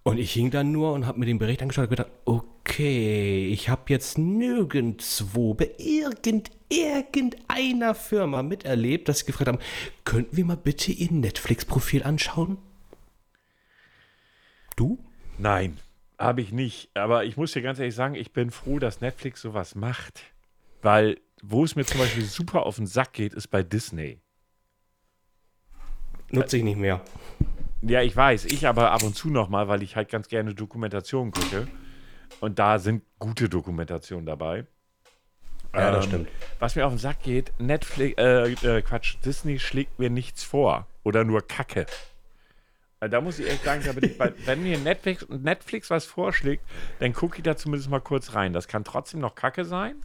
Und 0.09 0.17
ich 0.17 0.33
hing 0.33 0.51
dann 0.51 0.73
nur 0.73 0.95
und 0.95 1.07
habe 1.07 1.19
mir 1.19 1.27
den 1.27 1.39
Bericht 1.39 1.61
angeschaut 1.61 1.85
und 1.85 1.91
gedacht, 1.91 2.11
okay, 2.25 3.49
ich 3.49 3.69
habe 3.69 3.83
jetzt 3.89 4.17
nirgendwo 4.17 5.53
bei 5.53 5.71
irgend, 5.77 6.51
irgendeiner 6.71 7.95
Firma 7.95 8.43
miterlebt, 8.43 9.11
dass 9.11 9.19
sie 9.19 9.27
gefragt 9.27 9.49
haben, 9.49 9.59
könnten 10.07 10.35
wir 10.35 10.47
mal 10.47 10.57
bitte 10.57 10.93
ihr 10.93 11.13
Netflix-Profil 11.13 12.05
anschauen? 12.05 12.57
Du? 14.77 14.99
Nein, 15.37 15.77
habe 16.19 16.41
ich 16.41 16.53
nicht. 16.53 16.89
Aber 16.95 17.27
ich 17.27 17.37
muss 17.37 17.53
dir 17.53 17.61
ganz 17.61 17.79
ehrlich 17.79 17.95
sagen, 17.95 18.15
ich 18.15 18.33
bin 18.33 18.51
froh, 18.51 18.79
dass 18.79 19.03
Netflix 19.03 19.43
sowas 19.43 19.75
macht. 19.75 20.23
Weil, 20.81 21.21
wo 21.43 21.65
es 21.65 21.77
mir 21.77 21.85
zum 21.85 22.01
Beispiel 22.01 22.25
super 22.25 22.65
auf 22.65 22.77
den 22.77 22.87
Sack 22.87 23.13
geht, 23.13 23.35
ist 23.35 23.49
bei 23.49 23.63
Disney. 23.63 24.23
Nutze 26.31 26.57
ich 26.57 26.65
nicht 26.65 26.79
mehr. 26.79 27.03
Ja, 27.83 28.03
ich 28.03 28.17
weiß, 28.17 28.47
ich 28.47 28.67
aber 28.67 28.91
ab 28.91 29.03
und 29.03 29.15
zu 29.15 29.31
nochmal, 29.31 29.69
weil 29.69 29.83
ich 29.83 29.97
halt 29.97 30.09
ganz 30.09 30.29
gerne 30.29 30.55
Dokumentationen 30.55 31.33
gucke. 31.33 31.69
Und 32.41 32.59
da 32.59 32.79
sind 32.79 33.03
gute 33.19 33.49
Dokumentationen 33.49 34.27
dabei. 34.27 34.67
Ja, 35.75 35.91
das 35.91 36.05
ähm, 36.05 36.11
stimmt. 36.11 36.29
Was 36.59 36.77
mir 36.77 36.87
auf 36.87 36.93
den 36.93 36.99
Sack 36.99 37.23
geht, 37.23 37.53
Netflix, 37.59 38.19
äh, 38.19 38.53
äh, 38.53 38.83
Quatsch, 38.83 39.17
Disney 39.25 39.59
schlägt 39.59 39.99
mir 39.99 40.11
nichts 40.11 40.43
vor. 40.43 40.87
Oder 41.05 41.25
nur 41.25 41.47
Kacke. 41.47 41.87
Äh, 43.01 43.09
da 43.09 43.21
muss 43.21 43.39
ich 43.39 43.49
echt 43.49 43.65
sagen, 43.65 43.83
ich 44.03 44.19
bei, 44.19 44.33
wenn 44.45 44.63
mir 44.63 44.79
Netflix, 44.79 45.27
Netflix 45.29 45.91
was 45.91 46.05
vorschlägt, 46.05 46.65
dann 47.01 47.13
gucke 47.13 47.39
ich 47.39 47.43
da 47.43 47.57
zumindest 47.57 47.91
mal 47.91 48.01
kurz 48.01 48.35
rein. 48.35 48.53
Das 48.53 48.69
kann 48.69 48.85
trotzdem 48.85 49.21
noch 49.21 49.35
Kacke 49.35 49.65
sein. 49.65 49.97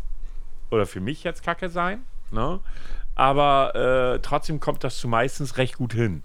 Oder 0.70 0.86
für 0.86 1.00
mich 1.00 1.24
jetzt 1.24 1.44
Kacke 1.44 1.70
sein. 1.70 2.04
Ne? 2.32 2.60
Aber 3.16 4.16
äh, 4.16 4.20
trotzdem 4.22 4.60
kommt 4.60 4.84
das 4.84 4.98
zumeistens 4.98 5.58
recht 5.58 5.78
gut 5.78 5.94
hin. 5.94 6.24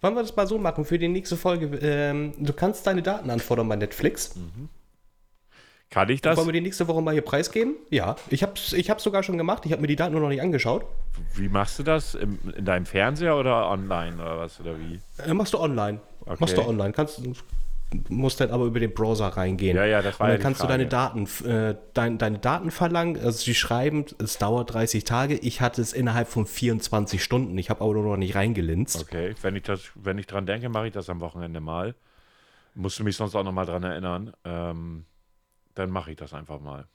Wollen 0.00 0.14
wir 0.14 0.22
das 0.22 0.34
mal 0.36 0.46
so 0.46 0.58
machen 0.58 0.84
für 0.84 0.98
die 0.98 1.08
nächste 1.08 1.36
Folge? 1.36 1.76
Ähm, 1.82 2.32
du 2.38 2.52
kannst 2.52 2.86
deine 2.86 3.02
Daten 3.02 3.30
anfordern 3.30 3.68
bei 3.68 3.76
Netflix. 3.76 4.36
Mhm. 4.36 4.68
Kann 5.90 6.10
ich 6.10 6.20
das? 6.20 6.36
Wollen 6.36 6.48
wir 6.48 6.52
die 6.52 6.60
nächste 6.60 6.86
Woche 6.86 7.00
mal 7.00 7.12
hier 7.12 7.22
preisgeben? 7.22 7.74
Ja, 7.88 8.16
ich 8.28 8.42
habe 8.42 8.52
es 8.56 8.74
ich 8.74 8.92
sogar 8.98 9.22
schon 9.22 9.38
gemacht. 9.38 9.64
Ich 9.64 9.72
habe 9.72 9.80
mir 9.80 9.88
die 9.88 9.96
Daten 9.96 10.12
nur 10.12 10.20
noch 10.20 10.28
nicht 10.28 10.42
angeschaut. 10.42 10.84
Wie 11.34 11.48
machst 11.48 11.78
du 11.78 11.82
das? 11.82 12.14
Im, 12.14 12.38
in 12.56 12.64
deinem 12.64 12.84
Fernseher 12.84 13.36
oder 13.36 13.70
online 13.70 14.16
oder 14.16 14.38
was 14.38 14.60
oder 14.60 14.78
wie? 14.78 15.00
Äh, 15.26 15.32
machst 15.32 15.54
du 15.54 15.58
online. 15.58 16.00
Okay. 16.20 16.36
Machst 16.40 16.56
du 16.58 16.62
online. 16.62 16.92
Kannst, 16.92 17.22
musst 18.08 18.40
dann 18.40 18.50
aber 18.50 18.64
über 18.64 18.80
den 18.80 18.92
Browser 18.92 19.28
reingehen. 19.28 19.76
Ja, 19.76 19.84
ja, 19.84 20.02
das 20.02 20.20
war 20.20 20.26
Und 20.26 20.30
dann 20.30 20.38
ja 20.38 20.42
kannst 20.42 20.62
du 20.62 20.66
deine 20.66 20.86
Daten, 20.86 21.26
äh, 21.46 21.74
dein, 21.94 22.18
deine 22.18 22.38
Daten 22.38 22.70
verlangen. 22.70 23.16
Also 23.16 23.38
sie 23.38 23.54
schreiben, 23.54 24.04
es 24.18 24.38
dauert 24.38 24.74
30 24.74 25.04
Tage. 25.04 25.34
Ich 25.36 25.60
hatte 25.60 25.80
es 25.80 25.92
innerhalb 25.92 26.28
von 26.28 26.46
24 26.46 27.22
Stunden. 27.22 27.56
Ich 27.56 27.70
habe 27.70 27.80
aber 27.82 27.94
noch 27.94 28.16
nicht 28.16 28.34
reingelinst. 28.34 29.00
Okay, 29.02 29.34
wenn 29.42 29.56
ich 29.56 29.62
das, 29.62 29.90
wenn 29.94 30.18
ich 30.18 30.26
dran 30.26 30.46
denke, 30.46 30.68
mache 30.68 30.88
ich 30.88 30.92
das 30.92 31.08
am 31.08 31.20
Wochenende 31.20 31.60
mal. 31.60 31.94
Musst 32.74 32.98
du 32.98 33.04
mich 33.04 33.16
sonst 33.16 33.34
auch 33.34 33.44
noch 33.44 33.52
mal 33.52 33.64
dran 33.64 33.82
erinnern. 33.82 34.32
Ähm, 34.44 35.04
dann 35.74 35.90
mache 35.90 36.10
ich 36.10 36.16
das 36.16 36.34
einfach 36.34 36.60
mal. 36.60 36.86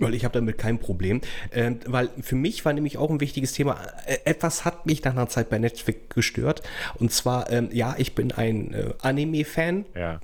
Weil 0.00 0.14
ich 0.14 0.24
habe 0.24 0.34
damit 0.34 0.58
kein 0.58 0.78
Problem. 0.78 1.20
Äh, 1.50 1.72
weil 1.86 2.10
für 2.20 2.34
mich 2.34 2.64
war 2.64 2.72
nämlich 2.72 2.98
auch 2.98 3.10
ein 3.10 3.20
wichtiges 3.20 3.52
Thema. 3.52 3.80
Äh, 4.06 4.18
etwas 4.24 4.64
hat 4.64 4.86
mich 4.86 5.04
nach 5.04 5.12
einer 5.12 5.28
Zeit 5.28 5.50
bei 5.50 5.58
Netflix 5.58 6.14
gestört. 6.14 6.62
Und 6.96 7.12
zwar, 7.12 7.50
ähm, 7.50 7.68
ja, 7.72 7.94
ich 7.98 8.14
bin 8.14 8.32
ein 8.32 8.74
äh, 8.74 8.94
Anime-Fan. 9.00 9.84
Ja. 9.94 10.20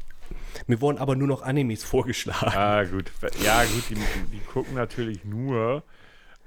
Mir 0.67 0.81
wurden 0.81 0.99
aber 0.99 1.17
nur 1.17 1.29
noch 1.29 1.43
Animes 1.43 1.85
vorgeschlagen. 1.85 2.53
Ah, 2.53 2.85
gut. 2.85 3.11
Ja, 3.45 3.63
gut, 3.65 3.85
die, 3.91 3.95
die 4.33 4.41
gucken 4.41 4.75
natürlich 4.75 5.25
nur. 5.25 5.83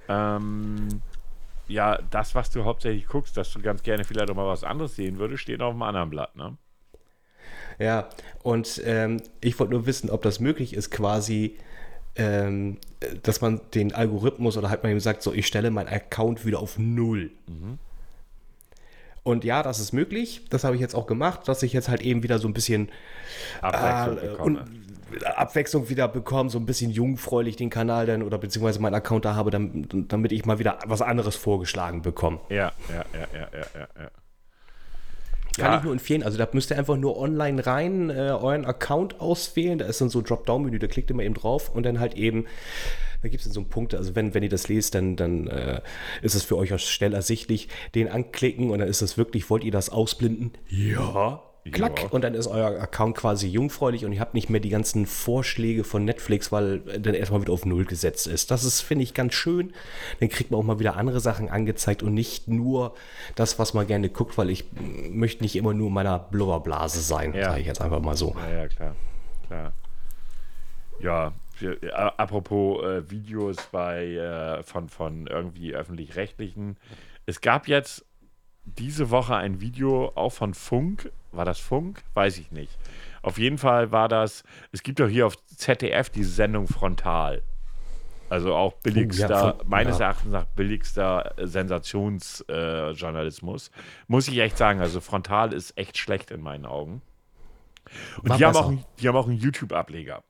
Ähm, 0.10 1.02
ja, 1.68 2.00
das, 2.12 2.36
was 2.36 2.52
du 2.52 2.66
hauptsächlich 2.66 3.08
guckst, 3.08 3.38
dass 3.38 3.52
du 3.52 3.62
ganz 3.62 3.84
gerne 3.84 4.04
vielleicht 4.04 4.30
auch 4.30 4.36
mal 4.36 4.48
was 4.48 4.64
anderes 4.64 4.96
sehen 4.96 5.18
würdest, 5.18 5.44
steht 5.44 5.62
auf 5.62 5.74
dem 5.74 5.82
anderen 5.82 6.10
Blatt, 6.10 6.36
ne? 6.36 6.58
Ja, 7.80 8.10
und 8.44 8.82
ähm, 8.86 9.22
ich 9.42 9.58
wollte 9.60 9.74
nur 9.74 9.86
wissen, 9.86 10.10
ob 10.10 10.22
das 10.22 10.40
möglich 10.40 10.74
ist, 10.74 10.92
quasi, 10.92 11.58
ähm, 12.16 12.78
dass 13.24 13.42
man 13.42 13.62
den 13.74 13.94
Algorithmus 13.94 14.58
oder 14.58 14.70
halt 14.70 14.84
mal 14.84 14.90
eben 14.90 15.00
sagt, 15.00 15.22
so, 15.22 15.34
ich 15.34 15.48
stelle 15.48 15.72
meinen 15.72 15.88
Account 15.88 16.46
wieder 16.46 16.60
auf 16.60 16.78
Null. 16.78 17.32
Mhm. 17.48 17.78
Und 19.24 19.46
ja, 19.46 19.64
das 19.64 19.80
ist 19.80 19.94
möglich. 19.94 20.42
Das 20.50 20.64
habe 20.66 20.76
ich 20.76 20.82
jetzt 20.82 20.96
auch 20.96 21.08
gemacht, 21.08 21.48
dass 21.48 21.64
ich 21.64 21.72
jetzt 21.72 21.88
halt 21.88 22.02
eben 22.02 22.24
wieder 22.24 22.40
so 22.40 22.48
ein 22.48 22.54
bisschen 22.54 22.90
Abwechslung, 23.62 24.18
äh, 24.18 24.32
bekomme. 24.32 24.66
Abwechslung 25.36 25.90
wieder 25.90 26.08
bekomme, 26.08 26.50
so 26.50 26.60
ein 26.60 26.66
bisschen 26.66 26.92
jungfräulich 26.92 27.56
den 27.56 27.70
Kanal 27.70 28.06
dann 28.06 28.24
oder 28.24 28.38
beziehungsweise 28.38 28.82
meinen 28.82 28.96
Account 28.96 29.26
da 29.26 29.36
habe, 29.36 29.52
damit, 29.52 30.12
damit 30.12 30.32
ich 30.32 30.46
mal 30.46 30.60
wieder 30.60 30.80
was 30.86 31.02
anderes 31.02 31.36
vorgeschlagen 31.36 32.02
bekomme. 32.02 32.40
Ja, 32.50 32.74
ja, 32.90 33.06
ja, 33.14 33.28
ja, 33.34 33.48
ja, 33.54 33.66
ja. 33.80 33.88
ja. 34.02 34.12
Kann 35.58 35.72
ja. 35.72 35.78
ich 35.78 35.84
nur 35.84 35.94
empfehlen. 35.94 36.24
Also 36.24 36.38
da 36.38 36.48
müsst 36.52 36.72
ihr 36.72 36.78
einfach 36.78 36.98
nur 36.98 37.18
online 37.18 37.66
rein 37.66 38.10
äh, 38.10 38.14
euren 38.14 38.66
Account 38.66 39.20
auswählen. 39.20 39.78
Da 39.78 39.86
ist 39.86 40.02
dann 40.02 40.10
so 40.10 40.20
ein 40.20 40.26
Dropdown-Menü, 40.26 40.80
da 40.80 40.88
klickt 40.88 41.12
ihr 41.12 41.16
mal 41.16 41.24
eben 41.24 41.36
drauf 41.36 41.70
und 41.74 41.84
dann 41.84 42.00
halt 42.00 42.16
eben, 42.16 42.46
da 43.22 43.30
gibt 43.30 43.42
es 43.42 43.46
dann 43.46 43.54
so 43.54 43.60
einen 43.60 43.70
Punkt, 43.70 43.94
also 43.94 44.16
wenn, 44.16 44.34
wenn 44.34 44.44
ihr 44.44 44.50
das 44.50 44.68
lest, 44.68 44.96
dann, 44.96 45.16
dann 45.16 45.48
äh, 45.48 45.82
ist 46.22 46.34
es 46.36 46.44
für 46.44 46.58
euch 46.58 46.74
auch 46.74 46.80
schnell 46.80 47.14
ersichtlich. 47.14 47.68
Den 47.94 48.10
anklicken 48.10 48.72
und 48.72 48.80
dann 48.80 48.88
ist 48.88 49.02
es 49.02 49.18
wirklich, 49.18 49.50
wollt 49.50 49.64
ihr 49.64 49.72
das 49.72 49.90
ausblenden? 49.90 50.54
Ja 50.70 51.44
klack, 51.72 52.04
ja. 52.04 52.10
und 52.10 52.24
dann 52.24 52.34
ist 52.34 52.48
euer 52.48 52.80
Account 52.82 53.18
quasi 53.18 53.48
jungfräulich 53.48 54.06
und 54.06 54.12
ihr 54.14 54.20
habt 54.20 54.34
nicht 54.34 54.50
mehr 54.50 54.60
die 54.60 54.70
ganzen 54.70 55.06
Vorschläge 55.06 55.84
von 55.84 56.04
Netflix, 56.04 56.52
weil 56.52 56.80
dann 56.80 57.14
erstmal 57.14 57.42
wieder 57.42 57.54
auf 57.54 57.66
Null 57.66 57.86
gesetzt 57.86 58.28
ist. 58.28 58.52
Das 58.52 58.64
ist, 58.64 58.82
finde 58.82 59.04
ich, 59.04 59.14
ganz 59.14 59.34
schön. 59.34 59.74
Dann 60.20 60.30
kriegt 60.30 60.52
man 60.52 60.60
auch 60.60 60.66
mal 60.66 60.80
wieder 60.80 60.98
andere 60.98 61.20
Sachen 61.20 61.50
angezeigt 61.50 62.04
und 62.04 62.14
nicht 62.14 62.48
nur 62.48 62.96
das, 63.36 63.60
was 63.60 63.74
man 63.74 63.88
gerne 63.88 64.10
guckt, 64.10 64.38
weil 64.38 64.50
ich 64.50 64.66
möchte 65.10 65.44
nicht 65.44 65.56
immer 65.56 65.74
nur 65.74 65.88
in 65.88 65.94
meiner 65.94 66.20
Blubberblase 66.20 67.02
sein, 67.02 67.34
ja. 67.34 67.46
sage 67.46 67.62
ich 67.62 67.68
jetzt 67.68 67.82
einfach 67.82 68.02
mal 68.02 68.16
so. 68.18 68.36
Ja, 68.38 68.62
ja, 68.62 68.68
klar. 68.68 68.96
klar. 69.48 69.74
Ja, 71.00 71.34
apropos 72.18 72.84
äh, 72.84 73.10
Videos 73.10 73.58
bei 73.72 74.06
äh, 74.16 74.64
von, 74.64 74.90
von 74.90 75.28
irgendwie 75.28 75.76
öffentlich-rechtlichen. 75.76 76.78
Es 77.26 77.42
gab 77.42 77.68
jetzt 77.68 78.06
diese 78.66 79.10
Woche 79.10 79.36
ein 79.36 79.62
Video 79.62 80.12
auch 80.16 80.32
von 80.32 80.54
Funk. 80.54 81.12
War 81.32 81.46
das 81.46 81.60
Funk? 81.60 82.04
Weiß 82.14 82.38
ich 82.38 82.52
nicht. 82.52 82.78
Auf 83.22 83.38
jeden 83.38 83.58
Fall 83.58 83.92
war 83.92 84.10
das, 84.10 84.44
es 84.72 84.84
gibt 84.84 85.00
doch 85.00 85.08
hier 85.08 85.28
auf 85.28 85.38
ZDF 85.46 86.10
diese 86.10 86.32
Sendung 86.32 86.68
Frontal. 86.68 87.42
Also 88.30 88.56
auch 88.56 88.74
billigster, 88.74 89.30
ja, 89.30 89.54
von, 89.54 89.68
meines 89.68 90.00
ja. 90.00 90.06
Erachtens 90.06 90.32
nach 90.32 90.46
billigster 90.46 91.34
Sensationsjournalismus. 91.38 93.68
Äh, 93.68 93.72
Muss 94.08 94.28
ich 94.28 94.40
echt 94.40 94.58
sagen, 94.58 94.82
also 94.82 95.02
Frontal 95.02 95.54
ist 95.54 95.78
echt 95.78 95.98
schlecht 95.98 96.32
in 96.32 96.42
meinen 96.42 96.66
Augen. 96.66 97.04
Und 98.24 98.40
die 98.40 98.46
haben, 98.46 98.56
auch, 98.56 98.74
die 99.00 99.08
haben 99.08 99.16
auch 99.16 99.28
einen 99.28 99.38
YouTube-Ableger. 99.38 100.24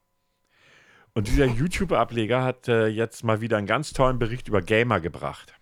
Und 1.13 1.27
dieser 1.27 1.45
YouTube-Ableger 1.45 2.43
hat 2.43 2.67
äh, 2.67 2.87
jetzt 2.87 3.23
mal 3.23 3.41
wieder 3.41 3.57
einen 3.57 3.67
ganz 3.67 3.93
tollen 3.93 4.19
Bericht 4.19 4.47
über 4.47 4.61
Gamer 4.61 4.99
gebracht. 4.99 5.53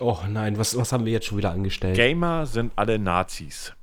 Oh 0.00 0.18
nein, 0.28 0.58
was, 0.58 0.76
was 0.76 0.92
haben 0.92 1.04
wir 1.04 1.12
jetzt 1.12 1.26
schon 1.26 1.38
wieder 1.38 1.50
angestellt? 1.50 1.96
Gamer 1.96 2.46
sind 2.46 2.72
alle 2.76 2.98
Nazis. 2.98 3.74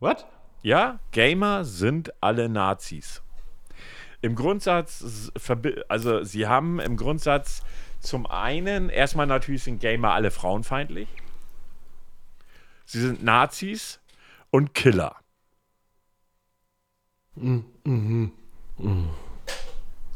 Was? 0.00 0.24
Ja, 0.62 1.00
Gamer 1.10 1.64
sind 1.64 2.12
alle 2.22 2.48
Nazis. 2.48 3.22
Im 4.22 4.34
Grundsatz, 4.34 5.30
also 5.88 6.24
sie 6.24 6.46
haben 6.46 6.80
im 6.80 6.96
Grundsatz 6.96 7.62
zum 8.00 8.26
einen, 8.26 8.88
erstmal 8.88 9.26
natürlich 9.26 9.64
sind 9.64 9.80
Gamer 9.80 10.12
alle 10.12 10.30
frauenfeindlich. 10.30 11.08
Sie 12.86 13.00
sind 13.00 13.22
Nazis 13.22 14.00
und 14.50 14.74
Killer. 14.74 15.16
Mhm. 17.34 17.64
Mhm. 17.84 18.32
Mhm. 18.78 19.10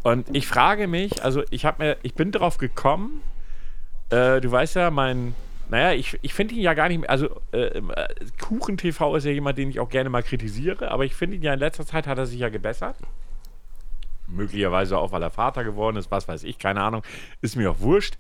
Und 0.03 0.35
ich 0.37 0.47
frage 0.47 0.87
mich, 0.87 1.23
also 1.23 1.43
ich 1.51 1.65
habe 1.65 1.83
mir, 1.83 1.97
ich 2.03 2.15
bin 2.15 2.33
drauf 2.33 2.59
gekommen, 2.59 3.23
äh, 4.11 4.41
du 4.41 4.51
weißt 4.51 4.77
ja, 4.77 4.91
mein, 4.91 5.35
naja, 5.71 5.93
ich, 5.93 6.19
ich 6.23 6.35
finde 6.35 6.55
ihn 6.55 6.63
ja 6.63 6.75
gar 6.75 6.89
nicht 6.89 7.01
mehr, 7.01 7.11
also 7.11 7.41
äh, 7.53 7.79
äh 7.79 7.83
Kuchen-TV 8.41 9.17
ist 9.17 9.25
ja 9.25 9.33
jemand, 9.33 9.59
den 9.59 9.71
ich 9.71 9.81
auch 9.81 9.89
gerne 9.89 10.11
mal 10.11 10.23
kritisiere, 10.23 10.91
aber 10.91 11.05
ich 11.05 11.15
finde 11.15 11.37
ihn 11.37 11.43
ja 11.43 11.53
in 11.55 11.61
letzter 11.61 11.87
Zeit 11.87 12.07
hat 12.07 12.19
er 12.19 12.27
sich 12.27 12.41
ja 12.41 12.49
gebessert. 12.49 12.97
Möglicherweise 14.27 14.99
auch, 14.99 15.13
weil 15.13 15.23
er 15.23 15.31
Vater 15.31 15.65
geworden 15.65 15.97
ist, 15.97 16.11
was 16.11 16.29
weiß 16.29 16.45
ich, 16.45 16.59
keine 16.59 16.83
Ahnung, 16.83 17.03
ist 17.41 17.57
mir 17.57 17.71
auch 17.71 17.81
wurscht. 17.81 18.19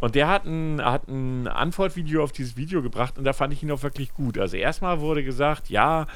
Und 0.00 0.14
der 0.14 0.28
hat 0.28 0.44
ein, 0.44 0.80
hat 0.82 1.08
ein 1.08 1.48
Antwortvideo 1.48 2.22
auf 2.22 2.32
dieses 2.32 2.56
Video 2.56 2.82
gebracht 2.82 3.18
und 3.18 3.24
da 3.24 3.32
fand 3.32 3.52
ich 3.52 3.62
ihn 3.62 3.70
auch 3.70 3.82
wirklich 3.82 4.14
gut. 4.14 4.38
Also 4.38 4.56
erstmal 4.56 5.00
wurde 5.00 5.24
gesagt, 5.24 5.70
ja, 5.70 6.06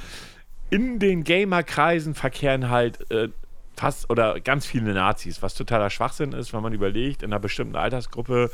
in 0.70 0.98
den 0.98 1.24
Gamer-Kreisen 1.24 2.14
verkehren 2.14 2.70
halt 2.70 3.10
äh, 3.10 3.28
fast 3.76 4.10
oder 4.10 4.40
ganz 4.40 4.66
viele 4.66 4.92
Nazis, 4.92 5.42
was 5.42 5.54
totaler 5.54 5.90
Schwachsinn 5.90 6.32
ist, 6.32 6.52
wenn 6.52 6.62
man 6.62 6.72
überlegt, 6.72 7.22
in 7.22 7.32
einer 7.32 7.40
bestimmten 7.40 7.76
Altersgruppe 7.76 8.50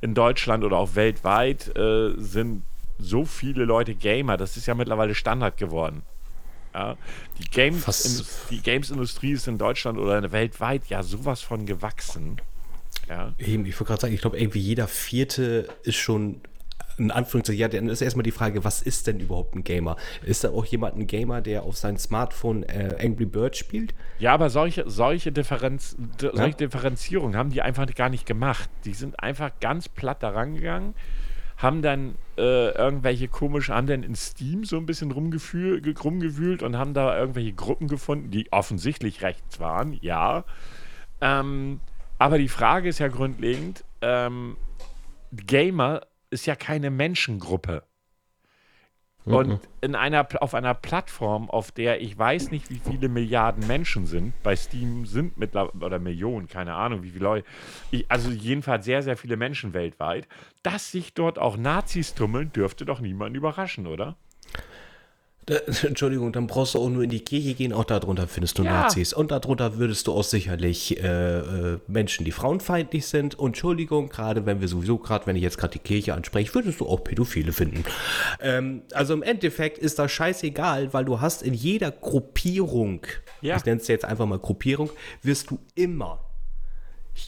in 0.00 0.14
Deutschland 0.14 0.64
oder 0.64 0.76
auch 0.76 0.94
weltweit 0.94 1.76
äh, 1.76 2.12
sind 2.16 2.62
so 2.98 3.24
viele 3.24 3.64
Leute 3.64 3.94
Gamer. 3.94 4.36
Das 4.36 4.56
ist 4.56 4.66
ja 4.66 4.74
mittlerweile 4.74 5.14
Standard 5.14 5.56
geworden. 5.56 6.02
Ja, 6.74 6.96
die 7.38 7.50
Games-Industrie 7.50 8.58
Games 8.58 8.90
ist 8.90 9.48
in 9.48 9.58
Deutschland 9.58 9.98
oder 9.98 10.30
weltweit 10.30 10.86
ja 10.86 11.02
sowas 11.02 11.40
von 11.40 11.66
gewachsen. 11.66 12.40
Ja. 13.08 13.34
Eben, 13.38 13.66
ich 13.66 13.74
wollte 13.74 13.86
gerade 13.86 14.00
sagen, 14.02 14.14
ich 14.14 14.20
glaube, 14.20 14.38
irgendwie 14.38 14.60
jeder 14.60 14.86
Vierte 14.86 15.68
ist 15.82 15.96
schon 15.96 16.40
in 17.00 17.10
Anführungszeichen, 17.10 17.60
ja, 17.60 17.68
dann 17.68 17.88
ist 17.88 18.02
erstmal 18.02 18.22
die 18.22 18.30
Frage, 18.30 18.62
was 18.64 18.82
ist 18.82 19.06
denn 19.06 19.20
überhaupt 19.20 19.54
ein 19.54 19.64
Gamer? 19.64 19.96
Ist 20.22 20.44
da 20.44 20.50
auch 20.50 20.64
jemand 20.66 20.96
ein 20.96 21.06
Gamer, 21.06 21.40
der 21.40 21.62
auf 21.62 21.76
sein 21.76 21.96
Smartphone 21.96 22.62
äh, 22.64 22.96
Angry 23.00 23.24
Birds 23.24 23.58
spielt? 23.58 23.94
Ja, 24.18 24.34
aber 24.34 24.50
solche, 24.50 24.88
solche, 24.88 25.32
Differenz, 25.32 25.96
ja? 26.20 26.30
solche 26.34 26.56
Differenzierungen 26.56 27.36
haben 27.36 27.50
die 27.50 27.62
einfach 27.62 27.86
gar 27.94 28.10
nicht 28.10 28.26
gemacht. 28.26 28.68
Die 28.84 28.92
sind 28.92 29.20
einfach 29.22 29.50
ganz 29.60 29.88
platt 29.88 30.22
daran 30.22 30.54
gegangen, 30.54 30.94
haben 31.56 31.82
dann 31.82 32.16
äh, 32.36 32.70
irgendwelche 32.70 33.28
komische, 33.28 33.74
haben 33.74 33.86
dann 33.86 34.02
in 34.02 34.14
Steam 34.14 34.64
so 34.64 34.76
ein 34.76 34.86
bisschen 34.86 35.10
rumgewühlt 35.10 36.62
und 36.62 36.76
haben 36.76 36.94
da 36.94 37.18
irgendwelche 37.18 37.52
Gruppen 37.52 37.88
gefunden, 37.88 38.30
die 38.30 38.52
offensichtlich 38.52 39.22
rechts 39.22 39.58
waren, 39.58 39.98
ja. 40.02 40.44
Ähm, 41.20 41.80
aber 42.18 42.38
die 42.38 42.48
Frage 42.48 42.88
ist 42.88 42.98
ja 42.98 43.08
grundlegend, 43.08 43.84
ähm, 44.02 44.56
Gamer 45.32 46.02
ist 46.30 46.46
ja 46.46 46.56
keine 46.56 46.90
Menschengruppe. 46.90 47.84
Mhm. 49.24 49.34
Und 49.34 49.60
in 49.80 49.94
einer, 49.94 50.26
auf 50.40 50.54
einer 50.54 50.74
Plattform, 50.74 51.50
auf 51.50 51.72
der 51.72 52.00
ich 52.00 52.16
weiß 52.16 52.50
nicht, 52.50 52.70
wie 52.70 52.78
viele 52.78 53.08
Milliarden 53.08 53.66
Menschen 53.66 54.06
sind, 54.06 54.32
bei 54.42 54.56
Steam 54.56 55.04
sind 55.06 55.36
mittlerweile, 55.36 55.84
oder 55.84 55.98
Millionen, 55.98 56.48
keine 56.48 56.74
Ahnung, 56.74 57.02
wie 57.02 57.10
viele 57.10 57.24
Leute, 57.24 57.46
ich, 57.90 58.10
also 58.10 58.30
jedenfalls 58.30 58.84
sehr, 58.84 59.02
sehr 59.02 59.16
viele 59.16 59.36
Menschen 59.36 59.74
weltweit, 59.74 60.26
dass 60.62 60.90
sich 60.90 61.12
dort 61.14 61.38
auch 61.38 61.56
Nazis 61.56 62.14
tummeln, 62.14 62.52
dürfte 62.52 62.84
doch 62.84 63.00
niemanden 63.00 63.36
überraschen, 63.36 63.86
oder? 63.86 64.16
Entschuldigung, 65.82 66.32
dann 66.32 66.46
brauchst 66.46 66.74
du 66.74 66.78
auch 66.78 66.88
nur 66.88 67.02
in 67.02 67.10
die 67.10 67.20
Kirche 67.20 67.54
gehen, 67.54 67.72
auch 67.72 67.84
darunter 67.84 68.28
findest 68.28 68.58
du 68.58 68.62
ja. 68.62 68.82
Nazis. 68.82 69.12
Und 69.12 69.30
darunter 69.30 69.78
würdest 69.78 70.06
du 70.06 70.12
auch 70.12 70.24
sicherlich 70.24 71.02
äh, 71.02 71.38
äh, 71.38 71.78
Menschen, 71.88 72.24
die 72.24 72.32
frauenfeindlich 72.32 73.06
sind. 73.06 73.38
Und 73.38 73.48
Entschuldigung, 73.48 74.08
gerade 74.08 74.46
wenn 74.46 74.60
wir 74.60 74.68
sowieso, 74.68 74.98
gerade 74.98 75.26
wenn 75.26 75.36
ich 75.36 75.42
jetzt 75.42 75.58
gerade 75.58 75.72
die 75.72 75.80
Kirche 75.80 76.14
anspreche, 76.14 76.54
würdest 76.54 76.80
du 76.80 76.86
auch 76.86 77.02
Pädophile 77.02 77.52
finden. 77.52 77.84
Ähm, 78.40 78.82
also 78.92 79.14
im 79.14 79.22
Endeffekt 79.22 79.78
ist 79.78 79.98
das 79.98 80.12
scheißegal, 80.12 80.92
weil 80.92 81.04
du 81.04 81.20
hast 81.20 81.42
in 81.42 81.54
jeder 81.54 81.90
Gruppierung, 81.90 83.02
ja. 83.40 83.56
ich 83.56 83.64
nenne 83.64 83.80
es 83.80 83.88
jetzt 83.88 84.04
einfach 84.04 84.26
mal 84.26 84.38
Gruppierung, 84.38 84.90
wirst 85.22 85.50
du 85.50 85.58
immer 85.74 86.20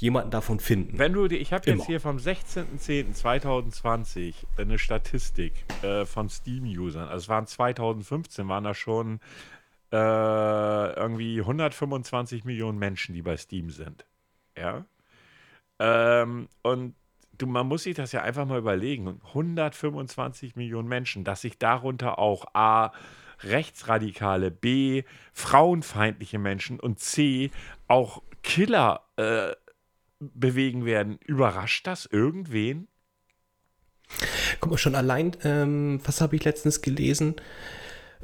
jemanden 0.00 0.30
davon 0.30 0.60
finden. 0.60 0.98
Wenn 0.98 1.12
du, 1.12 1.26
ich 1.26 1.52
habe 1.52 1.70
jetzt 1.70 1.86
hier 1.86 2.00
vom 2.00 2.16
16.10.2020 2.16 4.34
eine 4.56 4.78
Statistik 4.78 5.52
äh, 5.82 6.06
von 6.06 6.28
Steam-Usern. 6.28 7.08
Also 7.08 7.24
es 7.24 7.28
waren 7.28 7.46
2015, 7.46 8.48
waren 8.48 8.64
da 8.64 8.74
schon 8.74 9.20
äh, 9.92 9.96
irgendwie 9.96 11.40
125 11.40 12.44
Millionen 12.44 12.78
Menschen, 12.78 13.14
die 13.14 13.22
bei 13.22 13.36
Steam 13.36 13.70
sind. 13.70 14.06
Ja. 14.56 14.84
Ähm, 15.78 16.48
und 16.62 16.94
du, 17.38 17.46
man 17.46 17.66
muss 17.66 17.84
sich 17.84 17.94
das 17.94 18.12
ja 18.12 18.22
einfach 18.22 18.46
mal 18.46 18.58
überlegen. 18.58 19.20
125 19.28 20.56
Millionen 20.56 20.88
Menschen, 20.88 21.24
dass 21.24 21.42
sich 21.42 21.58
darunter 21.58 22.18
auch 22.18 22.46
A 22.54 22.92
rechtsradikale, 23.40 24.50
B 24.50 25.02
frauenfeindliche 25.32 26.38
Menschen 26.38 26.78
und 26.78 27.00
C 27.00 27.50
auch 27.88 28.22
Killer 28.42 29.02
äh, 29.16 29.52
bewegen 30.34 30.84
werden. 30.84 31.18
Überrascht 31.24 31.86
das 31.86 32.06
irgendwen? 32.06 32.88
Guck 34.60 34.70
mal, 34.70 34.78
schon 34.78 34.94
allein, 34.94 35.36
ähm, 35.44 36.00
was 36.04 36.20
habe 36.20 36.36
ich 36.36 36.44
letztens 36.44 36.82
gelesen? 36.82 37.36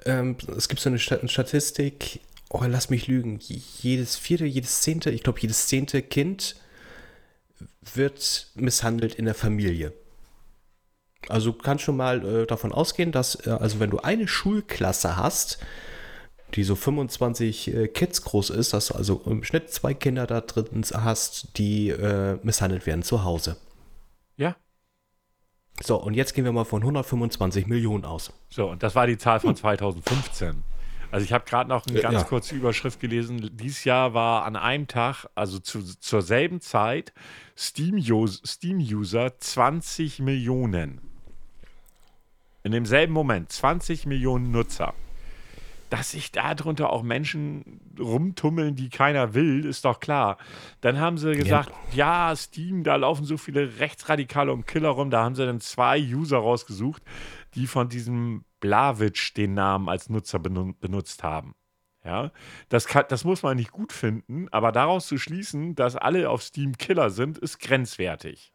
Ähm, 0.05 0.36
es 0.57 0.68
gibt 0.68 0.80
so 0.80 0.90
eine 0.90 0.99
Statistik, 0.99 2.20
oh, 2.51 2.62
lass 2.66 2.90
mich 2.90 3.07
lügen, 3.07 3.38
jedes 3.40 4.16
vierte, 4.16 4.44
jedes 4.44 4.82
zehnte, 4.82 5.11
ich 5.11 5.22
glaube, 5.22 5.40
jedes 5.40 5.66
zehnte 5.66 6.03
Kind 6.03 6.57
wird 7.94 8.51
misshandelt 8.55 9.14
in 9.14 9.24
der 9.24 9.34
Familie. 9.34 9.92
Also 11.28 11.53
kannst 11.53 11.84
schon 11.84 11.96
mal 11.96 12.24
äh, 12.24 12.46
davon 12.46 12.72
ausgehen, 12.72 13.12
dass, 13.12 13.46
äh, 13.46 13.51
also 13.51 13.80
wenn 13.80 13.90
du 13.90 13.99
eine 13.99 14.28
Schulklasse 14.28 15.16
hast, 15.16 15.59
die 16.55 16.64
so 16.64 16.74
25 16.74 17.74
äh, 17.74 17.88
Kids 17.88 18.22
groß 18.22 18.51
ist, 18.51 18.72
dass 18.72 18.88
du 18.88 18.94
also 18.94 19.22
im 19.26 19.44
Schnitt 19.44 19.70
zwei 19.70 19.94
Kinder 19.94 20.26
da 20.26 20.40
drin 20.40 20.84
hast, 20.92 21.59
die 21.59 21.90
äh, 21.90 22.38
misshandelt 22.42 22.86
werden 22.86 23.03
zu 23.03 23.24
Hause. 23.24 23.57
Ja. 24.36 24.57
So, 25.80 25.96
und 26.03 26.14
jetzt 26.14 26.34
gehen 26.34 26.44
wir 26.44 26.53
mal 26.53 26.64
von 26.64 26.82
125 26.82 27.66
Millionen 27.66 28.05
aus. 28.05 28.32
So, 28.51 28.70
und 28.70 28.82
das 28.82 28.94
war 28.94 29.07
die 29.07 29.18
Zahl 29.18 29.40
von 29.40 29.55
2015. 29.55 30.64
Also 31.11 31.24
ich 31.24 31.32
habe 31.32 31.44
gerade 31.46 31.70
noch 31.70 31.86
eine 31.86 32.01
ganz 32.01 32.14
ja. 32.14 32.24
kurze 32.24 32.55
Überschrift 32.55 33.01
gelesen. 33.01 33.51
Dieses 33.55 33.84
Jahr 33.84 34.12
war 34.12 34.44
an 34.44 34.57
einem 34.57 34.88
Tag, 34.88 35.26
also 35.34 35.59
zu, 35.59 35.82
zur 35.82 36.20
selben 36.20 36.61
Zeit, 36.61 37.12
Steam-User 37.57 38.42
Steam 38.44 38.80
20 39.38 40.18
Millionen. 40.18 41.01
In 42.62 42.72
demselben 42.72 43.14
Moment 43.14 43.51
20 43.51 44.05
Millionen 44.05 44.51
Nutzer 44.51 44.92
dass 45.91 46.11
sich 46.11 46.32
darunter 46.32 46.91
auch 46.91 47.03
Menschen 47.03 47.80
rumtummeln, 47.99 48.76
die 48.76 48.89
keiner 48.89 49.34
will, 49.34 49.64
ist 49.64 49.84
doch 49.84 50.01
klar. 50.01 50.39
Dann 50.80 51.01
haben 51.01 51.18
sie 51.18 51.32
gesagt, 51.32 51.70
ja. 51.93 52.28
ja, 52.30 52.36
Steam, 52.36 52.84
da 52.84 52.97
laufen 52.97 53.24
so 53.24 53.36
viele 53.36 53.78
Rechtsradikale 53.78 54.53
und 54.53 54.66
Killer 54.66 54.91
rum. 54.91 55.11
Da 55.11 55.24
haben 55.24 55.34
sie 55.34 55.47
dann 55.47 55.61
zwei 55.61 56.01
User 56.01 56.39
rausgesucht, 56.39 57.03
die 57.55 57.66
von 57.66 57.89
diesem 57.89 58.45
Blavic 58.61 59.34
den 59.36 59.55
Namen 59.55 59.89
als 59.89 60.09
Nutzer 60.09 60.39
benutzt 60.39 61.22
haben. 61.22 61.55
Ja, 62.05 62.32
das, 62.68 62.86
kann, 62.86 63.05
das 63.09 63.24
muss 63.24 63.43
man 63.43 63.57
nicht 63.57 63.72
gut 63.72 63.93
finden, 63.93 64.49
aber 64.51 64.72
daraus 64.72 65.09
zu 65.09 65.18
schließen, 65.18 65.74
dass 65.74 65.97
alle 65.97 66.30
auf 66.30 66.43
Steam 66.43 66.78
Killer 66.78 67.11
sind, 67.11 67.39
ist 67.39 67.59
grenzwertig. 67.59 68.55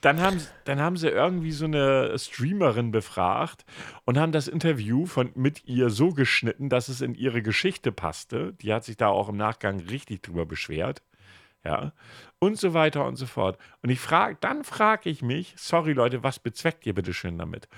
Dann 0.00 0.20
haben, 0.20 0.40
dann 0.64 0.80
haben 0.80 0.96
sie 0.96 1.08
irgendwie 1.08 1.52
so 1.52 1.64
eine 1.64 2.18
Streamerin 2.18 2.90
befragt 2.90 3.64
und 4.04 4.18
haben 4.18 4.32
das 4.32 4.46
Interview 4.46 5.06
von, 5.06 5.30
mit 5.34 5.64
ihr 5.64 5.90
so 5.90 6.10
geschnitten, 6.10 6.68
dass 6.68 6.88
es 6.88 7.00
in 7.00 7.14
ihre 7.14 7.42
Geschichte 7.42 7.92
passte. 7.92 8.52
Die 8.60 8.72
hat 8.72 8.84
sich 8.84 8.96
da 8.96 9.08
auch 9.08 9.28
im 9.28 9.36
Nachgang 9.36 9.80
richtig 9.80 10.22
drüber 10.22 10.46
beschwert. 10.46 11.02
Ja. 11.64 11.92
Und 12.38 12.58
so 12.58 12.74
weiter 12.74 13.04
und 13.06 13.16
so 13.16 13.26
fort. 13.26 13.58
Und 13.82 13.90
ich 13.90 13.98
frage, 13.98 14.36
dann 14.40 14.62
frage 14.62 15.10
ich 15.10 15.22
mich, 15.22 15.54
sorry 15.56 15.94
Leute, 15.94 16.22
was 16.22 16.38
bezweckt 16.38 16.86
ihr 16.86 16.94
bitte 16.94 17.12
schön 17.12 17.38
damit? 17.38 17.68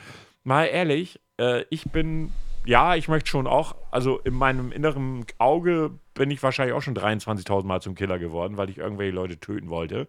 Mal 0.44 0.66
ehrlich, 0.66 1.20
äh, 1.38 1.64
ich 1.70 1.84
bin, 1.84 2.32
ja, 2.66 2.96
ich 2.96 3.08
möchte 3.08 3.30
schon 3.30 3.46
auch, 3.46 3.76
also 3.90 4.18
in 4.18 4.34
meinem 4.34 4.72
inneren 4.72 5.24
Auge 5.38 5.98
bin 6.14 6.30
ich 6.30 6.42
wahrscheinlich 6.42 6.74
auch 6.74 6.82
schon 6.82 6.96
23.000 6.96 7.64
Mal 7.64 7.80
zum 7.80 7.94
Killer 7.94 8.18
geworden, 8.18 8.56
weil 8.56 8.68
ich 8.68 8.78
irgendwelche 8.78 9.14
Leute 9.14 9.40
töten 9.40 9.70
wollte. 9.70 10.08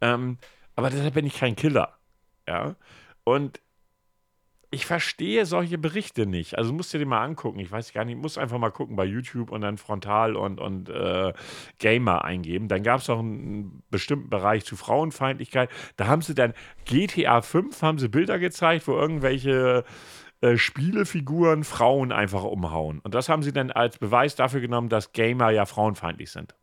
Ähm, 0.00 0.38
aber 0.76 0.90
deshalb 0.90 1.14
bin 1.14 1.26
ich 1.26 1.38
kein 1.38 1.56
Killer. 1.56 1.98
Ja. 2.46 2.76
Und 3.24 3.60
ich 4.70 4.84
verstehe 4.84 5.46
solche 5.46 5.78
Berichte 5.78 6.26
nicht. 6.26 6.58
Also 6.58 6.72
musst 6.72 6.92
du 6.92 6.98
dir 6.98 7.06
mal 7.06 7.24
angucken. 7.24 7.60
Ich 7.60 7.70
weiß 7.70 7.92
gar 7.92 8.04
nicht, 8.04 8.18
muss 8.18 8.36
einfach 8.36 8.58
mal 8.58 8.70
gucken 8.70 8.96
bei 8.96 9.04
YouTube 9.04 9.50
und 9.50 9.62
dann 9.62 9.78
Frontal 9.78 10.36
und, 10.36 10.60
und 10.60 10.88
äh, 10.88 11.32
Gamer 11.78 12.24
eingeben. 12.24 12.68
Dann 12.68 12.82
gab 12.82 13.00
es 13.00 13.08
auch 13.08 13.20
einen 13.20 13.82
bestimmten 13.90 14.28
Bereich 14.28 14.64
zu 14.64 14.76
Frauenfeindlichkeit. 14.76 15.70
Da 15.96 16.08
haben 16.08 16.20
sie 16.20 16.34
dann 16.34 16.52
GTA 16.84 17.40
5 17.42 17.80
haben 17.80 17.98
sie 17.98 18.08
Bilder 18.08 18.38
gezeigt, 18.38 18.86
wo 18.86 18.92
irgendwelche 18.92 19.84
äh, 20.40 20.56
Spielefiguren 20.56 21.64
Frauen 21.64 22.12
einfach 22.12 22.44
umhauen. 22.44 22.98
Und 23.00 23.14
das 23.14 23.28
haben 23.28 23.42
sie 23.42 23.52
dann 23.52 23.70
als 23.70 23.98
Beweis 23.98 24.34
dafür 24.34 24.60
genommen, 24.60 24.88
dass 24.88 25.12
Gamer 25.12 25.50
ja 25.50 25.64
frauenfeindlich 25.64 26.30
sind. 26.30 26.54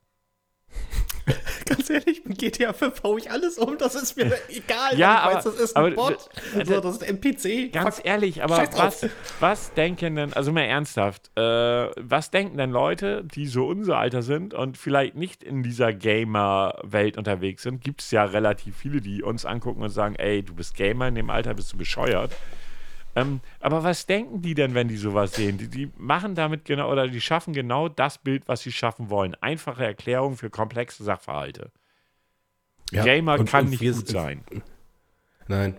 ganz 1.65 1.89
ehrlich, 1.89 2.23
mit 2.25 2.37
GTA 2.37 2.73
5 2.73 3.03
hau 3.03 3.17
ich 3.17 3.31
alles 3.31 3.57
um, 3.57 3.77
das 3.77 3.95
ist 3.95 4.17
mir 4.17 4.25
egal. 4.49 4.97
Ja, 4.97 5.15
ich 5.15 5.19
aber, 5.21 5.35
weiß, 5.35 5.43
das 5.43 5.55
ist 5.55 5.75
ein 5.75 5.85
aber, 5.85 5.95
Bot, 5.95 6.29
also, 6.55 6.73
so, 6.75 6.81
das 6.81 6.95
ist 6.95 7.03
ein 7.03 7.09
NPC. 7.09 7.71
Ganz 7.71 7.97
Fuck. 7.97 8.05
ehrlich, 8.05 8.43
aber 8.43 8.57
was, 8.75 9.07
was 9.39 9.73
denken 9.73 10.15
denn, 10.15 10.33
also 10.33 10.51
mal 10.51 10.61
ernsthaft, 10.61 11.31
äh, 11.37 11.41
was 11.41 12.31
denken 12.31 12.57
denn 12.57 12.71
Leute, 12.71 13.23
die 13.23 13.47
so 13.47 13.67
unser 13.67 13.97
Alter 13.97 14.21
sind 14.21 14.53
und 14.53 14.77
vielleicht 14.77 15.15
nicht 15.15 15.43
in 15.43 15.63
dieser 15.63 15.93
Gamer-Welt 15.93 17.17
unterwegs 17.17 17.63
sind? 17.63 17.81
Gibt 17.81 18.01
es 18.01 18.11
ja 18.11 18.23
relativ 18.23 18.75
viele, 18.77 19.01
die 19.01 19.23
uns 19.23 19.45
angucken 19.45 19.81
und 19.81 19.89
sagen, 19.89 20.15
ey, 20.15 20.43
du 20.43 20.53
bist 20.53 20.75
Gamer, 20.75 21.07
in 21.07 21.15
dem 21.15 21.29
Alter 21.29 21.53
bist 21.53 21.71
du 21.73 21.77
bescheuert. 21.77 22.31
Ähm, 23.15 23.41
aber 23.59 23.83
was 23.83 24.05
denken 24.07 24.41
die 24.41 24.55
denn, 24.55 24.73
wenn 24.73 24.87
die 24.87 24.97
sowas 24.97 25.33
sehen? 25.33 25.57
Die, 25.57 25.67
die 25.67 25.91
machen 25.97 26.33
damit 26.35 26.65
genau 26.65 26.91
oder 26.91 27.07
die 27.07 27.21
schaffen 27.21 27.53
genau 27.53 27.87
das 27.89 28.17
Bild, 28.17 28.47
was 28.47 28.61
sie 28.61 28.71
schaffen 28.71 29.09
wollen. 29.09 29.35
Einfache 29.41 29.85
Erklärung 29.85 30.35
für 30.35 30.49
komplexe 30.49 31.03
Sachverhalte. 31.03 31.71
Ja, 32.91 33.03
Gamer 33.03 33.39
und- 33.39 33.49
kann 33.49 33.65
und 33.65 33.69
nicht 33.71 33.81
gut 33.81 34.07
sein. 34.07 34.43
Nein, 35.49 35.75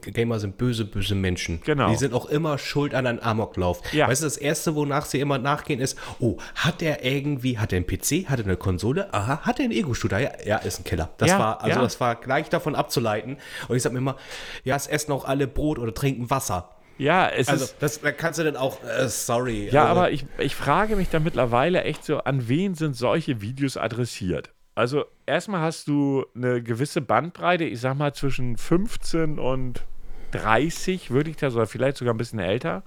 Gamer 0.00 0.38
sind 0.38 0.58
böse, 0.58 0.84
böse 0.84 1.16
Menschen. 1.16 1.60
Genau. 1.64 1.90
Die 1.90 1.96
sind 1.96 2.14
auch 2.14 2.26
immer 2.26 2.56
schuld 2.56 2.94
an 2.94 3.04
einem 3.04 3.18
Amoklauf. 3.18 3.82
Ja. 3.92 4.06
Weißt 4.06 4.22
du, 4.22 4.26
das 4.26 4.36
Erste, 4.36 4.76
wonach 4.76 5.06
sie 5.06 5.18
immer 5.18 5.38
nachgehen, 5.38 5.80
ist, 5.80 5.98
oh, 6.20 6.38
hat 6.54 6.82
er 6.82 7.04
irgendwie, 7.04 7.58
hat 7.58 7.72
er 7.72 7.78
einen 7.78 7.86
PC, 7.86 8.28
hat 8.30 8.38
er 8.38 8.44
eine 8.44 8.56
Konsole? 8.56 9.12
Aha, 9.12 9.40
hat 9.40 9.58
er 9.58 9.64
einen 9.64 9.72
Ego-Shooter? 9.72 10.20
Ja, 10.20 10.30
ja, 10.46 10.56
ist 10.58 10.78
ein 10.78 10.84
Killer. 10.84 11.10
Das 11.18 11.30
Ja, 11.30 11.38
war, 11.40 11.60
also 11.62 11.76
ja. 11.76 11.82
das 11.82 11.98
war 11.98 12.14
gleich 12.14 12.48
davon 12.48 12.76
abzuleiten. 12.76 13.38
Und 13.66 13.76
ich 13.76 13.82
sag 13.82 13.90
mir 13.92 13.98
immer, 13.98 14.16
ja, 14.62 14.76
es 14.76 14.86
essen 14.86 15.10
auch 15.10 15.24
alle 15.24 15.48
Brot 15.48 15.80
oder 15.80 15.92
trinken 15.92 16.30
Wasser. 16.30 16.70
Ja, 16.98 17.28
es 17.28 17.48
Also, 17.48 17.64
ist. 17.64 17.76
das 17.80 18.00
da 18.00 18.12
kannst 18.12 18.38
du 18.38 18.44
dann 18.44 18.56
auch, 18.56 18.82
äh, 18.84 19.08
sorry. 19.08 19.68
Ja, 19.70 19.86
also, 19.86 20.00
aber 20.00 20.10
ich, 20.10 20.26
ich 20.38 20.54
frage 20.56 20.96
mich 20.96 21.08
da 21.08 21.20
mittlerweile 21.20 21.82
echt 21.84 22.04
so, 22.04 22.18
an 22.18 22.48
wen 22.48 22.74
sind 22.74 22.94
solche 22.96 23.40
Videos 23.40 23.76
adressiert? 23.76 24.50
Also 24.74 25.04
erstmal 25.26 25.60
hast 25.60 25.88
du 25.88 26.24
eine 26.36 26.62
gewisse 26.62 27.00
Bandbreite, 27.00 27.64
ich 27.64 27.80
sag 27.80 27.96
mal 27.96 28.12
zwischen 28.14 28.56
15 28.56 29.38
und 29.38 29.84
30, 30.32 31.10
würde 31.10 31.30
ich 31.30 31.36
da 31.36 31.50
so, 31.50 31.64
vielleicht 31.66 31.96
sogar 31.96 32.14
ein 32.14 32.18
bisschen 32.18 32.38
älter, 32.38 32.82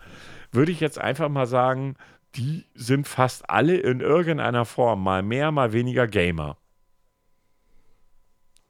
würde 0.51 0.72
ich 0.72 0.80
jetzt 0.80 0.99
einfach 0.99 1.30
mal 1.30 1.47
sagen, 1.47 1.95
die 2.36 2.66
sind 2.76 3.07
fast 3.07 3.49
alle 3.49 3.76
in 3.78 3.99
irgendeiner 3.99 4.64
Form, 4.66 5.03
mal 5.03 5.22
mehr, 5.22 5.51
mal 5.51 5.74
weniger 5.74 6.07
Gamer. 6.07 6.57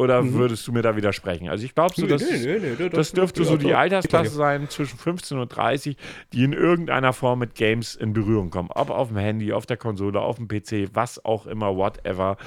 Oder 0.02 0.34
würdest 0.34 0.68
du 0.68 0.72
mir 0.72 0.82
da 0.82 0.96
widersprechen? 0.96 1.50
Also 1.50 1.64
ich 1.64 1.74
glaube 1.76 1.94
so, 1.96 2.06
dass 2.08 2.22
nee, 2.22 2.38
nee, 2.38 2.60
nee, 2.60 2.76
das- 2.78 2.90
das 2.92 3.12
dürfte 3.14 3.44
so 3.46 3.58
die. 3.58 3.74
Altersklasse 3.74 4.32
sein 4.36 4.70
zwischen 4.70 4.98
15 4.98 5.38
und 5.40 5.50
30, 5.50 5.96
die 6.34 6.44
in 6.44 6.54
irgendeiner 6.54 7.14
Form 7.14 7.40
mit 7.40 7.56
Games 7.56 7.96
in 7.96 8.14
Berührung 8.14 8.50
kommen. 8.50 8.70
Ob 8.74 8.90
auf 8.90 9.10
dem 9.10 9.18
Handy, 9.18 9.54
auf 9.54 9.66
der 9.66 9.78
Konsole, 9.78 10.20
auf 10.20 10.38
dem 10.38 10.48
PC, 10.48 10.90
was 10.94 11.24
auch 11.24 11.46
immer, 11.48 11.76
whatever. 11.76 12.38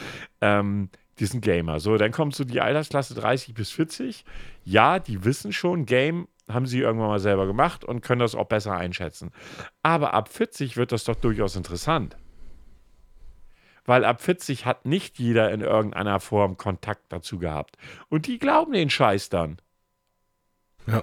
Ähm, 0.41 0.89
die 1.19 1.27
sind 1.27 1.43
Gamer. 1.43 1.79
So, 1.81 1.97
dann 1.97 2.11
kommt 2.11 2.35
so 2.35 2.45
die 2.45 2.61
Altersklasse 2.61 3.15
30 3.15 3.55
bis 3.55 3.71
40. 3.71 4.25
Ja, 4.65 4.99
die 4.99 5.25
wissen 5.25 5.53
schon, 5.53 5.87
Game 5.87 6.27
haben 6.51 6.67
sie 6.67 6.81
irgendwann 6.81 7.09
mal 7.09 7.21
selber 7.21 7.47
gemacht 7.47 7.85
und 7.85 8.01
können 8.03 8.19
das 8.21 8.35
auch 8.35 8.47
besser 8.47 8.73
einschätzen. 8.77 9.31
Aber 9.83 10.13
ab 10.13 10.29
40 10.29 10.77
wird 10.77 10.93
das 10.93 11.05
doch 11.05 11.15
durchaus 11.15 11.57
interessant. 11.57 12.17
Weil 13.87 14.05
ab 14.05 14.23
40 14.23 14.67
hat 14.67 14.87
nicht 14.87 15.19
jeder 15.19 15.51
in 15.51 15.61
irgendeiner 15.61 16.21
Form 16.21 16.57
Kontakt 16.57 17.05
dazu 17.11 17.39
gehabt. 17.39 17.77
Und 18.09 18.27
die 18.27 18.39
glauben 18.39 18.73
den 18.73 18.91
Scheiß 18.91 19.29
dann. 19.29 19.59
Ja. 20.87 21.03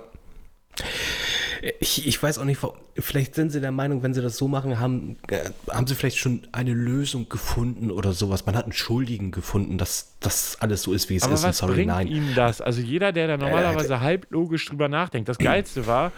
Ich, 1.80 2.08
ich 2.08 2.22
weiß 2.22 2.40
auch 2.40 2.44
nicht, 2.44 2.60
vielleicht 2.98 3.36
sind 3.36 3.52
sie 3.52 3.62
der 3.62 3.72
Meinung, 3.72 4.02
wenn 4.02 4.16
sie 4.16 4.22
das 4.22 4.36
so 4.36 4.48
machen, 4.48 4.80
haben, 4.80 5.18
äh, 5.28 5.52
haben 5.70 5.86
sie 5.86 5.94
vielleicht 5.94 6.18
schon 6.18 6.48
eine 6.52 6.74
Lösung 6.74 7.30
gefunden 7.30 7.92
oder 7.92 8.14
sowas. 8.14 8.48
Man 8.48 8.56
hat 8.56 8.64
einen 8.64 8.74
Schuldigen 8.74 9.30
gefunden, 9.30 9.78
dass 9.78 10.16
das 10.20 10.60
alles 10.60 10.82
so 10.82 10.94
ist, 10.94 11.10
wie 11.10 11.18
es 11.18 11.24
Aber 11.24 11.36
ist. 11.36 11.44
Und 11.44 11.50
was 11.50 11.58
sorry, 11.60 11.74
bringt 11.76 11.88
nein. 11.90 12.08
ihnen 12.08 12.34
das? 12.34 12.62
Also 12.62 12.82
jeder, 12.82 13.12
der 13.12 13.28
da 13.28 13.38
normalerweise 13.38 14.00
halblogisch 14.00 14.66
drüber 14.66 14.88
nachdenkt. 14.88 15.30
Das 15.30 15.38
Geilste 15.38 15.86
war, 15.86 16.12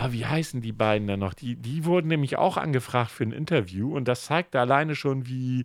ah, 0.00 0.12
wie 0.12 0.26
heißen 0.26 0.60
die 0.60 0.72
beiden 0.72 1.06
dann 1.08 1.20
noch? 1.20 1.34
Die, 1.34 1.56
die 1.56 1.84
wurden 1.84 2.08
nämlich 2.08 2.36
auch 2.36 2.56
angefragt 2.56 3.10
für 3.10 3.24
ein 3.24 3.32
Interview 3.32 3.94
und 3.94 4.08
das 4.08 4.24
zeigte 4.24 4.58
alleine 4.58 4.94
schon, 4.94 5.26
wie, 5.26 5.64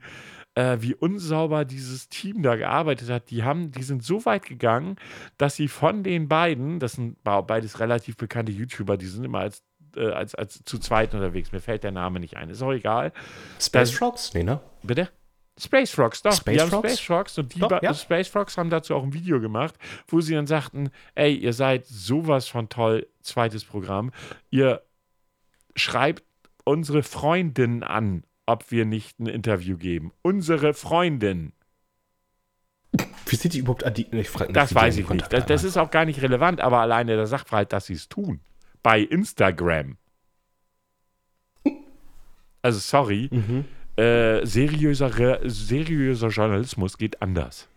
äh, 0.55 0.77
wie 0.81 0.93
unsauber 0.93 1.65
dieses 1.65 2.09
Team 2.09 2.41
da 2.41 2.55
gearbeitet 2.55 3.09
hat. 3.09 3.29
Die 3.29 3.43
haben, 3.43 3.71
die 3.71 3.83
sind 3.83 4.03
so 4.03 4.25
weit 4.25 4.45
gegangen, 4.45 4.97
dass 5.37 5.55
sie 5.55 5.67
von 5.67 6.03
den 6.03 6.27
beiden, 6.27 6.79
das 6.79 6.93
sind 6.93 7.23
beides 7.23 7.79
relativ 7.79 8.17
bekannte 8.17 8.51
YouTuber, 8.51 8.97
die 8.97 9.07
sind 9.07 9.23
immer 9.23 9.39
als 9.39 9.63
äh, 9.95 10.09
als, 10.09 10.35
als 10.35 10.61
zu 10.63 10.77
zweit 10.77 11.13
unterwegs. 11.13 11.51
Mir 11.51 11.61
fällt 11.61 11.83
der 11.83 11.91
Name 11.91 12.19
nicht 12.19 12.35
ein. 12.35 12.49
Ist 12.49 12.61
auch 12.61 12.73
egal. 12.73 13.13
Space 13.59 13.91
Frogs? 13.91 14.33
Nee, 14.33 14.43
ne? 14.43 14.59
Bitte? 14.83 15.09
Space 15.57 15.91
Frogs, 15.91 16.21
doch. 16.21 16.33
Space 16.33 16.53
die 16.55 16.61
haben 16.61 16.69
Frogs? 16.69 16.91
Space 16.93 16.99
Frogs 16.99 17.37
und 17.37 17.55
die 17.55 17.59
Doch, 17.59 17.81
ja. 17.81 17.93
Space 17.93 18.27
Frogs 18.27 18.57
haben 18.57 18.69
dazu 18.69 18.93
auch 18.93 19.03
ein 19.03 19.13
Video 19.13 19.39
gemacht, 19.39 19.75
wo 20.07 20.19
sie 20.19 20.33
dann 20.33 20.47
sagten, 20.47 20.89
ey, 21.15 21.33
ihr 21.33 21.53
seid 21.53 21.85
sowas 21.85 22.47
von 22.47 22.67
toll, 22.67 23.07
zweites 23.21 23.63
Programm. 23.63 24.11
Ihr 24.49 24.81
schreibt 25.75 26.23
unsere 26.65 27.03
Freundin 27.03 27.83
an, 27.83 28.23
ob 28.45 28.69
wir 28.71 28.85
nicht 28.85 29.19
ein 29.19 29.27
Interview 29.27 29.77
geben. 29.77 30.11
Unsere 30.21 30.73
Freundin. 30.73 31.53
Wie 33.25 33.35
sind 33.35 33.53
die 33.53 33.59
überhaupt 33.59 33.83
an 33.83 33.93
die? 33.93 34.07
Ich 34.11 34.29
frag 34.29 34.47
mich, 34.47 34.53
Das 34.53 34.75
weiß 34.75 34.97
ich 34.97 35.09
nicht. 35.09 35.31
Das, 35.31 35.45
das 35.45 35.63
ist 35.63 35.77
auch 35.77 35.89
gar 35.89 36.05
nicht 36.05 36.21
relevant, 36.21 36.61
aber 36.61 36.79
alleine 36.79 37.15
der 37.15 37.27
Sachverhalt, 37.27 37.71
dass 37.73 37.85
sie 37.87 37.93
es 37.93 38.09
tun. 38.09 38.41
Bei 38.83 38.99
Instagram. 38.99 39.97
Also, 42.61 42.79
sorry. 42.79 43.29
Mhm. 43.31 43.65
Äh, 43.97 44.45
seriöser, 44.45 45.17
Re- 45.17 45.41
seriöser 45.45 46.27
Journalismus 46.29 46.97
geht 46.97 47.21
anders. 47.21 47.67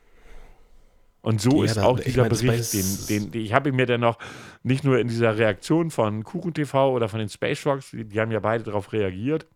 Und 1.21 1.41
so 1.41 1.63
Ja, 1.63 1.71
ist 1.71 1.79
auch 1.79 1.99
ich 1.99 2.07
dieser 2.07 2.23
meine, 2.23 2.35
Bericht, 2.35 2.73
den, 2.73 3.07
den, 3.09 3.31
den 3.33 3.43
ich 3.45 3.53
habe 3.53 3.73
mir 3.73 3.87
dann 3.87 4.01
noch 4.01 4.19
nicht 4.63 4.85
nur 4.85 4.99
in 4.99 5.09
dieser 5.09 5.37
Reaktion 5.37 5.91
von 5.91 6.25
Kuchen 6.25 6.55
TV 6.55 6.93
oder 6.93 7.09
von 7.09 7.19
den 7.19 7.29
Space 7.29 7.67
Rocks, 7.67 7.91
die, 7.91 8.05
die 8.05 8.21
haben 8.21 8.31
ja 8.31 8.41
beide 8.41 8.65
darauf 8.65 8.93
reagiert. 8.93 9.47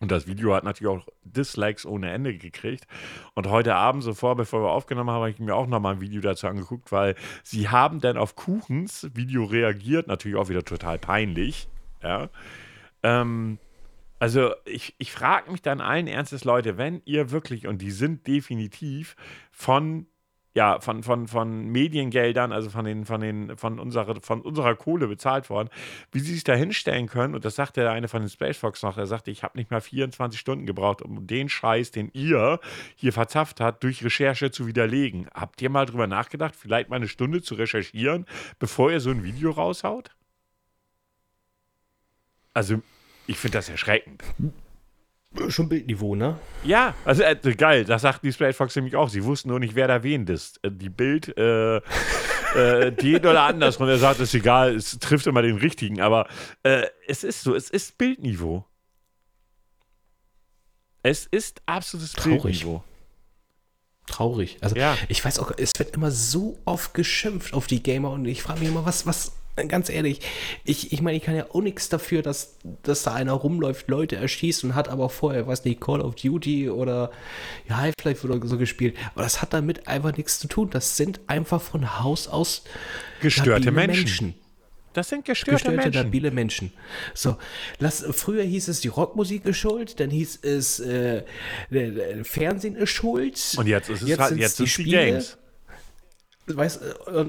Und 0.00 0.10
das 0.10 0.26
Video 0.26 0.54
hat 0.54 0.64
natürlich 0.64 0.92
auch 0.92 1.06
Dislikes 1.22 1.86
ohne 1.86 2.10
Ende 2.10 2.36
gekriegt. 2.36 2.86
Und 3.34 3.48
heute 3.48 3.76
Abend, 3.76 4.02
sofort, 4.02 4.36
bevor 4.36 4.62
wir 4.64 4.70
aufgenommen 4.70 5.10
haben, 5.10 5.20
habe 5.20 5.30
ich 5.30 5.38
mir 5.38 5.54
auch 5.54 5.68
nochmal 5.68 5.94
ein 5.94 6.00
Video 6.00 6.20
dazu 6.20 6.48
angeguckt, 6.48 6.90
weil 6.90 7.14
sie 7.44 7.68
haben 7.68 8.00
dann 8.00 8.16
auf 8.16 8.34
Kuchens 8.34 9.08
Video 9.14 9.44
reagiert, 9.44 10.08
natürlich 10.08 10.36
auch 10.36 10.48
wieder 10.48 10.64
total 10.64 10.98
peinlich. 10.98 11.68
Ja. 12.02 12.30
Ähm, 13.04 13.58
also 14.22 14.54
ich, 14.66 14.94
ich 14.98 15.10
frage 15.10 15.50
mich 15.50 15.62
dann 15.62 15.80
allen 15.80 16.06
Ernstes, 16.06 16.44
Leute, 16.44 16.78
wenn 16.78 17.02
ihr 17.06 17.32
wirklich, 17.32 17.66
und 17.66 17.82
die 17.82 17.90
sind 17.90 18.24
definitiv 18.28 19.16
von, 19.50 20.06
ja, 20.54 20.78
von, 20.78 21.02
von, 21.02 21.26
von 21.26 21.66
Mediengeldern, 21.66 22.52
also 22.52 22.70
von, 22.70 22.84
den, 22.84 23.04
von, 23.04 23.20
den, 23.20 23.56
von, 23.56 23.80
unserer, 23.80 24.20
von 24.20 24.40
unserer 24.42 24.76
Kohle 24.76 25.08
bezahlt 25.08 25.50
worden, 25.50 25.70
wie 26.12 26.20
sie 26.20 26.34
sich 26.34 26.44
da 26.44 26.54
hinstellen 26.54 27.08
können, 27.08 27.34
und 27.34 27.44
das 27.44 27.56
sagte 27.56 27.80
der 27.80 27.90
eine 27.90 28.06
von 28.06 28.22
den 28.22 28.28
Space 28.28 28.58
Fox 28.58 28.84
noch, 28.84 28.96
er 28.96 29.08
sagte, 29.08 29.32
ich 29.32 29.42
habe 29.42 29.58
nicht 29.58 29.72
mal 29.72 29.80
24 29.80 30.38
Stunden 30.38 30.66
gebraucht, 30.66 31.02
um 31.02 31.26
den 31.26 31.48
Scheiß, 31.48 31.90
den 31.90 32.08
ihr 32.12 32.60
hier 32.94 33.12
verzapft 33.12 33.60
habt, 33.60 33.82
durch 33.82 34.04
Recherche 34.04 34.52
zu 34.52 34.68
widerlegen. 34.68 35.26
Habt 35.34 35.60
ihr 35.62 35.68
mal 35.68 35.84
drüber 35.84 36.06
nachgedacht, 36.06 36.54
vielleicht 36.54 36.90
mal 36.90 36.94
eine 36.94 37.08
Stunde 37.08 37.42
zu 37.42 37.56
recherchieren, 37.56 38.26
bevor 38.60 38.92
ihr 38.92 39.00
so 39.00 39.10
ein 39.10 39.24
Video 39.24 39.50
raushaut? 39.50 40.12
Also, 42.54 42.82
ich 43.26 43.38
finde 43.38 43.58
das 43.58 43.68
erschreckend. 43.68 44.22
Schon 45.48 45.68
Bildniveau, 45.68 46.14
ne? 46.14 46.38
Ja, 46.62 46.94
also 47.06 47.22
äh, 47.22 47.34
geil, 47.56 47.84
das 47.86 48.02
sagt 48.02 48.22
die 48.22 48.32
Space 48.32 48.54
Fox 48.56 48.76
nämlich 48.76 48.96
auch. 48.96 49.08
Sie 49.08 49.24
wussten 49.24 49.48
nur 49.48 49.60
nicht, 49.60 49.74
wer 49.74 49.88
da 49.88 50.02
wen 50.02 50.26
ist. 50.26 50.62
Äh, 50.62 50.70
Die 50.70 50.90
Bild, 50.90 51.34
äh, 51.38 51.76
äh, 52.54 52.92
den 52.92 53.16
oder 53.20 53.42
andersrum. 53.44 53.88
Er 53.88 53.96
sagt, 53.96 54.20
ist 54.20 54.34
egal, 54.34 54.74
es 54.76 54.98
trifft 54.98 55.26
immer 55.26 55.40
den 55.40 55.56
richtigen, 55.56 56.02
aber 56.02 56.28
äh, 56.64 56.86
es 57.08 57.24
ist 57.24 57.42
so, 57.42 57.54
es 57.54 57.70
ist 57.70 57.96
Bildniveau. 57.96 58.66
Es 61.02 61.26
ist 61.26 61.62
absolutes 61.66 62.12
Traurig. 62.12 62.42
Bildniveau. 62.42 62.84
Traurig. 64.06 64.58
Also 64.60 64.76
Ja. 64.76 64.96
ich 65.08 65.24
weiß 65.24 65.38
auch, 65.38 65.52
es 65.56 65.70
wird 65.78 65.94
immer 65.94 66.10
so 66.10 66.58
oft 66.64 66.92
geschimpft 66.92 67.54
auf 67.54 67.66
die 67.66 67.82
Gamer 67.82 68.10
und 68.10 68.26
ich 68.26 68.42
frage 68.42 68.60
mich 68.60 68.68
immer, 68.68 68.84
was, 68.84 69.06
was, 69.06 69.32
ganz 69.68 69.90
ehrlich, 69.90 70.20
ich, 70.64 70.92
ich 70.92 71.02
meine, 71.02 71.16
ich 71.16 71.22
kann 71.22 71.36
ja 71.36 71.46
auch 71.50 71.60
nichts 71.60 71.88
dafür, 71.88 72.22
dass, 72.22 72.56
dass 72.82 73.02
da 73.02 73.14
einer 73.14 73.32
rumläuft, 73.32 73.88
Leute 73.88 74.16
erschießt 74.16 74.64
und 74.64 74.74
hat 74.74 74.88
aber 74.88 75.08
vorher, 75.08 75.46
weiß 75.46 75.64
nicht, 75.64 75.80
Call 75.80 76.00
of 76.00 76.14
Duty 76.14 76.70
oder 76.70 77.10
ja, 77.68 77.76
Half-Life 77.76 78.26
oder 78.26 78.46
so 78.46 78.56
gespielt. 78.56 78.96
Aber 79.14 79.22
das 79.22 79.42
hat 79.42 79.52
damit 79.52 79.86
einfach 79.88 80.16
nichts 80.16 80.38
zu 80.38 80.48
tun. 80.48 80.70
Das 80.70 80.96
sind 80.96 81.20
einfach 81.26 81.60
von 81.60 82.00
Haus 82.00 82.28
aus 82.28 82.64
Gestörte 83.20 83.70
labile 83.70 83.86
Menschen. 83.86 84.34
Das 84.94 85.08
sind 85.08 85.24
gestörte, 85.24 85.52
Gestörte, 85.52 85.76
Menschen. 85.76 86.02
labile 86.02 86.30
Menschen. 86.30 86.72
So, 87.14 87.36
lass, 87.78 88.04
früher 88.10 88.42
hieß 88.42 88.68
es, 88.68 88.80
die 88.80 88.88
Rockmusik 88.88 89.46
ist 89.46 89.56
schuld, 89.56 90.00
dann 90.00 90.10
hieß 90.10 90.40
es, 90.42 90.80
äh, 90.80 91.22
Fernsehen 92.24 92.76
ist 92.76 92.90
schuld. 92.90 93.40
Und 93.56 93.66
jetzt 93.66 93.88
ist 93.88 94.02
es 94.02 94.18
halt, 94.18 94.28
sind's 94.28 94.42
jetzt 94.42 94.56
sind 94.56 94.66
die 94.66 94.70
Spiele. 94.70 95.06
Games. 95.06 95.38
Weißt, 96.56 96.80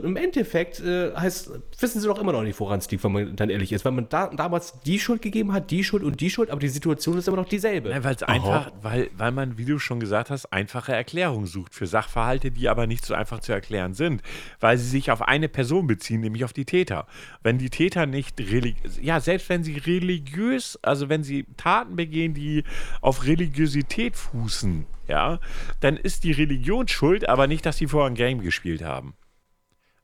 Im 0.04 0.16
Endeffekt 0.16 0.80
äh, 0.80 1.14
heißt, 1.16 1.52
wissen 1.80 2.02
sie 2.02 2.08
doch 2.08 2.20
immer 2.20 2.32
noch 2.32 2.44
nicht, 2.44 2.60
woran 2.60 2.80
es 2.80 2.90
liegt, 2.90 3.04
wenn 3.04 3.12
man 3.12 3.36
dann 3.36 3.50
ehrlich 3.50 3.72
ist. 3.72 3.86
Weil 3.86 3.92
man 3.92 4.08
da, 4.10 4.28
damals 4.28 4.80
die 4.82 5.00
Schuld 5.00 5.22
gegeben 5.22 5.54
hat, 5.54 5.72
die 5.72 5.84
Schuld 5.84 6.04
und 6.04 6.22
die 6.22 6.30
Schuld, 6.30 6.50
aber 6.50 6.60
die 6.60 6.70
Situation 6.70 7.18
ist 7.18 7.28
immer 7.28 7.38
noch 7.38 7.48
dieselbe. 7.48 7.90
Ja, 7.90 8.04
weil 8.04 8.16
einfach, 8.26 8.72
weil, 8.82 9.10
weil 9.18 9.32
man, 9.32 9.58
wie 9.58 9.66
du 9.66 9.80
schon 9.80 10.00
gesagt 10.00 10.30
hast, 10.30 10.52
einfache 10.54 10.94
Erklärungen 10.94 11.46
sucht 11.46 11.74
für 11.74 11.88
Sachverhalte, 11.88 12.52
die 12.52 12.70
aber 12.70 12.88
nicht 12.88 13.06
so 13.06 13.14
einfach 13.14 13.40
zu 13.40 13.52
erklären 13.52 13.94
sind, 13.94 14.22
weil 14.60 14.78
sie 14.78 14.88
sich 14.88 15.12
auf 15.12 15.22
eine 15.22 15.50
Person 15.50 15.88
beziehen, 15.88 16.22
nämlich 16.22 16.44
auf 16.44 16.54
die 16.54 16.66
Täter. 16.66 17.08
Wenn 17.42 17.58
die 17.58 17.70
Täter 17.70 18.06
nicht 18.06 18.40
religiös, 18.40 19.00
ja, 19.02 19.20
selbst 19.20 19.50
wenn 19.50 19.64
sie 19.64 19.78
religiös, 19.78 20.80
also 20.82 21.10
wenn 21.10 21.24
sie 21.24 21.46
Taten 21.58 21.96
begehen, 21.96 22.34
die 22.34 22.64
auf 23.02 23.26
Religiosität 23.26 24.16
fußen, 24.16 24.86
ja, 25.08 25.40
dann 25.80 25.98
ist 25.98 26.24
die 26.24 26.32
Religion 26.32 26.88
schuld, 26.88 27.28
aber 27.28 27.48
nicht, 27.48 27.66
dass 27.66 27.78
sie 27.78 27.88
vorher 27.88 28.10
ein 28.10 28.16
Game 28.16 28.42
gespielt 28.42 28.84
haben. 28.84 29.16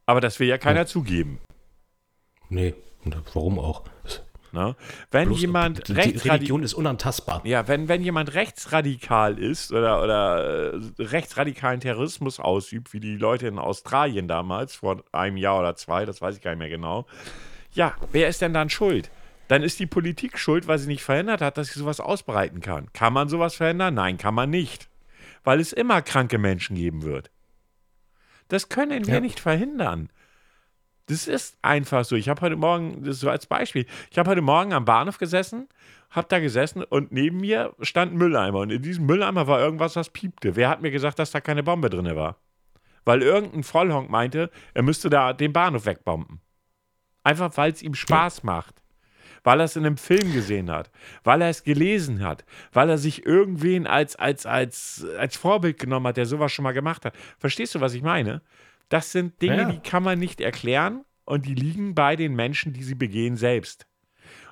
Aber 0.05 0.21
das 0.21 0.39
will 0.39 0.47
ja 0.47 0.57
keiner 0.57 0.81
ja. 0.81 0.85
zugeben. 0.85 1.39
Nee, 2.49 2.73
warum 3.33 3.59
auch? 3.59 3.83
Na? 4.51 4.75
Wenn 5.11 5.27
Bloß, 5.27 5.41
jemand 5.41 5.87
die 5.87 5.93
Religion 5.93 6.63
ist 6.63 6.73
unantastbar. 6.73 7.41
Ja, 7.45 7.67
wenn, 7.67 7.87
wenn 7.87 8.01
jemand 8.01 8.33
rechtsradikal 8.33 9.37
ist 9.37 9.71
oder, 9.71 10.01
oder 10.01 10.73
äh, 10.73 10.79
rechtsradikalen 10.97 11.79
Terrorismus 11.79 12.39
ausübt, 12.39 12.93
wie 12.93 12.99
die 12.99 13.17
Leute 13.17 13.47
in 13.47 13.59
Australien 13.59 14.27
damals, 14.27 14.75
vor 14.75 15.03
einem 15.11 15.37
Jahr 15.37 15.59
oder 15.59 15.75
zwei, 15.75 16.05
das 16.05 16.21
weiß 16.21 16.37
ich 16.37 16.41
gar 16.41 16.51
nicht 16.51 16.59
mehr 16.59 16.69
genau. 16.69 17.05
Ja, 17.73 17.93
wer 18.11 18.27
ist 18.27 18.41
denn 18.41 18.53
dann 18.53 18.69
schuld? 18.69 19.11
Dann 19.49 19.63
ist 19.63 19.79
die 19.79 19.87
Politik 19.87 20.39
schuld, 20.39 20.67
weil 20.67 20.79
sie 20.79 20.87
nicht 20.87 21.03
verhindert 21.03 21.41
hat, 21.41 21.57
dass 21.57 21.73
sie 21.73 21.79
sowas 21.79 21.99
ausbreiten 21.99 22.61
kann. 22.61 22.93
Kann 22.93 23.11
man 23.11 23.27
sowas 23.27 23.55
verhindern? 23.55 23.95
Nein, 23.95 24.17
kann 24.17 24.33
man 24.33 24.49
nicht 24.49 24.89
weil 25.43 25.59
es 25.59 25.73
immer 25.73 26.01
kranke 26.01 26.37
Menschen 26.37 26.75
geben 26.75 27.03
wird. 27.03 27.31
Das 28.47 28.69
können 28.69 29.05
wir 29.07 29.15
ja. 29.15 29.19
nicht 29.19 29.39
verhindern. 29.39 30.09
Das 31.07 31.27
ist 31.27 31.57
einfach 31.61 32.05
so. 32.05 32.15
Ich 32.15 32.29
habe 32.29 32.41
heute 32.41 32.55
Morgen, 32.55 33.03
das 33.03 33.15
ist 33.15 33.21
so 33.21 33.29
als 33.29 33.47
Beispiel, 33.47 33.85
ich 34.11 34.17
habe 34.17 34.29
heute 34.29 34.41
Morgen 34.41 34.73
am 34.73 34.85
Bahnhof 34.85 35.17
gesessen, 35.17 35.67
habe 36.11 36.27
da 36.29 36.39
gesessen 36.39 36.83
und 36.83 37.11
neben 37.11 37.39
mir 37.39 37.73
stand 37.81 38.13
ein 38.13 38.17
Mülleimer. 38.17 38.59
Und 38.59 38.71
in 38.71 38.81
diesem 38.81 39.05
Mülleimer 39.05 39.47
war 39.47 39.59
irgendwas, 39.59 39.95
was 39.95 40.09
piepte. 40.09 40.55
Wer 40.55 40.69
hat 40.69 40.81
mir 40.81 40.91
gesagt, 40.91 41.19
dass 41.19 41.31
da 41.31 41.41
keine 41.41 41.63
Bombe 41.63 41.89
drin 41.89 42.15
war? 42.15 42.37
Weil 43.05 43.21
irgendein 43.21 43.63
Vollhonk 43.63 44.09
meinte, 44.09 44.51
er 44.73 44.83
müsste 44.83 45.09
da 45.09 45.33
den 45.33 45.53
Bahnhof 45.53 45.85
wegbomben. 45.85 46.41
Einfach 47.23 47.55
weil 47.57 47.71
es 47.71 47.81
ihm 47.81 47.95
Spaß 47.95 48.43
macht 48.43 48.79
weil 49.43 49.59
er 49.59 49.65
es 49.65 49.75
in 49.75 49.85
einem 49.85 49.97
Film 49.97 50.33
gesehen 50.33 50.69
hat, 50.69 50.91
weil 51.23 51.41
er 51.41 51.49
es 51.49 51.63
gelesen 51.63 52.21
hat, 52.21 52.45
weil 52.71 52.89
er 52.89 52.97
sich 52.97 53.25
irgendwen 53.25 53.87
als, 53.87 54.15
als, 54.15 54.45
als, 54.45 55.05
als 55.17 55.37
Vorbild 55.37 55.79
genommen 55.79 56.07
hat, 56.07 56.17
der 56.17 56.25
sowas 56.25 56.51
schon 56.51 56.63
mal 56.63 56.73
gemacht 56.73 57.05
hat. 57.05 57.15
Verstehst 57.37 57.75
du, 57.75 57.81
was 57.81 57.93
ich 57.93 58.01
meine? 58.01 58.41
Das 58.89 59.11
sind 59.11 59.41
Dinge, 59.41 59.57
ja. 59.57 59.71
die 59.71 59.79
kann 59.79 60.03
man 60.03 60.19
nicht 60.19 60.41
erklären 60.41 61.05
und 61.25 61.45
die 61.45 61.53
liegen 61.53 61.93
bei 61.93 62.15
den 62.15 62.35
Menschen, 62.35 62.73
die 62.73 62.83
sie 62.83 62.95
begehen, 62.95 63.37
selbst. 63.37 63.85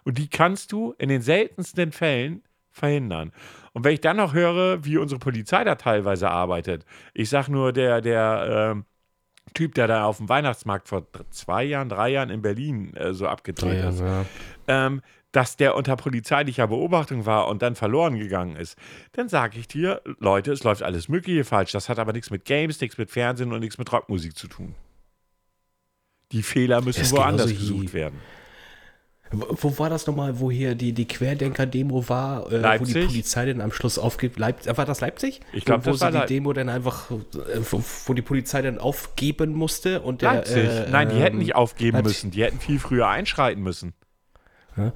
Und 0.04 0.18
die 0.20 0.30
kannst 0.30 0.72
du 0.72 0.94
in 1.00 1.10
den 1.10 1.22
seltensten 1.22 1.92
Fällen 1.92 2.44
verhindern. 2.72 3.32
Und 3.74 3.84
wenn 3.84 3.94
ich 3.94 4.02
dann 4.02 4.18
noch 4.18 4.34
höre, 4.34 4.86
wie 4.86 4.98
unsere 4.98 5.20
Polizei 5.20 5.64
da 5.64 5.76
teilweise 5.76 6.30
arbeitet, 6.30 6.86
ich 7.14 7.30
sag 7.30 7.50
nur, 7.50 7.74
der, 7.74 8.02
der, 8.02 8.76
äh, 8.78 8.84
Typ, 9.54 9.76
der 9.76 9.88
da 9.88 10.06
auf 10.06 10.18
dem 10.18 10.30
Weihnachtsmarkt 10.30 10.88
vor 10.88 11.08
zwei 11.32 11.64
Jahren, 11.64 11.90
drei 11.90 12.10
Jahren 12.10 12.30
in 12.30 12.42
Berlin 12.42 12.94
äh, 12.96 13.14
so 13.14 13.28
abgedreht 13.28 13.84
ist, 13.86 14.00
ja. 14.00 14.26
ähm, 14.68 15.02
dass 15.32 15.56
der 15.58 15.76
unter 15.76 15.96
polizeilicher 15.96 16.68
Beobachtung 16.68 17.26
war 17.26 17.48
und 17.48 17.62
dann 17.62 17.76
verloren 17.76 18.18
gegangen 18.18 18.56
ist, 18.56 18.78
dann 19.12 19.30
sage 19.30 19.60
ich 19.60 19.68
dir, 19.68 20.02
Leute, 20.20 20.52
es 20.52 20.64
läuft 20.64 20.84
alles 20.84 21.10
Mögliche 21.10 21.44
falsch. 21.44 21.72
Das 21.72 21.90
hat 21.90 22.00
aber 22.00 22.14
nichts 22.14 22.30
mit 22.30 22.46
Games, 22.46 22.80
nichts 22.82 22.98
mit 22.98 23.12
Fernsehen 23.12 23.52
und 23.52 23.60
nichts 23.60 23.78
mit 23.78 23.92
Rockmusik 23.92 24.38
zu 24.38 24.48
tun. 24.48 24.76
Die 26.32 26.44
Fehler 26.44 26.82
müssen 26.82 27.10
woanders 27.12 27.50
gesucht 27.50 27.94
werden. 27.94 28.20
Wo 29.32 29.78
war 29.78 29.90
das 29.90 30.08
nochmal, 30.08 30.40
wo 30.40 30.50
hier 30.50 30.76
die, 30.76 30.94
die 30.94 31.06
Querdenker-Demo 31.06 32.08
war, 32.08 32.52
äh, 32.52 32.80
wo 32.80 32.86
die 32.86 33.06
Polizei 33.06 33.46
dann 33.46 33.62
am 33.62 33.72
Schluss 33.72 34.00
aufgibt? 34.00 34.40
Leip 34.40 34.66
war 34.78 34.86
das 34.86 35.02
Leipzig? 35.02 35.42
Ich 35.52 35.66
glaube, 35.66 35.84
das 35.84 36.00
war 36.00 36.12
die 36.12 36.26
Demo 36.26 36.54
dann 36.54 36.70
einfach, 36.70 37.12
äh, 37.12 37.16
wo, 37.70 37.84
wo, 38.06 38.14
die 38.14 38.22
Polizei 38.22 38.62
dann 38.62 38.78
aufgeben 38.78 39.54
musste 39.54 40.02
und 40.02 40.22
der, 40.22 40.36
Leipzig. 40.36 40.70
Äh, 40.70 40.90
Nein, 40.90 41.10
die 41.10 41.18
hätten 41.18 41.40
nicht 41.40 41.56
aufgeben 41.56 41.98
Leipzig. 41.98 42.24
müssen, 42.24 42.32
die 42.32 42.44
hätten 42.44 42.60
viel 42.60 42.80
früher 42.80 43.08
einschreiten 43.08 43.62
müssen. 43.62 43.94
Ja, 44.78 44.94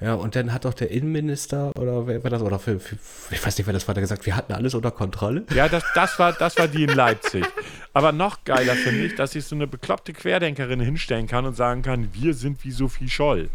ja 0.00 0.14
und 0.14 0.36
dann 0.36 0.52
hat 0.52 0.64
doch 0.64 0.74
der 0.74 0.90
Innenminister 0.90 1.72
oder 1.78 2.06
wer 2.06 2.22
war 2.22 2.30
das, 2.30 2.42
oder 2.42 2.58
für, 2.58 2.80
für, 2.80 2.96
ich 3.30 3.44
weiß 3.44 3.56
nicht, 3.56 3.66
wer 3.66 3.72
das 3.72 3.86
war, 3.88 3.94
der 3.94 4.02
gesagt, 4.02 4.26
wir 4.26 4.36
hatten 4.36 4.52
alles 4.52 4.74
unter 4.74 4.90
Kontrolle. 4.90 5.44
Ja, 5.54 5.68
das, 5.68 5.84
das, 5.94 6.18
war, 6.18 6.32
das 6.32 6.58
war 6.58 6.68
die 6.68 6.82
in 6.82 6.90
Leipzig. 6.90 7.44
Aber 7.92 8.12
noch 8.12 8.44
geiler 8.44 8.74
finde 8.74 9.04
ich, 9.04 9.14
dass 9.14 9.32
sich 9.32 9.44
so 9.44 9.54
eine 9.54 9.66
bekloppte 9.66 10.12
Querdenkerin 10.12 10.80
hinstellen 10.80 11.26
kann 11.26 11.46
und 11.46 11.56
sagen 11.56 11.82
kann, 11.82 12.08
wir 12.12 12.34
sind 12.34 12.62
wie 12.64 12.72
Sophie 12.72 13.08
Scholl. 13.08 13.48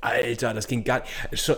Alter, 0.00 0.54
das 0.54 0.66
ging 0.66 0.84
gar 0.84 1.00
nicht. 1.00 1.56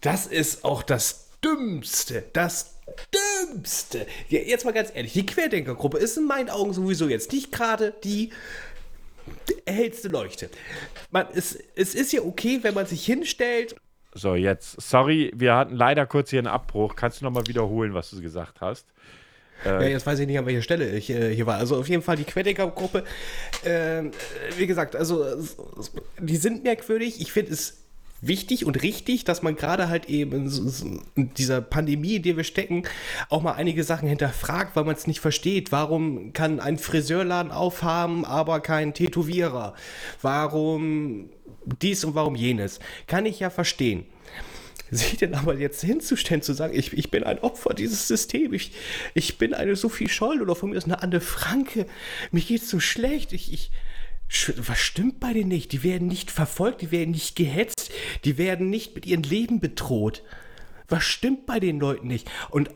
Das 0.00 0.26
ist 0.26 0.64
auch 0.64 0.82
das 0.82 1.30
Dümmste. 1.42 2.24
Das 2.32 2.76
Dümmste. 3.12 4.06
Jetzt 4.28 4.64
mal 4.64 4.72
ganz 4.72 4.90
ehrlich, 4.94 5.12
die 5.12 5.26
Querdenkergruppe 5.26 5.98
ist 5.98 6.16
in 6.16 6.26
meinen 6.26 6.50
Augen 6.50 6.72
sowieso 6.72 7.08
jetzt 7.08 7.32
nicht 7.32 7.52
gerade 7.52 7.94
die 8.04 8.30
hellste 9.66 10.08
Leuchte. 10.08 10.50
Man, 11.10 11.26
es, 11.32 11.58
es 11.76 11.94
ist 11.94 12.12
ja 12.12 12.22
okay, 12.22 12.58
wenn 12.62 12.74
man 12.74 12.86
sich 12.86 13.04
hinstellt. 13.04 13.74
So, 14.12 14.34
jetzt, 14.34 14.80
sorry, 14.80 15.32
wir 15.34 15.54
hatten 15.54 15.74
leider 15.74 16.06
kurz 16.06 16.30
hier 16.30 16.38
einen 16.38 16.46
Abbruch. 16.46 16.94
Kannst 16.94 17.20
du 17.20 17.24
nochmal 17.24 17.46
wiederholen, 17.46 17.94
was 17.94 18.10
du 18.10 18.20
gesagt 18.20 18.60
hast? 18.60 18.86
Äh, 19.64 19.68
ja, 19.68 19.82
jetzt 19.82 20.06
weiß 20.06 20.18
ich 20.18 20.26
nicht, 20.26 20.38
an 20.38 20.46
welcher 20.46 20.62
Stelle 20.62 20.96
ich 20.96 21.10
äh, 21.10 21.34
hier 21.34 21.46
war. 21.46 21.56
Also 21.56 21.76
auf 21.76 21.88
jeden 21.88 22.02
Fall 22.02 22.16
die 22.16 22.24
Querdenker-Gruppe. 22.24 23.04
Äh, 23.64 24.04
wie 24.56 24.66
gesagt, 24.66 24.96
also 24.96 25.24
die 26.18 26.36
sind 26.36 26.64
merkwürdig. 26.64 27.20
Ich 27.20 27.32
finde 27.32 27.52
es 27.52 27.84
wichtig 28.20 28.64
und 28.64 28.82
richtig, 28.82 29.24
dass 29.24 29.42
man 29.42 29.56
gerade 29.56 29.88
halt 29.88 30.08
eben 30.08 30.50
in 31.14 31.34
dieser 31.34 31.60
Pandemie, 31.60 32.16
in 32.16 32.22
der 32.22 32.36
wir 32.36 32.44
stecken, 32.44 32.84
auch 33.28 33.42
mal 33.42 33.52
einige 33.52 33.84
Sachen 33.84 34.08
hinterfragt, 34.08 34.76
weil 34.76 34.84
man 34.84 34.94
es 34.94 35.06
nicht 35.06 35.20
versteht. 35.20 35.72
Warum 35.72 36.32
kann 36.32 36.60
ein 36.60 36.78
Friseurladen 36.78 37.52
aufhaben, 37.52 38.24
aber 38.24 38.60
kein 38.60 38.94
Tätowierer? 38.94 39.74
Warum 40.22 41.30
dies 41.82 42.04
und 42.04 42.14
warum 42.14 42.34
jenes? 42.34 42.80
Kann 43.06 43.26
ich 43.26 43.40
ja 43.40 43.50
verstehen 43.50 44.06
sich 44.90 45.16
denn 45.16 45.34
aber 45.34 45.58
jetzt 45.58 45.82
hinzustellen, 45.82 46.42
zu 46.42 46.52
sagen, 46.52 46.74
ich, 46.76 46.92
ich 46.92 47.10
bin 47.10 47.24
ein 47.24 47.38
Opfer 47.38 47.74
dieses 47.74 48.08
Systems, 48.08 48.54
ich, 48.54 48.72
ich 49.14 49.38
bin 49.38 49.54
eine 49.54 49.76
Sophie 49.76 50.08
Scholl 50.08 50.42
oder 50.42 50.54
von 50.54 50.70
mir 50.70 50.76
ist 50.76 50.84
eine 50.84 51.02
Anne 51.02 51.20
Franke, 51.20 51.86
mir 52.30 52.42
geht's 52.42 52.68
so 52.68 52.80
schlecht, 52.80 53.32
ich, 53.32 53.52
ich, 53.52 53.70
was 54.56 54.78
stimmt 54.78 55.20
bei 55.20 55.32
denen 55.32 55.48
nicht? 55.48 55.72
Die 55.72 55.82
werden 55.82 56.08
nicht 56.08 56.30
verfolgt, 56.30 56.82
die 56.82 56.90
werden 56.90 57.12
nicht 57.12 57.36
gehetzt, 57.36 57.92
die 58.24 58.38
werden 58.38 58.70
nicht 58.70 58.94
mit 58.94 59.06
ihrem 59.06 59.22
Leben 59.22 59.60
bedroht. 59.60 60.22
Was 60.88 61.04
stimmt 61.04 61.46
bei 61.46 61.60
den 61.60 61.78
Leuten 61.78 62.08
nicht? 62.08 62.30
Und 62.50 62.70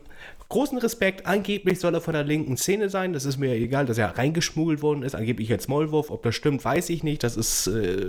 Großen 0.51 0.79
Respekt, 0.79 1.27
angeblich 1.27 1.79
soll 1.79 1.93
er 1.95 2.01
von 2.01 2.15
der 2.15 2.25
linken 2.25 2.57
Szene 2.57 2.89
sein. 2.89 3.13
Das 3.13 3.27
ist 3.27 3.37
mir 3.37 3.53
egal, 3.53 3.85
dass 3.85 3.99
er 3.99 4.17
reingeschmuggelt 4.17 4.81
worden 4.81 5.03
ist. 5.03 5.15
Angeblich 5.15 5.51
jetzt 5.51 5.69
Maulwurf. 5.69 6.11
Ob 6.11 6.23
das 6.23 6.35
stimmt, 6.35 6.65
weiß 6.65 6.89
ich 6.89 7.03
nicht. 7.03 7.23
Das 7.23 7.37
ist, 7.37 7.67
äh, 7.67 8.07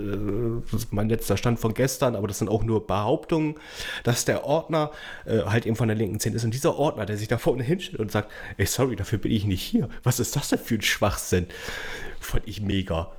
das 0.70 0.84
ist 0.84 0.92
mein 0.94 1.10
letzter 1.10 1.36
Stand 1.36 1.60
von 1.60 1.74
gestern, 1.74 2.16
aber 2.16 2.28
das 2.28 2.38
sind 2.38 2.48
auch 2.48 2.64
nur 2.64 2.86
Behauptungen, 2.86 3.56
dass 4.04 4.24
der 4.24 4.44
Ordner 4.44 4.90
äh, 5.26 5.40
halt 5.42 5.66
eben 5.66 5.76
von 5.76 5.88
der 5.88 5.98
linken 5.98 6.18
Szene 6.18 6.36
ist. 6.36 6.44
Und 6.44 6.54
dieser 6.54 6.76
Ordner, 6.76 7.04
der 7.04 7.18
sich 7.18 7.28
da 7.28 7.36
vorne 7.36 7.62
hinstellt 7.62 8.00
und 8.00 8.10
sagt, 8.10 8.32
ey, 8.56 8.64
sorry, 8.64 8.96
dafür 8.96 9.18
bin 9.18 9.32
ich 9.32 9.44
nicht 9.44 9.62
hier. 9.62 9.90
Was 10.02 10.18
ist 10.18 10.34
das 10.34 10.48
denn 10.48 10.60
für 10.60 10.76
ein 10.76 10.82
Schwachsinn? 10.82 11.46
Fand 12.20 12.48
ich 12.48 12.62
mega. 12.62 13.12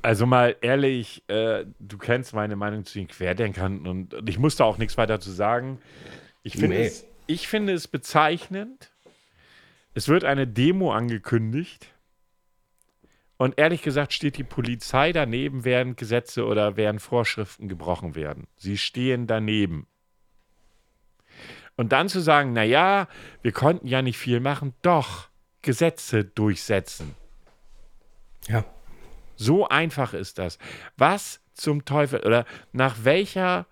Also 0.00 0.24
mal 0.24 0.56
ehrlich, 0.62 1.22
äh, 1.28 1.66
du 1.80 1.98
kennst 1.98 2.32
meine 2.32 2.56
Meinung 2.56 2.86
zu 2.86 2.98
den 2.98 3.08
Querdenkern 3.08 3.86
und, 3.86 4.14
und 4.14 4.28
ich 4.30 4.38
muss 4.38 4.56
da 4.56 4.64
auch 4.64 4.78
nichts 4.78 4.96
weiter 4.96 5.20
zu 5.20 5.30
sagen. 5.30 5.80
Ich 6.42 6.54
finde 6.54 6.78
nee. 6.78 6.86
es 6.86 7.04
ich 7.28 7.46
finde 7.46 7.74
es 7.74 7.86
bezeichnend. 7.86 8.90
Es 9.94 10.08
wird 10.08 10.24
eine 10.24 10.48
Demo 10.48 10.92
angekündigt. 10.92 11.94
Und 13.36 13.58
ehrlich 13.58 13.82
gesagt 13.82 14.12
steht 14.12 14.36
die 14.36 14.44
Polizei 14.44 15.12
daneben, 15.12 15.64
während 15.64 15.96
Gesetze 15.96 16.44
oder 16.44 16.76
während 16.76 17.00
Vorschriften 17.00 17.68
gebrochen 17.68 18.16
werden. 18.16 18.48
Sie 18.56 18.76
stehen 18.76 19.28
daneben. 19.28 19.86
Und 21.76 21.92
dann 21.92 22.08
zu 22.08 22.18
sagen, 22.18 22.52
naja, 22.52 23.06
wir 23.42 23.52
konnten 23.52 23.86
ja 23.86 24.02
nicht 24.02 24.18
viel 24.18 24.40
machen, 24.40 24.74
doch, 24.82 25.28
Gesetze 25.62 26.24
durchsetzen. 26.24 27.14
Ja. 28.48 28.64
So 29.36 29.68
einfach 29.68 30.14
ist 30.14 30.38
das. 30.38 30.58
Was 30.96 31.40
zum 31.54 31.84
Teufel 31.84 32.20
oder 32.20 32.46
nach 32.72 33.04
welcher 33.04 33.66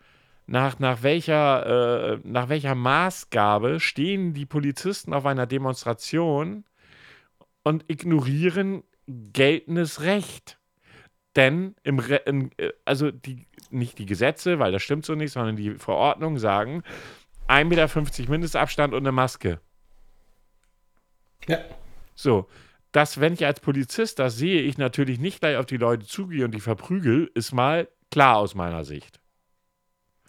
nach, 0.46 0.78
nach, 0.78 1.02
welcher, 1.02 2.14
äh, 2.14 2.20
nach 2.24 2.48
welcher 2.48 2.74
Maßgabe 2.74 3.80
stehen 3.80 4.32
die 4.32 4.46
Polizisten 4.46 5.12
auf 5.12 5.26
einer 5.26 5.46
Demonstration 5.46 6.64
und 7.64 7.84
ignorieren 7.88 8.84
geltendes 9.06 10.02
Recht. 10.02 10.58
Denn 11.34 11.74
im 11.82 11.98
Re 11.98 12.16
in, 12.26 12.50
äh, 12.58 12.72
also 12.84 13.10
die, 13.10 13.46
nicht 13.70 13.98
die 13.98 14.06
Gesetze, 14.06 14.58
weil 14.58 14.72
das 14.72 14.82
stimmt 14.82 15.04
so 15.04 15.14
nicht, 15.14 15.32
sondern 15.32 15.56
die 15.56 15.74
Verordnungen 15.74 16.38
sagen 16.38 16.82
1,50 17.48 17.64
Meter 17.64 18.30
Mindestabstand 18.30 18.94
und 18.94 19.00
eine 19.00 19.12
Maske. 19.12 19.60
Ja. 21.46 21.58
So, 22.14 22.48
dass, 22.92 23.20
wenn 23.20 23.34
ich 23.34 23.44
als 23.44 23.60
Polizist 23.60 24.18
das 24.18 24.36
sehe, 24.36 24.62
ich 24.62 24.78
natürlich 24.78 25.18
nicht 25.18 25.40
gleich 25.40 25.56
auf 25.56 25.66
die 25.66 25.76
Leute 25.76 26.06
zugehe 26.06 26.44
und 26.44 26.52
die 26.52 26.60
verprügel, 26.60 27.30
ist 27.34 27.52
mal 27.52 27.88
klar 28.10 28.38
aus 28.38 28.54
meiner 28.54 28.84
Sicht. 28.84 29.20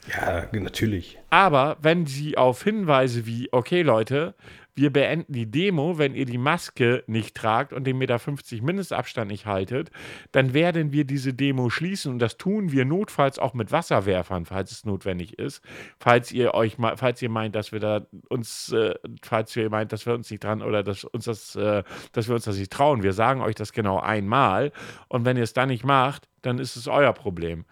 Ja, 0.08 0.48
natürlich. 0.52 1.18
Aber 1.30 1.78
wenn 1.82 2.06
sie 2.06 2.38
auf 2.38 2.64
Hinweise 2.64 3.26
wie, 3.26 3.50
okay 3.52 3.82
Leute, 3.82 4.36
wir 4.78 4.94
beenden 4.94 5.34
die 5.34 5.50
Demo, 5.50 5.98
wenn 5.98 6.14
ihr 6.14 6.26
die 6.26 6.38
Maske 6.38 7.04
nicht 7.08 7.36
tragt 7.36 7.74
und 7.74 7.86
den 7.86 7.98
Meter 7.98 8.20
50 8.20 8.62
Mindestabstand 8.62 9.32
nicht 9.32 9.48
haltet, 9.48 9.90
dann 10.32 10.54
werden 10.54 10.92
wir 10.92 11.04
diese 11.04 11.34
Demo 11.34 11.72
schließen 11.72 12.14
und 12.14 12.20
das 12.20 12.38
tun 12.38 12.72
wir 12.72 12.86
notfalls 12.86 13.40
auch 13.40 13.56
mit 13.56 13.72
Wasserwerfern, 13.72 14.46
falls 14.46 14.72
es 14.72 14.86
notwendig 14.86 15.40
ist. 15.40 15.64
Falls 16.00 16.32
ihr 16.32 16.54
euch 16.54 16.78
falls 16.96 17.22
ihr 17.24 17.30
meint, 17.30 17.56
dass 17.56 17.72
wir 17.72 17.80
da 17.80 18.06
uns, 18.30 18.72
äh, 18.72 18.94
falls 19.24 19.56
ihr 19.56 19.68
meint, 19.72 19.92
dass 19.92 20.06
wir 20.06 20.14
uns 20.14 20.30
nicht 20.30 20.44
dran 20.44 20.62
oder 20.62 20.84
dass 20.84 21.04
uns 21.06 21.26
das, 21.26 21.56
äh, 21.56 21.82
dass 22.12 22.28
wir 22.28 22.36
uns 22.36 22.46
das 22.46 22.58
nicht 22.58 22.72
trauen. 22.72 23.02
Wir 23.02 23.14
sagen 23.14 23.42
euch 23.42 23.56
das 23.56 23.74
genau 23.74 24.00
einmal 24.00 24.72
und 25.08 25.26
wenn 25.26 25.38
ihr 25.38 25.44
es 25.44 25.54
dann 25.54 25.70
nicht 25.70 25.86
macht, 25.86 26.30
dann 26.44 26.60
ist 26.60 26.76
es 26.76 26.88
euer 26.88 27.14
Problem. 27.14 27.66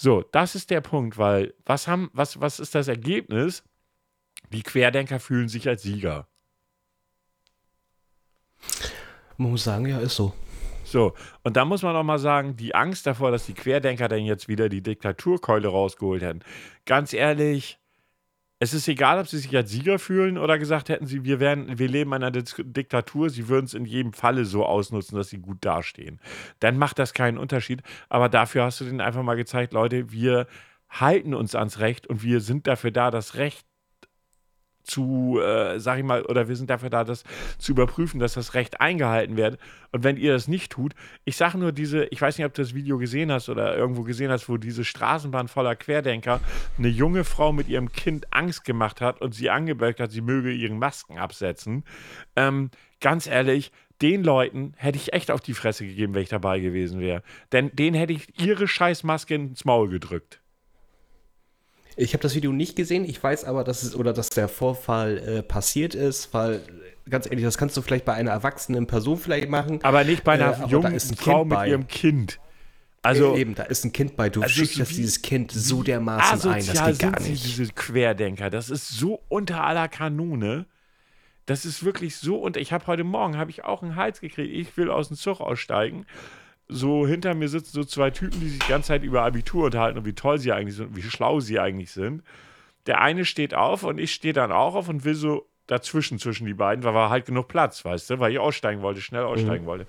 So, 0.00 0.22
das 0.22 0.54
ist 0.54 0.70
der 0.70 0.80
Punkt, 0.80 1.18
weil 1.18 1.54
was 1.66 1.88
haben, 1.88 2.08
was, 2.12 2.40
was 2.40 2.60
ist 2.60 2.76
das 2.76 2.86
Ergebnis? 2.86 3.64
Die 4.52 4.62
Querdenker 4.62 5.18
fühlen 5.18 5.48
sich 5.48 5.66
als 5.66 5.82
Sieger. 5.82 6.28
Man 9.38 9.50
muss 9.50 9.64
sagen, 9.64 9.86
ja, 9.86 9.98
ist 9.98 10.14
so. 10.14 10.34
So, 10.84 11.14
und 11.42 11.56
da 11.56 11.64
muss 11.64 11.82
man 11.82 11.96
auch 11.96 12.04
mal 12.04 12.20
sagen, 12.20 12.54
die 12.56 12.76
Angst 12.76 13.08
davor, 13.08 13.32
dass 13.32 13.46
die 13.46 13.54
Querdenker 13.54 14.06
dann 14.06 14.24
jetzt 14.24 14.46
wieder 14.46 14.68
die 14.68 14.84
Diktaturkeule 14.84 15.66
rausgeholt 15.66 16.22
hätten. 16.22 16.44
Ganz 16.84 17.12
ehrlich, 17.12 17.80
es 18.60 18.74
ist 18.74 18.88
egal, 18.88 19.20
ob 19.20 19.28
sie 19.28 19.38
sich 19.38 19.54
als 19.56 19.70
Sieger 19.70 19.98
fühlen 19.98 20.36
oder 20.36 20.58
gesagt 20.58 20.88
hätten 20.88 21.06
sie, 21.06 21.24
wir, 21.24 21.38
werden, 21.38 21.78
wir 21.78 21.88
leben 21.88 22.12
in 22.12 22.24
einer 22.24 22.30
Diktatur, 22.32 23.30
sie 23.30 23.48
würden 23.48 23.66
es 23.66 23.74
in 23.74 23.84
jedem 23.84 24.12
Falle 24.12 24.44
so 24.44 24.64
ausnutzen, 24.66 25.16
dass 25.16 25.28
sie 25.28 25.38
gut 25.38 25.58
dastehen. 25.60 26.20
Dann 26.58 26.76
macht 26.76 26.98
das 26.98 27.14
keinen 27.14 27.38
Unterschied. 27.38 27.82
Aber 28.08 28.28
dafür 28.28 28.64
hast 28.64 28.80
du 28.80 28.84
denen 28.84 29.00
einfach 29.00 29.22
mal 29.22 29.36
gezeigt, 29.36 29.72
Leute, 29.72 30.10
wir 30.10 30.48
halten 30.88 31.34
uns 31.34 31.54
ans 31.54 31.78
Recht 31.78 32.08
und 32.08 32.22
wir 32.22 32.40
sind 32.40 32.66
dafür 32.66 32.90
da, 32.90 33.10
das 33.10 33.36
Recht 33.36 33.67
zu, 34.88 35.40
äh, 35.40 35.78
sag 35.78 35.98
ich 35.98 36.04
mal, 36.04 36.24
oder 36.24 36.48
wir 36.48 36.56
sind 36.56 36.70
dafür 36.70 36.90
da, 36.90 37.04
das 37.04 37.24
zu 37.58 37.72
überprüfen, 37.72 38.20
dass 38.20 38.34
das 38.34 38.54
Recht 38.54 38.80
eingehalten 38.80 39.36
wird. 39.36 39.58
Und 39.92 40.04
wenn 40.04 40.16
ihr 40.16 40.32
das 40.32 40.48
nicht 40.48 40.72
tut, 40.72 40.94
ich 41.24 41.36
sage 41.36 41.58
nur 41.58 41.72
diese, 41.72 42.04
ich 42.06 42.20
weiß 42.20 42.38
nicht, 42.38 42.46
ob 42.46 42.54
du 42.54 42.62
das 42.62 42.74
Video 42.74 42.98
gesehen 42.98 43.30
hast 43.30 43.48
oder 43.48 43.76
irgendwo 43.76 44.02
gesehen 44.02 44.30
hast, 44.30 44.48
wo 44.48 44.56
diese 44.56 44.84
Straßenbahn 44.84 45.48
voller 45.48 45.76
Querdenker 45.76 46.40
eine 46.78 46.88
junge 46.88 47.24
Frau 47.24 47.52
mit 47.52 47.68
ihrem 47.68 47.92
Kind 47.92 48.32
Angst 48.32 48.64
gemacht 48.64 49.00
hat 49.00 49.20
und 49.20 49.34
sie 49.34 49.50
angeböckt 49.50 50.00
hat, 50.00 50.10
sie 50.10 50.20
möge 50.20 50.50
ihren 50.50 50.78
Masken 50.78 51.18
absetzen. 51.18 51.84
Ähm, 52.36 52.70
ganz 53.00 53.26
ehrlich, 53.26 53.72
den 54.00 54.22
Leuten 54.22 54.74
hätte 54.76 54.96
ich 54.96 55.12
echt 55.12 55.30
auf 55.30 55.40
die 55.40 55.54
Fresse 55.54 55.84
gegeben, 55.84 56.14
wenn 56.14 56.22
ich 56.22 56.28
dabei 56.28 56.60
gewesen 56.60 57.00
wäre. 57.00 57.22
Denn 57.52 57.70
denen 57.74 57.96
hätte 57.96 58.12
ich 58.12 58.40
ihre 58.40 58.68
Scheißmaske 58.68 59.34
ins 59.34 59.64
Maul 59.64 59.88
gedrückt. 59.88 60.40
Ich 61.98 62.12
habe 62.12 62.22
das 62.22 62.36
Video 62.36 62.52
nicht 62.52 62.76
gesehen. 62.76 63.04
Ich 63.04 63.20
weiß 63.20 63.44
aber, 63.44 63.64
dass 63.64 63.82
es 63.82 63.96
oder 63.96 64.12
dass 64.12 64.30
der 64.30 64.46
Vorfall 64.46 65.18
äh, 65.18 65.42
passiert 65.42 65.96
ist, 65.96 66.32
weil 66.32 66.60
ganz 67.10 67.26
ehrlich, 67.26 67.44
das 67.44 67.58
kannst 67.58 67.76
du 67.76 67.82
vielleicht 67.82 68.04
bei 68.04 68.14
einer 68.14 68.30
erwachsenen 68.30 68.86
Person 68.86 69.18
vielleicht 69.18 69.48
machen. 69.48 69.80
Aber 69.82 70.04
nicht 70.04 70.22
bei 70.22 70.34
einer 70.34 70.64
äh, 70.64 70.68
jungen 70.68 70.98
Frau 71.00 71.44
mit 71.44 71.58
bei. 71.58 71.68
ihrem 71.68 71.88
Kind. 71.88 72.38
Also 73.02 73.36
eben, 73.36 73.56
da 73.56 73.64
ist 73.64 73.84
ein 73.84 73.92
Kind 73.92 74.16
bei. 74.16 74.28
Du 74.30 74.42
also 74.42 74.54
schüchterst 74.54 74.92
dieses 74.92 75.22
Kind 75.22 75.50
so 75.50 75.82
dermaßen 75.82 76.50
ein, 76.52 76.64
das 76.64 76.86
geht 76.86 76.98
gar 77.00 77.20
nicht. 77.20 77.44
Diese 77.44 77.66
Querdenker, 77.72 78.48
das 78.48 78.70
ist 78.70 78.90
so 78.90 79.20
unter 79.28 79.64
aller 79.64 79.88
Kanone. 79.88 80.66
Das 81.46 81.64
ist 81.64 81.84
wirklich 81.84 82.16
so 82.16 82.36
und 82.36 82.56
ich 82.56 82.72
habe 82.72 82.86
heute 82.86 83.04
Morgen 83.04 83.38
habe 83.38 83.50
ich 83.50 83.64
auch 83.64 83.82
einen 83.82 83.96
Hals 83.96 84.20
gekriegt. 84.20 84.54
Ich 84.54 84.76
will 84.76 84.90
aus 84.90 85.08
dem 85.08 85.16
Zug 85.16 85.40
aussteigen 85.40 86.06
so 86.68 87.06
hinter 87.06 87.34
mir 87.34 87.48
sitzen 87.48 87.72
so 87.72 87.84
zwei 87.84 88.10
Typen, 88.10 88.40
die 88.40 88.48
sich 88.48 88.58
die 88.58 88.68
ganze 88.68 88.88
Zeit 88.88 89.02
über 89.02 89.22
Abitur 89.22 89.66
unterhalten 89.66 89.98
und 89.98 90.04
wie 90.04 90.12
toll 90.12 90.38
sie 90.38 90.52
eigentlich 90.52 90.76
sind 90.76 90.88
und 90.88 90.96
wie 90.96 91.02
schlau 91.02 91.40
sie 91.40 91.58
eigentlich 91.58 91.90
sind. 91.90 92.22
Der 92.86 93.00
eine 93.00 93.24
steht 93.24 93.54
auf 93.54 93.82
und 93.82 93.98
ich 93.98 94.12
stehe 94.12 94.34
dann 94.34 94.52
auch 94.52 94.74
auf 94.74 94.88
und 94.88 95.04
will 95.04 95.14
so 95.14 95.48
dazwischen, 95.66 96.18
zwischen 96.18 96.46
die 96.46 96.54
beiden, 96.54 96.84
weil 96.84 96.94
war 96.94 97.10
halt 97.10 97.26
genug 97.26 97.48
Platz, 97.48 97.84
weißt 97.84 98.10
du, 98.10 98.18
weil 98.18 98.32
ich 98.32 98.38
aussteigen 98.38 98.82
wollte, 98.82 99.00
schnell 99.00 99.24
aussteigen 99.24 99.64
mhm. 99.64 99.68
wollte. 99.68 99.86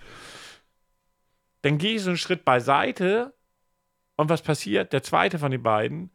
Dann 1.61 1.77
gehe 1.77 1.95
ich 1.95 2.01
so 2.01 2.09
einen 2.09 2.17
Schritt 2.17 2.45
beiseite 2.45 3.33
und 4.15 4.29
was 4.29 4.41
passiert? 4.41 4.93
Der 4.93 5.03
zweite 5.03 5.39
von 5.39 5.51
den 5.51 5.63
beiden 5.63 6.11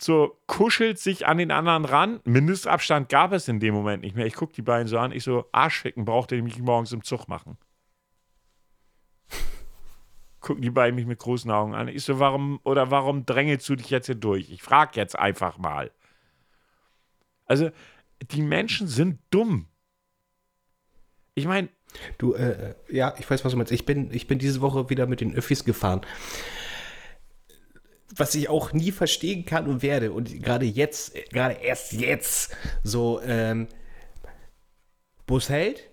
so 0.00 0.38
kuschelt 0.46 0.98
sich 0.98 1.26
an 1.26 1.38
den 1.38 1.50
anderen 1.50 1.84
ran. 1.84 2.20
Mindestabstand 2.24 3.08
gab 3.08 3.32
es 3.32 3.48
in 3.48 3.58
dem 3.58 3.74
Moment 3.74 4.02
nicht 4.02 4.14
mehr. 4.14 4.26
Ich 4.26 4.34
gucke 4.34 4.52
die 4.52 4.62
beiden 4.62 4.86
so 4.86 4.96
an. 4.98 5.10
Ich 5.10 5.24
so, 5.24 5.46
Arschficken 5.50 6.04
braucht 6.04 6.30
ihr 6.30 6.42
mich 6.42 6.58
morgens 6.58 6.92
im 6.92 7.02
Zug 7.02 7.26
machen 7.26 7.58
gucken 10.40 10.62
die 10.62 10.70
beiden 10.70 10.94
mich 10.94 11.06
mit 11.06 11.18
großen 11.18 11.50
Augen 11.50 11.74
an. 11.74 11.88
Ich 11.88 12.04
so, 12.04 12.18
warum, 12.18 12.60
oder 12.64 12.90
warum 12.90 13.26
drängelst 13.26 13.68
du 13.68 13.76
dich 13.76 13.90
jetzt 13.90 14.06
hier 14.06 14.14
durch? 14.14 14.50
Ich 14.50 14.62
frage 14.62 14.92
jetzt 14.94 15.18
einfach 15.18 15.58
mal. 15.58 15.90
Also, 17.44 17.70
die 18.30 18.42
Menschen 18.42 18.88
sind 18.88 19.20
dumm. 19.30 19.66
Ich 21.34 21.46
meine. 21.46 21.68
Du, 22.18 22.34
äh, 22.34 22.74
ja, 22.90 23.14
ich 23.18 23.28
weiß, 23.28 23.44
was 23.44 23.52
du 23.52 23.56
meinst. 23.56 23.72
Ich 23.72 23.86
bin, 23.86 24.12
ich 24.12 24.26
bin 24.26 24.38
diese 24.38 24.60
Woche 24.60 24.90
wieder 24.90 25.06
mit 25.06 25.22
den 25.22 25.34
Öffis 25.34 25.64
gefahren. 25.64 26.02
Was 28.14 28.34
ich 28.34 28.50
auch 28.50 28.72
nie 28.72 28.92
verstehen 28.92 29.46
kann 29.46 29.66
und 29.66 29.82
werde. 29.82 30.12
Und 30.12 30.42
gerade 30.42 30.66
jetzt, 30.66 31.14
gerade 31.30 31.54
erst 31.54 31.92
jetzt, 31.94 32.54
so, 32.82 33.20
ähm, 33.22 33.68
Bus 35.26 35.48
hält, 35.48 35.88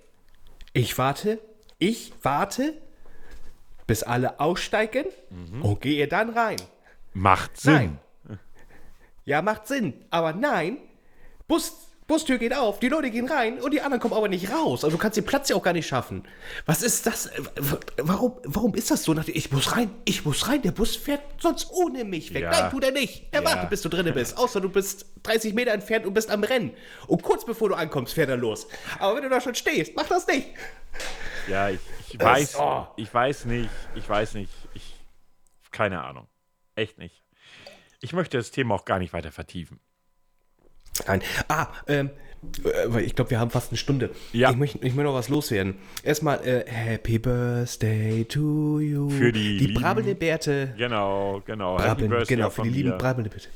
ich 0.73 0.97
warte, 0.97 1.39
ich 1.77 2.13
warte, 2.21 2.73
bis 3.87 4.03
alle 4.03 4.39
aussteigen 4.39 5.05
mhm. 5.29 5.61
und 5.61 5.81
gehe 5.81 6.07
dann 6.07 6.29
rein. 6.29 6.57
Macht 7.13 7.59
Sinn. 7.59 7.73
Nein. 7.73 7.99
Ja, 9.25 9.41
macht 9.41 9.67
Sinn. 9.67 9.93
Aber 10.11 10.33
nein, 10.33 10.77
Bus, 11.47 11.85
Bustür 12.07 12.37
geht 12.37 12.55
auf, 12.55 12.79
die 12.79 12.87
Leute 12.87 13.09
gehen 13.09 13.27
rein 13.27 13.59
und 13.59 13.73
die 13.73 13.81
anderen 13.81 13.99
kommen 13.99 14.13
aber 14.13 14.27
nicht 14.27 14.51
raus. 14.51 14.83
Also 14.83 14.95
du 14.95 15.01
kannst 15.01 15.17
den 15.17 15.25
Platz 15.25 15.49
ja 15.49 15.55
auch 15.55 15.63
gar 15.63 15.73
nicht 15.73 15.87
schaffen. 15.87 16.23
Was 16.67 16.83
ist 16.83 17.07
das? 17.07 17.31
Warum, 17.97 18.33
warum 18.43 18.75
ist 18.75 18.91
das 18.91 19.03
so? 19.03 19.15
Ich 19.25 19.51
muss 19.51 19.75
rein, 19.75 19.89
ich 20.05 20.23
muss 20.23 20.47
rein. 20.47 20.61
Der 20.61 20.71
Bus 20.71 20.95
fährt 20.95 21.21
sonst 21.41 21.71
ohne 21.71 22.03
mich 22.03 22.31
weg. 22.35 22.43
Ja. 22.43 22.51
Nein, 22.51 22.69
tut 22.69 22.83
er 22.83 22.91
nicht. 22.91 23.25
Er 23.31 23.41
ja. 23.41 23.49
wartet, 23.49 23.71
bis 23.71 23.81
du 23.81 23.89
drinne 23.89 24.11
bist. 24.11 24.37
Außer 24.37 24.61
du 24.61 24.69
bist 24.69 25.07
30 25.23 25.55
Meter 25.55 25.71
entfernt 25.71 26.05
und 26.05 26.13
bist 26.13 26.29
am 26.29 26.43
Rennen. 26.43 26.71
Und 27.07 27.23
kurz 27.23 27.43
bevor 27.43 27.69
du 27.69 27.75
ankommst, 27.75 28.13
fährt 28.13 28.29
er 28.29 28.37
los. 28.37 28.67
Aber 28.99 29.15
wenn 29.15 29.23
du 29.23 29.29
da 29.29 29.41
schon 29.41 29.55
stehst, 29.55 29.93
mach 29.95 30.07
das 30.07 30.27
nicht. 30.27 30.49
Ja, 31.47 31.69
ich, 31.69 31.79
ich 32.11 32.19
weiß, 32.19 32.57
oh. 32.59 32.87
ich 32.97 33.13
weiß 33.13 33.45
nicht, 33.45 33.69
ich 33.95 34.07
weiß 34.07 34.33
nicht, 34.35 34.51
ich, 34.73 34.95
keine 35.71 36.03
Ahnung. 36.03 36.27
Echt 36.75 36.97
nicht. 36.97 37.23
Ich 38.01 38.13
möchte 38.13 38.37
das 38.37 38.51
Thema 38.51 38.75
auch 38.75 38.85
gar 38.85 38.99
nicht 38.99 39.13
weiter 39.13 39.31
vertiefen. 39.31 39.79
Nein. 41.07 41.21
Ah, 41.47 41.67
ähm, 41.87 42.09
äh, 42.63 43.01
ich 43.01 43.15
glaube, 43.15 43.31
wir 43.31 43.39
haben 43.39 43.51
fast 43.51 43.71
eine 43.71 43.77
Stunde. 43.77 44.11
Ja. 44.31 44.51
Ich 44.51 44.57
möchte, 44.57 44.77
ich 44.79 44.93
möchte 44.93 45.03
noch 45.03 45.13
was 45.13 45.29
loswerden. 45.29 45.75
Erstmal 46.03 46.45
äh, 46.45 46.65
Happy 46.67 47.19
Birthday 47.19 48.25
to 48.25 48.79
you. 48.79 49.09
Für 49.09 49.31
die, 49.31 49.57
die 49.57 49.73
brabbelnde 49.73 50.15
Bärte. 50.15 50.73
Genau, 50.77 51.41
genau. 51.45 51.75
Brabbeln, 51.75 51.89
Happy 51.89 52.07
Birthday 52.07 52.35
genau, 52.35 52.49
für 52.49 52.63
die 52.63 52.69
lieben 52.69 52.97
brabbelnde 52.97 53.29
Bärte. 53.29 53.49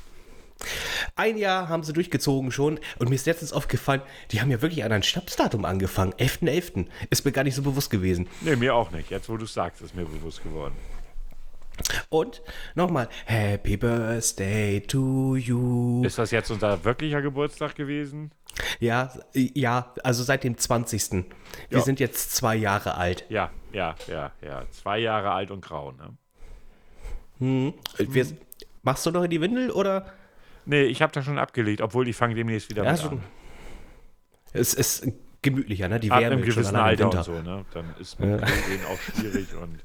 Ein 1.15 1.37
Jahr 1.37 1.69
haben 1.69 1.83
sie 1.83 1.93
durchgezogen 1.93 2.51
schon 2.51 2.79
und 2.97 3.09
mir 3.09 3.15
ist 3.15 3.25
letztens 3.25 3.53
aufgefallen, 3.53 4.01
die 4.31 4.41
haben 4.41 4.51
ja 4.51 4.61
wirklich 4.61 4.83
an 4.83 4.91
ein 4.91 5.03
Stabsdatum 5.03 5.65
angefangen. 5.65 6.13
11.11. 6.13 6.41
.11. 6.41 6.85
Ist 7.09 7.25
mir 7.25 7.31
gar 7.31 7.43
nicht 7.43 7.55
so 7.55 7.61
bewusst 7.61 7.89
gewesen. 7.89 8.27
Nee, 8.41 8.55
mir 8.55 8.75
auch 8.75 8.91
nicht. 8.91 9.09
Jetzt, 9.09 9.29
wo 9.29 9.37
du 9.37 9.45
es 9.45 9.53
sagst, 9.53 9.81
ist 9.81 9.95
mir 9.95 10.05
bewusst 10.05 10.43
geworden. 10.43 10.75
Und 12.09 12.41
nochmal, 12.75 13.07
Happy 13.25 13.77
Birthday 13.77 14.81
to 14.81 15.35
you. 15.35 16.03
Ist 16.03 16.17
das 16.17 16.31
jetzt 16.31 16.51
unser 16.51 16.83
wirklicher 16.83 17.21
Geburtstag 17.21 17.75
gewesen? 17.75 18.31
Ja, 18.79 19.11
ja, 19.33 19.93
also 20.03 20.23
seit 20.23 20.43
dem 20.43 20.57
20. 20.57 21.11
Wir 21.11 21.23
ja. 21.69 21.79
sind 21.79 21.99
jetzt 21.99 22.35
zwei 22.35 22.55
Jahre 22.55 22.95
alt. 22.95 23.25
Ja, 23.29 23.51
ja, 23.71 23.95
ja, 24.07 24.31
ja. 24.41 24.63
Zwei 24.71 24.99
Jahre 24.99 25.31
alt 25.31 25.51
und 25.51 25.61
grau, 25.61 25.91
ne? 25.91 26.17
Hm. 27.39 27.73
Wir, 27.97 28.27
machst 28.81 29.05
du 29.05 29.11
noch 29.11 29.23
in 29.23 29.29
die 29.29 29.39
Windel 29.39 29.71
oder? 29.71 30.13
Nee, 30.69 30.83
ich 30.83 31.01
habe 31.01 31.11
da 31.11 31.23
schon 31.23 31.39
abgelegt, 31.39 31.81
obwohl 31.81 32.07
ich 32.07 32.15
fange 32.15 32.35
demnächst 32.35 32.69
wieder 32.69 32.83
ja, 32.83 32.91
mit 32.91 33.03
an. 33.03 33.23
Es 34.53 34.75
ist 34.75 35.11
gemütlicher, 35.41 35.87
ne? 35.87 35.99
Die 35.99 36.11
Ab 36.11 36.21
Wärme 36.21 36.35
einem 36.35 36.45
gewissen 36.45 36.75
Alter 36.75 37.09
und 37.09 37.23
so, 37.23 37.41
ne? 37.41 37.65
Dann 37.73 37.95
ist 37.99 38.19
mit 38.19 38.29
ja. 38.29 38.37
denen 38.37 38.85
auch 38.85 38.99
schwierig 38.99 39.47
und 39.59 39.83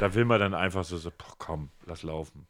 da 0.00 0.14
will 0.14 0.24
man 0.24 0.40
dann 0.40 0.54
einfach 0.54 0.82
so, 0.84 0.96
so 0.96 1.10
boah, 1.10 1.34
komm, 1.36 1.68
lass 1.84 2.02
laufen. 2.04 2.46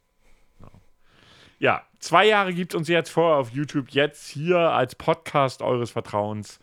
Ja, 1.57 1.83
zwei 1.99 2.25
Jahre 2.25 2.53
gibt 2.53 2.73
uns 2.73 2.87
jetzt 2.87 3.09
vor 3.09 3.35
auf 3.35 3.49
YouTube, 3.49 3.89
jetzt 3.89 4.29
hier 4.29 4.57
als 4.57 4.95
Podcast 4.95 5.61
eures 5.61 5.91
Vertrauens. 5.91 6.61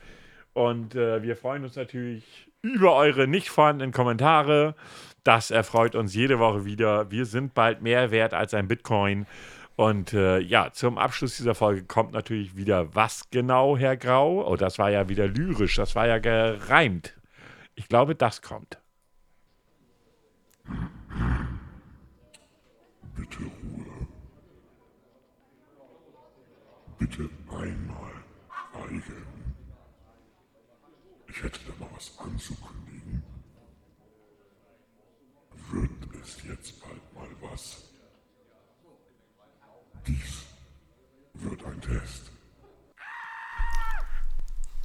Und 0.55 0.95
äh, 0.95 1.23
wir 1.23 1.37
freuen 1.37 1.65
uns 1.65 1.77
natürlich 1.77 2.25
über 2.63 2.95
eure 2.97 3.29
nicht 3.29 3.51
vorhandenen 3.51 3.93
Kommentare. 3.93 4.75
Das 5.25 5.51
erfreut 5.51 5.95
uns 5.95 6.15
jede 6.15 6.39
Woche 6.39 6.65
wieder. 6.65 7.11
Wir 7.11 7.27
sind 7.27 7.53
bald 7.53 7.83
mehr 7.83 8.11
wert 8.11 8.33
als 8.33 8.55
ein 8.55 8.67
Bitcoin. 8.67 9.27
Und 9.77 10.15
äh, 10.15 10.39
ja, 10.39 10.73
zum 10.73 10.99
Abschluss 10.99 11.37
dieser 11.37 11.55
Folge 11.55 11.85
kommt 11.85 12.13
natürlich 12.13 12.57
wieder 12.57 12.95
was 12.95 13.29
genau, 13.31 13.77
Herr 13.77 13.97
Grau? 13.97 14.47
Oh, 14.51 14.57
das 14.57 14.79
war 14.79 14.91
ja 14.91 15.09
wieder 15.09 15.29
lyrisch, 15.29 15.77
das 15.77 15.95
war 15.95 16.07
ja 16.07 16.19
gereimt. 16.19 17.15
Ich 17.75 17.89
glaube, 17.89 18.15
das 18.15 18.41
kommt. 18.41 18.79
Bitte 23.15 23.39
Ruhe. 23.39 24.09
Bitte 26.99 27.29
einmal 27.51 28.07
schweigen. 28.87 29.27
Ich 31.29 31.43
hätte 31.43 31.61
da 31.67 31.85
mal 31.85 31.91
was 31.95 32.19
anzukündigen. 32.19 33.23
Wird 35.71 35.91
es 36.23 36.43
jetzt 36.45 36.81
bald 36.81 37.15
mal 37.15 37.51
was? 37.51 37.96
Dies 40.07 40.45
wird 41.35 41.65
ein 41.65 41.81
Test. 41.81 42.33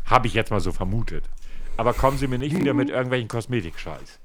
Habe 0.05 0.27
ich 0.27 0.33
jetzt 0.33 0.51
mal 0.51 0.59
so 0.59 0.71
vermutet. 0.71 1.29
Aber 1.77 1.93
kommen 1.93 2.17
Sie 2.17 2.27
mir 2.27 2.37
nicht 2.37 2.55
wieder 2.55 2.73
mit 2.73 2.89
irgendwelchen 2.89 3.27
Kosmetikscheiß. 3.27 4.19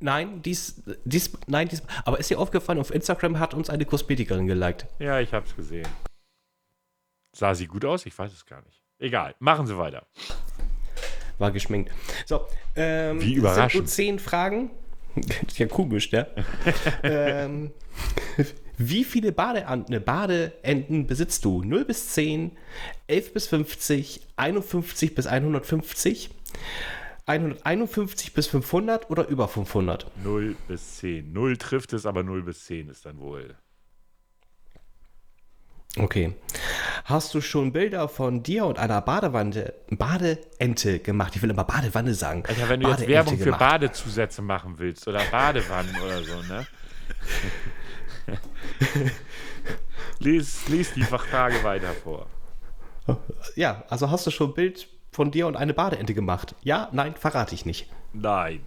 Nein, 0.00 0.42
dies, 0.42 0.82
dies, 1.04 1.36
nein, 1.46 1.68
dies, 1.68 1.82
aber 2.04 2.18
ist 2.18 2.30
dir 2.30 2.38
aufgefallen, 2.38 2.78
auf 2.78 2.92
Instagram 2.92 3.38
hat 3.38 3.52
uns 3.52 3.68
eine 3.68 3.84
Kosmetikerin 3.84 4.46
geliked. 4.46 4.86
Ja, 4.98 5.20
ich 5.20 5.32
habe 5.34 5.46
es 5.46 5.54
gesehen. 5.54 5.86
Sah 7.32 7.54
sie 7.54 7.66
gut 7.66 7.84
aus? 7.84 8.06
Ich 8.06 8.18
weiß 8.18 8.32
es 8.32 8.46
gar 8.46 8.62
nicht. 8.62 8.82
Egal, 8.98 9.34
machen 9.38 9.66
Sie 9.66 9.76
weiter. 9.76 10.06
War 11.38 11.52
geschminkt. 11.52 11.92
So, 12.26 12.46
ähm, 12.76 13.20
Wie 13.20 13.34
überraschend. 13.34 13.88
Sind 13.88 14.08
nur 14.08 14.18
zehn 14.18 14.18
Fragen. 14.18 14.70
ist 15.46 15.58
ja 15.58 15.66
komisch, 15.66 16.12
ne? 16.12 16.26
ähm, 17.02 17.72
wie 18.82 19.04
viele 19.04 19.30
Badeenten, 19.30 20.02
Badeenten 20.02 21.06
besitzt 21.06 21.44
du? 21.44 21.62
0 21.62 21.84
bis 21.84 22.08
10, 22.14 22.52
11 23.08 23.34
bis 23.34 23.46
50, 23.48 24.22
51 24.36 25.14
bis 25.14 25.26
150, 25.26 26.30
151 27.26 28.32
bis 28.32 28.46
500 28.46 29.10
oder 29.10 29.28
über 29.28 29.48
500? 29.48 30.10
0 30.24 30.56
bis 30.66 30.96
10. 30.96 31.30
0 31.30 31.58
trifft 31.58 31.92
es, 31.92 32.06
aber 32.06 32.22
0 32.22 32.42
bis 32.42 32.64
10 32.64 32.88
ist 32.88 33.04
dann 33.04 33.18
wohl. 33.20 33.54
Okay. 35.96 36.34
Hast 37.04 37.34
du 37.34 37.42
schon 37.42 37.72
Bilder 37.72 38.08
von 38.08 38.42
dir 38.42 38.64
und 38.64 38.78
einer 38.78 39.02
Badewanne, 39.02 39.74
Badeente 39.90 41.00
gemacht? 41.00 41.36
Ich 41.36 41.42
will 41.42 41.50
immer 41.50 41.64
Badewanne 41.64 42.14
sagen. 42.14 42.44
Alter, 42.46 42.68
wenn 42.70 42.80
du 42.80 42.88
jetzt 42.88 43.00
Badeente 43.00 43.12
Werbung 43.12 43.38
für 43.38 43.44
gemacht. 43.44 43.60
Badezusätze 43.60 44.40
machen 44.40 44.78
willst 44.78 45.06
oder 45.06 45.20
Badewannen 45.30 45.94
oder 46.02 46.22
so, 46.22 46.42
ne? 46.44 46.66
lies, 50.18 50.68
lies 50.68 50.92
die 50.94 51.02
Frage 51.02 51.62
weiter 51.62 51.92
vor. 51.92 52.26
Ja, 53.56 53.84
also 53.88 54.10
hast 54.10 54.26
du 54.26 54.30
schon 54.30 54.50
ein 54.50 54.54
Bild 54.54 54.88
von 55.10 55.30
dir 55.30 55.46
und 55.46 55.56
eine 55.56 55.74
Badeente 55.74 56.14
gemacht? 56.14 56.54
Ja, 56.62 56.88
nein, 56.92 57.14
verrate 57.14 57.54
ich 57.54 57.66
nicht. 57.66 57.90
Nein. 58.12 58.60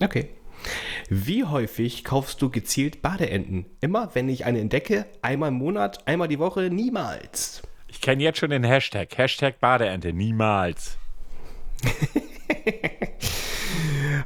Okay. 0.00 0.30
Wie 1.08 1.44
häufig 1.44 2.04
kaufst 2.04 2.40
du 2.42 2.50
gezielt 2.50 3.02
Badeenten? 3.02 3.66
Immer, 3.80 4.14
wenn 4.14 4.28
ich 4.28 4.44
eine 4.44 4.60
entdecke, 4.60 5.06
einmal 5.22 5.50
im 5.50 5.56
Monat, 5.56 6.06
einmal 6.08 6.28
die 6.28 6.38
Woche, 6.38 6.70
niemals. 6.70 7.62
Ich 7.88 8.00
kenne 8.00 8.22
jetzt 8.22 8.38
schon 8.38 8.50
den 8.50 8.64
Hashtag. 8.64 9.16
Hashtag 9.16 9.60
Badeente. 9.60 10.12
Niemals. 10.12 10.98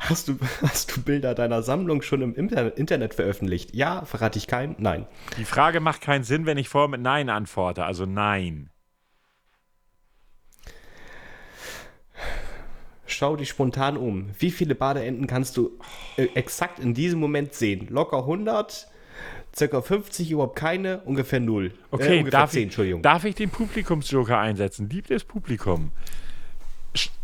Hast 0.00 0.28
du, 0.28 0.38
hast 0.62 0.96
du 0.96 1.02
Bilder 1.02 1.34
deiner 1.34 1.62
Sammlung 1.62 2.02
schon 2.02 2.22
im 2.22 2.34
Inter- 2.34 2.76
Internet 2.76 3.14
veröffentlicht? 3.14 3.74
Ja, 3.74 4.04
verrate 4.04 4.38
ich 4.38 4.46
keinen? 4.46 4.76
Nein. 4.78 5.06
Die 5.38 5.44
Frage 5.44 5.80
macht 5.80 6.00
keinen 6.00 6.24
Sinn, 6.24 6.46
wenn 6.46 6.58
ich 6.58 6.68
vorher 6.68 6.88
mit 6.88 7.00
Nein 7.00 7.28
antworte. 7.30 7.84
Also 7.84 8.06
nein. 8.06 8.70
Schau 13.06 13.36
dich 13.36 13.48
spontan 13.48 13.96
um. 13.96 14.30
Wie 14.38 14.50
viele 14.50 14.74
Badeenten 14.74 15.26
kannst 15.26 15.56
du 15.56 15.78
äh, 16.16 16.26
exakt 16.34 16.78
in 16.78 16.92
diesem 16.94 17.18
Moment 17.20 17.54
sehen? 17.54 17.88
Locker 17.88 18.18
100, 18.18 18.86
circa 19.56 19.80
50, 19.80 20.30
überhaupt 20.30 20.56
keine, 20.56 21.00
ungefähr 21.00 21.40
0. 21.40 21.72
Okay, 21.90 22.16
äh, 22.16 22.18
ungefähr 22.18 22.40
darf, 22.40 22.50
10, 22.50 22.68
ich, 22.68 23.02
darf 23.02 23.24
ich 23.24 23.34
den 23.34 23.48
Publikumsjoker 23.50 24.38
einsetzen? 24.38 24.90
Liebtes 24.90 25.24
Publikum. 25.24 25.90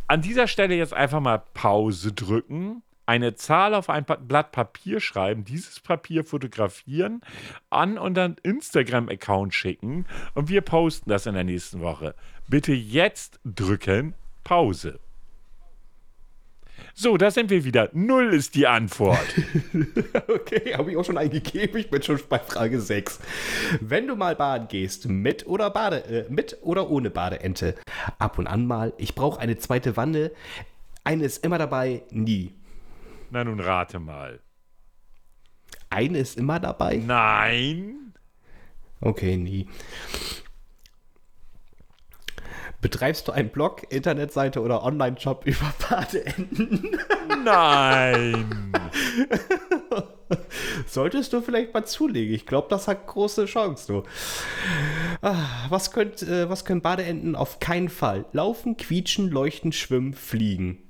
An 0.06 0.20
dieser 0.20 0.48
Stelle 0.48 0.74
jetzt 0.74 0.92
einfach 0.92 1.20
mal 1.20 1.38
Pause 1.54 2.12
drücken, 2.12 2.82
eine 3.06 3.34
Zahl 3.34 3.74
auf 3.74 3.88
ein 3.88 4.04
Blatt 4.04 4.52
Papier 4.52 5.00
schreiben, 5.00 5.44
dieses 5.44 5.80
Papier 5.80 6.24
fotografieren, 6.24 7.22
an 7.70 7.96
unseren 7.98 8.36
Instagram-Account 8.42 9.54
schicken 9.54 10.06
und 10.34 10.48
wir 10.48 10.60
posten 10.60 11.08
das 11.08 11.26
in 11.26 11.34
der 11.34 11.44
nächsten 11.44 11.80
Woche. 11.80 12.14
Bitte 12.48 12.72
jetzt 12.72 13.40
drücken 13.44 14.14
Pause. 14.42 15.00
So, 16.96 17.16
da 17.16 17.30
sind 17.32 17.50
wir 17.50 17.64
wieder. 17.64 17.88
Null 17.92 18.32
ist 18.32 18.54
die 18.54 18.66
Antwort. 18.66 19.26
Okay, 20.28 20.74
habe 20.74 20.90
ich 20.90 20.96
auch 20.96 21.04
schon 21.04 21.18
eingegeben. 21.18 21.78
Ich 21.78 21.90
bin 21.90 22.02
schon 22.02 22.20
bei 22.28 22.38
Frage 22.38 22.80
6. 22.80 23.18
Wenn 23.80 24.06
du 24.06 24.14
mal 24.14 24.36
baden 24.36 24.68
gehst, 24.68 25.08
mit 25.08 25.46
oder, 25.46 25.70
Bade, 25.70 26.04
äh, 26.04 26.24
mit 26.30 26.58
oder 26.62 26.90
ohne 26.90 27.10
Badeente? 27.10 27.74
Ab 28.18 28.38
und 28.38 28.46
an 28.46 28.66
mal. 28.66 28.92
Ich 28.98 29.14
brauche 29.14 29.40
eine 29.40 29.56
zweite 29.58 29.96
Wanne. 29.96 30.30
Eine 31.02 31.24
ist 31.24 31.44
immer 31.44 31.58
dabei, 31.58 32.02
nie. 32.10 32.54
Na 33.30 33.42
nun 33.42 33.60
rate 33.60 33.98
mal. 33.98 34.40
Eine 35.90 36.18
ist 36.18 36.38
immer 36.38 36.60
dabei? 36.60 36.96
Nein. 37.04 38.12
Okay, 39.00 39.36
nie. 39.36 39.66
Betreibst 42.84 43.26
du 43.26 43.32
einen 43.32 43.48
Blog, 43.48 43.90
Internetseite 43.90 44.60
oder 44.60 44.82
Online-Shop 44.82 45.42
über 45.46 45.72
Badeenten? 45.88 46.90
Nein. 47.42 48.72
Solltest 50.86 51.32
du 51.32 51.40
vielleicht 51.40 51.72
mal 51.72 51.86
zulegen. 51.86 52.34
Ich 52.34 52.44
glaube, 52.44 52.68
das 52.68 52.86
hat 52.86 53.06
große 53.06 53.46
Chance, 53.46 53.90
du. 53.90 54.02
Ah, 55.22 55.64
was, 55.70 55.92
könnt, 55.92 56.20
äh, 56.24 56.50
was 56.50 56.66
können 56.66 56.82
Badeenten 56.82 57.36
auf 57.36 57.58
keinen 57.58 57.88
Fall? 57.88 58.26
Laufen, 58.32 58.76
quietschen, 58.76 59.30
leuchten, 59.30 59.72
schwimmen, 59.72 60.12
fliegen. 60.12 60.82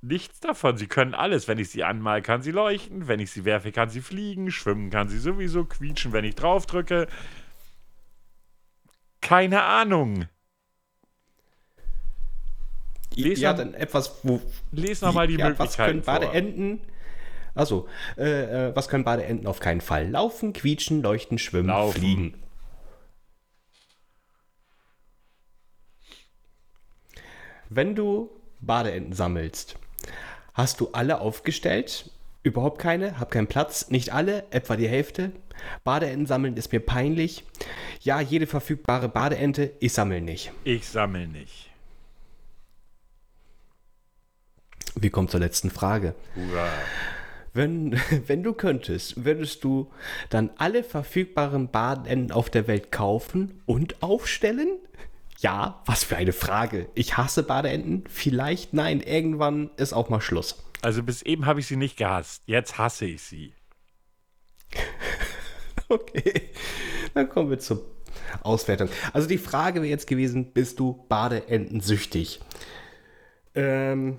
Nichts 0.00 0.40
davon. 0.40 0.76
Sie 0.76 0.88
können 0.88 1.14
alles. 1.14 1.46
Wenn 1.46 1.58
ich 1.58 1.70
sie 1.70 1.84
anmal, 1.84 2.20
kann 2.20 2.42
sie 2.42 2.50
leuchten. 2.50 3.06
Wenn 3.06 3.20
ich 3.20 3.30
sie 3.30 3.44
werfe, 3.44 3.70
kann 3.70 3.90
sie 3.90 4.00
fliegen. 4.00 4.50
Schwimmen 4.50 4.90
kann 4.90 5.08
sie 5.08 5.18
sowieso. 5.20 5.64
Quietschen, 5.64 6.12
wenn 6.12 6.24
ich 6.24 6.34
draufdrücke. 6.34 7.06
Keine 9.20 9.62
Ahnung. 9.62 10.26
Lies 13.14 13.40
ja, 13.40 13.50
noch- 13.50 13.58
dann 13.58 13.74
etwas, 13.74 14.20
wo. 14.22 14.40
Lies 14.70 15.00
nochmal 15.00 15.26
die 15.26 15.34
ja, 15.34 15.58
was 15.58 15.76
können 15.76 15.96
Möglichkeiten. 15.98 16.26
Badeenten. 16.26 16.80
Also, 17.54 17.88
äh, 18.16 18.68
äh, 18.68 18.76
was 18.76 18.88
können 18.88 19.02
Badeenten 19.04 19.46
auf 19.48 19.58
keinen 19.58 19.80
Fall? 19.80 20.08
Laufen, 20.08 20.52
quietschen, 20.52 21.02
leuchten, 21.02 21.38
schwimmen, 21.38 21.68
Laufen. 21.68 21.98
fliegen. 21.98 22.34
Wenn 27.68 27.94
du 27.94 28.30
Badeenten 28.60 29.12
sammelst, 29.12 29.76
hast 30.54 30.80
du 30.80 30.90
alle 30.92 31.20
aufgestellt? 31.20 32.10
Überhaupt 32.42 32.78
keine? 32.80 33.18
Hab 33.18 33.30
keinen 33.30 33.46
Platz? 33.46 33.90
Nicht 33.90 34.12
alle? 34.12 34.44
Etwa 34.50 34.76
die 34.76 34.88
Hälfte? 34.88 35.32
Badeenten 35.84 36.26
sammeln 36.26 36.56
ist 36.56 36.72
mir 36.72 36.80
peinlich. 36.80 37.44
Ja, 38.00 38.20
jede 38.20 38.46
verfügbare 38.46 39.08
Badeente, 39.08 39.72
ich 39.80 39.92
sammle 39.92 40.20
nicht. 40.20 40.52
Ich 40.64 40.86
sammle 40.86 41.26
nicht. 41.26 41.70
Wir 44.94 45.10
kommen 45.10 45.28
zur 45.28 45.40
letzten 45.40 45.70
Frage. 45.70 46.14
Hurra. 46.34 46.68
Wenn, 47.52 48.00
wenn 48.26 48.42
du 48.42 48.52
könntest, 48.52 49.24
würdest 49.24 49.64
du 49.64 49.90
dann 50.30 50.50
alle 50.58 50.84
verfügbaren 50.84 51.70
Badeenten 51.70 52.32
auf 52.32 52.50
der 52.50 52.66
Welt 52.66 52.92
kaufen 52.92 53.62
und 53.66 54.02
aufstellen? 54.02 54.78
Ja, 55.38 55.82
was 55.86 56.04
für 56.04 56.16
eine 56.16 56.32
Frage. 56.32 56.88
Ich 56.94 57.16
hasse 57.16 57.42
Badeenten. 57.44 58.04
Vielleicht 58.08 58.74
nein, 58.74 59.00
irgendwann 59.00 59.70
ist 59.76 59.92
auch 59.92 60.08
mal 60.08 60.20
Schluss. 60.20 60.62
Also 60.82 61.02
bis 61.02 61.22
eben 61.22 61.46
habe 61.46 61.60
ich 61.60 61.66
sie 61.66 61.76
nicht 61.76 61.96
gehasst. 61.96 62.42
Jetzt 62.46 62.78
hasse 62.78 63.06
ich 63.06 63.22
sie. 63.22 63.52
Okay, 65.90 66.50
dann 67.18 67.28
kommen 67.28 67.50
wir 67.50 67.58
zur 67.58 67.84
Auswertung. 68.42 68.88
Also 69.12 69.28
die 69.28 69.38
Frage 69.38 69.82
wäre 69.82 69.90
jetzt 69.90 70.06
gewesen, 70.06 70.52
bist 70.52 70.78
du 70.78 71.04
Badeentensüchtig? 71.08 72.40
Ähm, 73.54 74.18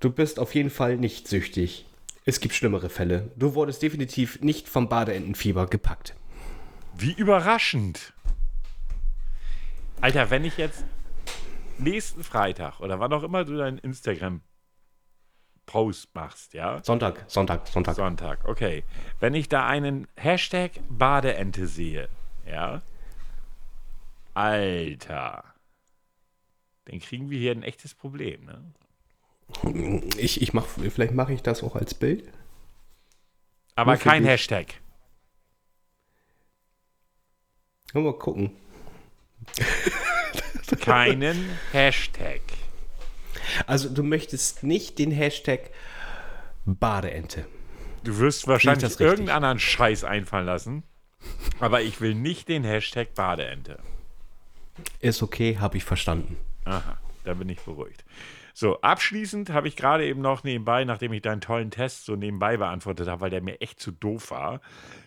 du 0.00 0.10
bist 0.10 0.38
auf 0.38 0.54
jeden 0.54 0.70
Fall 0.70 0.96
nicht 0.96 1.28
süchtig. 1.28 1.86
Es 2.24 2.40
gibt 2.40 2.54
schlimmere 2.54 2.90
Fälle. 2.90 3.30
Du 3.36 3.54
wurdest 3.54 3.82
definitiv 3.82 4.40
nicht 4.42 4.68
vom 4.68 4.88
Badeentenfieber 4.88 5.66
gepackt. 5.66 6.14
Wie 6.96 7.12
überraschend. 7.12 8.12
Alter, 10.00 10.30
wenn 10.30 10.44
ich 10.44 10.58
jetzt 10.58 10.84
nächsten 11.78 12.22
Freitag 12.24 12.80
oder 12.80 13.00
wann 13.00 13.12
auch 13.12 13.22
immer 13.22 13.44
du 13.44 13.56
deinen 13.56 13.78
Instagram-Post 15.68 16.14
machst, 16.14 16.54
ja? 16.54 16.82
Sonntag, 16.82 17.24
Sonntag, 17.28 17.66
Sonntag. 17.68 17.94
Sonntag, 17.94 18.48
okay. 18.48 18.84
Wenn 19.20 19.34
ich 19.34 19.48
da 19.48 19.66
einen 19.66 20.06
Hashtag 20.16 20.72
Badeente 20.88 21.66
sehe, 21.66 22.08
ja, 22.46 22.82
Alter. 24.34 25.44
Dann 26.86 27.00
kriegen 27.00 27.28
wir 27.30 27.38
hier 27.38 27.52
ein 27.52 27.62
echtes 27.62 27.94
Problem, 27.94 28.44
ne? 28.44 28.62
Ich, 30.18 30.42
ich 30.42 30.52
mach, 30.52 30.66
vielleicht 30.66 31.14
mache 31.14 31.32
ich 31.32 31.42
das 31.42 31.62
auch 31.62 31.74
als 31.74 31.94
Bild. 31.94 32.30
Aber 33.74 33.92
Nur 33.92 34.00
kein. 34.00 34.24
Hashtag. 34.24 34.74
Mal 37.94 38.12
gucken. 38.12 38.52
Keinen 40.80 41.48
Hashtag. 41.72 42.42
Also 43.66 43.88
du 43.88 44.02
möchtest 44.02 44.62
nicht 44.62 44.98
den 44.98 45.10
Hashtag 45.10 45.70
Badeente. 46.64 47.46
Du 48.04 48.18
wirst 48.18 48.46
wahrscheinlich 48.46 49.00
irgendeinen 49.00 49.36
anderen 49.36 49.58
Scheiß 49.58 50.04
einfallen 50.04 50.46
lassen. 50.46 50.82
Aber 51.60 51.82
ich 51.82 52.00
will 52.00 52.14
nicht 52.14 52.48
den 52.48 52.64
Hashtag 52.64 53.14
Badeente. 53.14 53.78
Ist 55.00 55.22
okay, 55.22 55.58
habe 55.58 55.76
ich 55.76 55.84
verstanden. 55.84 56.36
Aha, 56.64 56.98
da 57.24 57.34
bin 57.34 57.48
ich 57.48 57.60
beruhigt. 57.60 58.04
So, 58.54 58.80
abschließend 58.80 59.50
habe 59.50 59.68
ich 59.68 59.76
gerade 59.76 60.04
eben 60.04 60.20
noch 60.20 60.42
nebenbei, 60.42 60.84
nachdem 60.84 61.12
ich 61.12 61.22
deinen 61.22 61.40
tollen 61.40 61.70
Test 61.70 62.04
so 62.04 62.16
nebenbei 62.16 62.56
beantwortet 62.56 63.08
habe, 63.08 63.20
weil 63.20 63.30
der 63.30 63.40
mir 63.40 63.60
echt 63.60 63.80
zu 63.80 63.92
doof 63.92 64.30
war, 64.30 64.60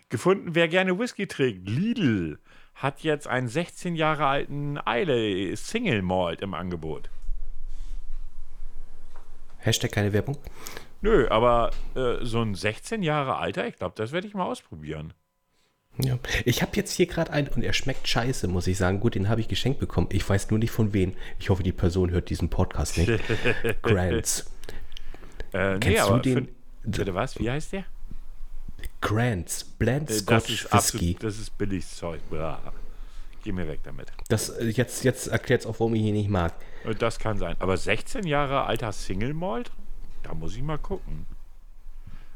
gefunden, 0.10 0.56
wer 0.56 0.68
gerne 0.68 0.98
Whisky 0.98 1.28
trägt. 1.28 1.68
Lidl 1.68 2.40
hat 2.76 3.02
jetzt 3.02 3.28
einen 3.28 3.48
16 3.48 3.96
Jahre 3.96 4.26
alten 4.26 4.78
Eile 4.86 5.56
Single 5.56 6.02
Malt 6.02 6.42
im 6.42 6.54
Angebot. 6.54 7.10
Hashtag 9.62 9.92
keine 9.92 10.14
Werbung. 10.14 10.38
Nö, 11.02 11.28
aber 11.30 11.72
äh, 11.96 12.18
so 12.24 12.42
ein 12.42 12.54
16 12.56 13.02
Jahre 13.04 13.38
alter, 13.38 13.68
ich 13.68 13.76
glaube, 13.78 13.94
das 13.96 14.12
werde 14.12 14.28
ich 14.28 14.34
mal 14.34 14.46
ausprobieren. 14.46 15.14
Ja. 15.98 16.18
Ich 16.46 16.62
habe 16.62 16.72
jetzt 16.76 16.94
hier 16.94 17.06
gerade 17.06 17.32
einen 17.32 17.48
und 17.50 17.64
er 17.64 17.74
schmeckt 17.74 18.08
scheiße, 18.08 18.48
muss 18.48 18.66
ich 18.68 18.78
sagen. 18.78 19.00
Gut, 19.02 19.16
den 19.16 19.28
habe 19.28 19.42
ich 19.42 19.48
geschenkt 19.48 19.80
bekommen. 19.80 20.08
Ich 20.12 20.28
weiß 20.28 20.50
nur 20.50 20.60
nicht 20.60 20.72
von 20.72 20.94
wem. 20.94 21.14
Ich 21.40 21.50
hoffe, 21.50 21.64
die 21.64 21.74
Person 21.74 22.12
hört 22.12 22.30
diesen 22.30 22.50
Podcast 22.50 22.98
nicht. 22.98 23.12
Grants. 23.82 24.50
Äh, 25.54 25.74
nee, 25.74 25.80
Kennst 25.80 26.00
du 26.00 26.06
aber 26.06 26.20
den? 26.20 26.48
für- 26.92 27.14
was? 27.14 27.38
Wie 27.40 27.50
heißt 27.52 27.74
der? 27.74 27.84
Grants. 29.02 29.64
Blend 29.66 30.10
Äh, 30.10 30.14
Das 30.14 30.20
Scotch 30.20 30.50
ist 30.50 30.64
Whisky. 30.64 30.78
absolut, 30.78 31.24
das 31.24 31.40
ist 31.40 31.58
billiges 31.58 31.96
Zeug. 31.96 32.22
Bra. 32.30 32.62
Geh 33.44 33.52
mir 33.52 33.68
weg 33.68 33.80
damit. 33.84 34.12
Das, 34.30 34.50
äh, 34.50 34.66
jetzt 34.68 35.04
jetzt 35.04 35.28
erklärt 35.28 35.62
es 35.62 35.68
auch, 35.68 35.80
warum 35.80 35.96
ich 35.96 36.02
ihn 36.04 36.14
nicht 36.14 36.30
mag. 36.30 36.54
Äh, 36.86 36.94
Das 36.96 37.18
kann 37.20 37.38
sein. 37.38 37.56
Aber 37.60 37.76
16 37.78 38.26
Jahre 38.28 38.64
alter 38.66 38.92
Single 38.92 39.34
Malt? 39.34 39.72
Da 40.24 40.34
muss 40.34 40.56
ich 40.56 40.62
mal 40.62 40.78
gucken. 40.78 41.26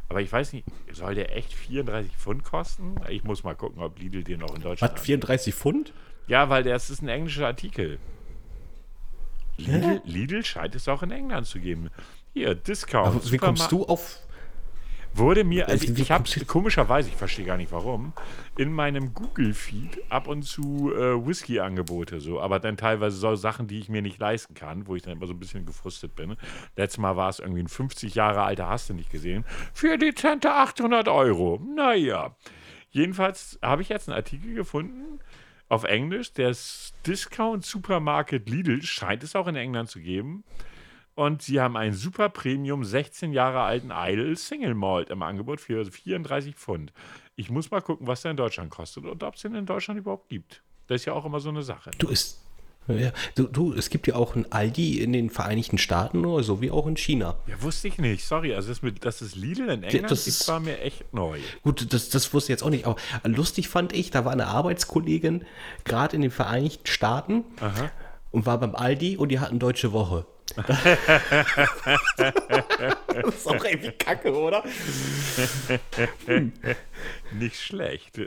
Aber 0.09 0.21
ich 0.21 0.31
weiß 0.31 0.53
nicht, 0.53 0.65
soll 0.91 1.15
der 1.15 1.35
echt 1.35 1.53
34 1.53 2.15
Pfund 2.15 2.43
kosten? 2.43 2.95
Ich 3.09 3.23
muss 3.23 3.43
mal 3.43 3.55
gucken, 3.55 3.81
ob 3.81 3.97
Lidl 3.99 4.23
den 4.23 4.39
noch 4.39 4.55
in 4.55 4.61
Deutschland 4.61 4.93
hat. 4.93 4.99
34 4.99 5.53
Pfund? 5.53 5.93
Ja, 6.27 6.49
weil 6.49 6.63
das 6.63 6.89
ist 6.89 7.01
ein 7.01 7.07
englischer 7.07 7.47
Artikel. 7.47 7.99
Lidl, 9.57 10.01
Lidl 10.05 10.43
scheint 10.43 10.75
es 10.75 10.87
auch 10.87 11.01
in 11.01 11.11
England 11.11 11.47
zu 11.47 11.59
geben. 11.59 11.89
Hier, 12.33 12.55
Discount. 12.55 13.07
Aber 13.15 13.31
wie 13.31 13.37
kommst 13.37 13.71
du 13.71 13.85
auf. 13.85 14.19
Wurde 15.17 15.45
mir, 15.45 15.69
also 15.69 15.87
Wie 15.87 15.93
ich, 15.93 15.99
ich 15.99 16.11
habe 16.11 16.25
komischerweise, 16.45 17.07
ich 17.07 17.15
verstehe 17.15 17.45
gar 17.45 17.55
nicht 17.55 17.71
warum, 17.71 18.11
in 18.57 18.73
meinem 18.73 19.13
Google-Feed 19.13 20.11
ab 20.11 20.27
und 20.27 20.43
zu 20.43 20.91
äh, 20.93 21.25
Whisky-Angebote 21.25 22.19
so, 22.19 22.41
aber 22.41 22.59
dann 22.59 22.75
teilweise 22.75 23.15
so 23.15 23.33
Sachen, 23.35 23.67
die 23.67 23.79
ich 23.79 23.87
mir 23.87 24.01
nicht 24.01 24.19
leisten 24.19 24.55
kann, 24.55 24.87
wo 24.87 24.95
ich 24.95 25.03
dann 25.03 25.13
immer 25.13 25.25
so 25.25 25.33
ein 25.33 25.39
bisschen 25.39 25.65
gefrustet 25.65 26.15
bin. 26.15 26.35
Letztes 26.75 26.97
Mal 26.97 27.15
war 27.15 27.29
es 27.29 27.39
irgendwie 27.39 27.61
ein 27.61 27.69
50 27.69 28.13
Jahre 28.13 28.43
alter, 28.43 28.67
hast 28.67 28.89
du 28.89 28.93
nicht 28.93 29.09
gesehen, 29.09 29.45
für 29.73 29.97
dezente 29.97 30.51
800 30.51 31.07
Euro. 31.07 31.61
Naja. 31.75 32.35
Jedenfalls 32.89 33.57
habe 33.61 33.83
ich 33.83 33.89
jetzt 33.89 34.09
einen 34.09 34.17
Artikel 34.17 34.53
gefunden 34.53 35.19
auf 35.69 35.85
Englisch, 35.85 36.33
der 36.33 36.53
Discount 37.07 37.65
Supermarket 37.65 38.49
Lidl 38.49 38.81
scheint 38.83 39.23
es 39.23 39.35
auch 39.35 39.47
in 39.47 39.55
England 39.55 39.89
zu 39.89 39.99
geben. 39.99 40.43
Und 41.15 41.41
sie 41.41 41.61
haben 41.61 41.77
einen 41.77 41.93
super 41.93 42.27
Premium 42.29 42.83
16 42.83 43.31
Jahre 43.31 43.61
alten 43.61 43.91
Idle 43.95 44.35
Single 44.35 44.73
Malt 44.75 45.09
im 45.09 45.21
Angebot 45.21 45.61
für 45.61 45.85
34 45.85 46.55
Pfund. 46.55 46.91
Ich 47.37 47.49
muss 47.49 47.71
mal 47.71 47.81
gucken, 47.81 48.05
was 48.07 48.21
der 48.21 48.31
in 48.31 48.37
Deutschland 48.37 48.69
kostet 48.69 49.05
und 49.05 49.23
ob 49.23 49.35
es 49.35 49.41
den 49.41 49.55
in 49.55 49.65
Deutschland 49.65 49.97
überhaupt 49.99 50.27
gibt. 50.29 50.61
Das 50.87 51.01
ist 51.01 51.05
ja 51.05 51.13
auch 51.13 51.25
immer 51.25 51.39
so 51.39 51.49
eine 51.49 51.63
Sache. 51.63 51.91
Du 51.97 52.09
ist. 52.09 52.41
Ja, 52.87 53.11
du, 53.33 53.47
du, 53.47 53.73
es 53.73 53.89
gibt 53.89 54.05
ja 54.05 54.13
auch 54.13 54.35
ein 54.35 54.51
Aldi 54.51 54.99
in 55.01 55.11
den 55.11 55.31
Vereinigten 55.31 55.79
Staaten 55.79 56.23
oder 56.23 56.43
so 56.43 56.61
wie 56.61 56.69
auch 56.69 56.85
in 56.85 56.95
China. 56.97 57.35
Ja, 57.47 57.59
wusste 57.63 57.87
ich 57.87 57.97
nicht. 57.97 58.23
Sorry, 58.23 58.53
also 58.53 58.69
das 58.69 58.83
mit, 58.83 59.03
dass 59.05 59.21
es 59.21 59.35
Lidl 59.35 59.69
in 59.69 59.81
England 59.81 60.11
das 60.11 60.27
ist- 60.27 60.47
war 60.47 60.59
mir 60.59 60.79
echt 60.81 61.11
neu. 61.11 61.39
Gut, 61.63 61.91
das, 61.93 62.09
das 62.09 62.31
wusste 62.31 62.51
ich 62.51 62.57
jetzt 62.57 62.63
auch 62.63 62.69
nicht, 62.69 62.85
aber 62.85 62.97
lustig 63.23 63.69
fand 63.69 63.91
ich, 63.91 64.11
da 64.11 64.23
war 64.23 64.33
eine 64.33 64.45
Arbeitskollegin 64.47 65.45
gerade 65.83 66.15
in 66.15 66.21
den 66.21 66.29
Vereinigten 66.29 66.85
Staaten 66.85 67.43
und 68.31 68.45
war 68.45 68.59
beim 68.59 68.75
Aldi 68.75 69.17
und 69.17 69.29
die 69.29 69.39
hatten 69.39 69.57
Deutsche 69.57 69.91
Woche. 69.91 70.27
das 73.07 73.35
ist 73.35 73.47
auch 73.47 73.63
irgendwie 73.63 73.91
kacke, 73.91 74.33
oder? 74.33 74.63
Nicht 77.33 77.59
schlecht. 77.61 78.19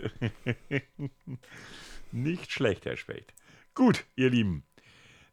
Nicht 2.12 2.53
schlecht, 2.53 2.85
Herr 2.85 2.97
Specht. 2.97 3.33
Gut, 3.74 4.05
ihr 4.16 4.31
Lieben. 4.31 4.64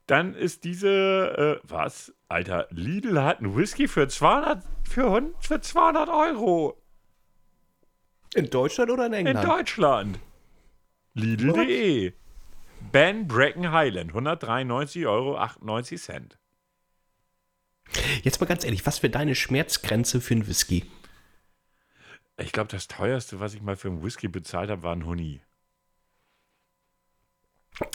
Dann 0.08 0.36
ist 0.36 0.64
diese, 0.64 1.60
äh, 1.64 1.68
was? 1.68 2.14
Alter, 2.30 2.68
Lidl 2.70 3.22
hat 3.24 3.39
einen 3.39 3.58
Whisky 3.58 3.88
für 3.88 4.08
200, 4.08 4.64
für, 4.84 5.34
für 5.39 5.60
200 5.62 6.10
Euro. 6.10 6.82
In 8.36 8.50
Deutschland 8.50 8.91
oder 8.91 9.08
in 9.08 9.14
In 9.14 9.28
England? 9.28 9.48
Deutschland. 9.48 10.20
Lidl.de. 11.14 12.14
Ben 12.91 13.28
Bracken 13.28 13.72
Highland, 13.72 14.12
193,98 14.14 15.08
Euro. 15.10 15.38
Jetzt 18.23 18.39
mal 18.41 18.47
ganz 18.47 18.63
ehrlich, 18.63 18.86
was 18.86 19.03
wäre 19.03 19.11
deine 19.11 19.36
Schmerzgrenze 19.36 20.21
für 20.21 20.33
einen 20.33 20.47
Whisky? 20.47 20.86
Ich 22.38 22.51
glaube, 22.51 22.69
das 22.69 22.88
teuerste, 22.88 23.39
was 23.39 23.53
ich 23.53 23.61
mal 23.61 23.77
für 23.77 23.88
einen 23.88 24.03
Whisky 24.03 24.27
bezahlt 24.27 24.69
habe, 24.69 24.83
war 24.83 24.95
ein 24.95 25.05
Honig. 25.05 25.41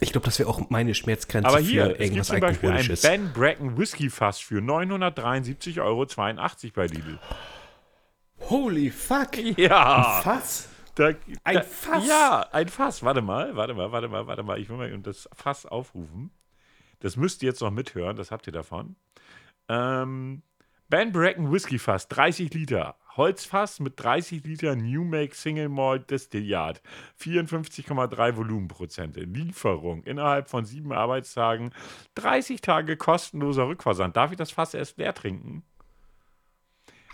Ich 0.00 0.12
glaube, 0.12 0.26
das 0.26 0.38
wäre 0.38 0.48
auch 0.48 0.68
meine 0.68 0.94
Schmerzgrenze 0.94 1.48
Aber 1.48 1.58
für 1.58 1.64
hier, 1.64 1.82
es 1.82 1.88
gibt 1.88 2.00
irgendwas 2.00 2.26
zum 2.28 2.40
Beispiel 2.40 2.70
ein. 2.70 2.98
Ben 3.02 3.32
Bracken 3.32 3.78
Whisky 3.78 4.10
Fass 4.10 4.38
für 4.38 4.60
973,82 4.60 5.80
Euro 5.80 6.06
bei 6.74 6.86
Lidl. 6.86 7.18
Holy 8.48 8.90
fuck! 8.90 9.36
Ja. 9.58 10.20
Was? 10.24 10.68
Da, 10.94 11.12
Ein 11.44 11.54
da, 11.54 11.62
Fass? 11.62 12.06
Ja, 12.06 12.48
ein 12.52 12.68
Fass. 12.68 13.02
Warte 13.02 13.22
mal, 13.22 13.56
warte 13.56 13.74
mal, 13.74 13.92
warte 13.92 14.08
mal, 14.08 14.26
warte 14.26 14.42
mal. 14.42 14.58
Ich 14.58 14.68
will 14.68 14.76
mal 14.76 14.98
das 14.98 15.28
Fass 15.32 15.64
aufrufen. 15.64 16.30
Das 17.00 17.16
müsst 17.16 17.42
ihr 17.42 17.48
jetzt 17.48 17.60
noch 17.60 17.70
mithören, 17.70 18.16
das 18.16 18.30
habt 18.30 18.46
ihr 18.46 18.52
davon. 18.52 18.96
Ähm, 19.70 20.42
Ben 20.88 21.12
Bracken 21.12 21.52
Whisky 21.52 21.78
Fass, 21.78 22.08
30 22.08 22.52
Liter. 22.52 22.96
Holzfass 23.16 23.78
mit 23.78 23.94
30 23.96 24.44
Liter 24.44 24.74
New 24.74 25.04
Make 25.04 25.36
Single 25.36 25.68
Malt 25.68 26.10
Destillat. 26.10 26.82
54,3 27.20 28.36
Volumenprozente. 28.36 29.20
Lieferung 29.20 30.02
innerhalb 30.02 30.48
von 30.48 30.64
sieben 30.64 30.92
Arbeitstagen. 30.92 31.72
30 32.16 32.60
Tage 32.60 32.96
kostenloser 32.96 33.68
Rückversand. 33.68 34.16
Darf 34.16 34.32
ich 34.32 34.36
das 34.38 34.50
Fass 34.50 34.74
erst 34.74 34.98
leer 34.98 35.14
trinken? 35.14 35.62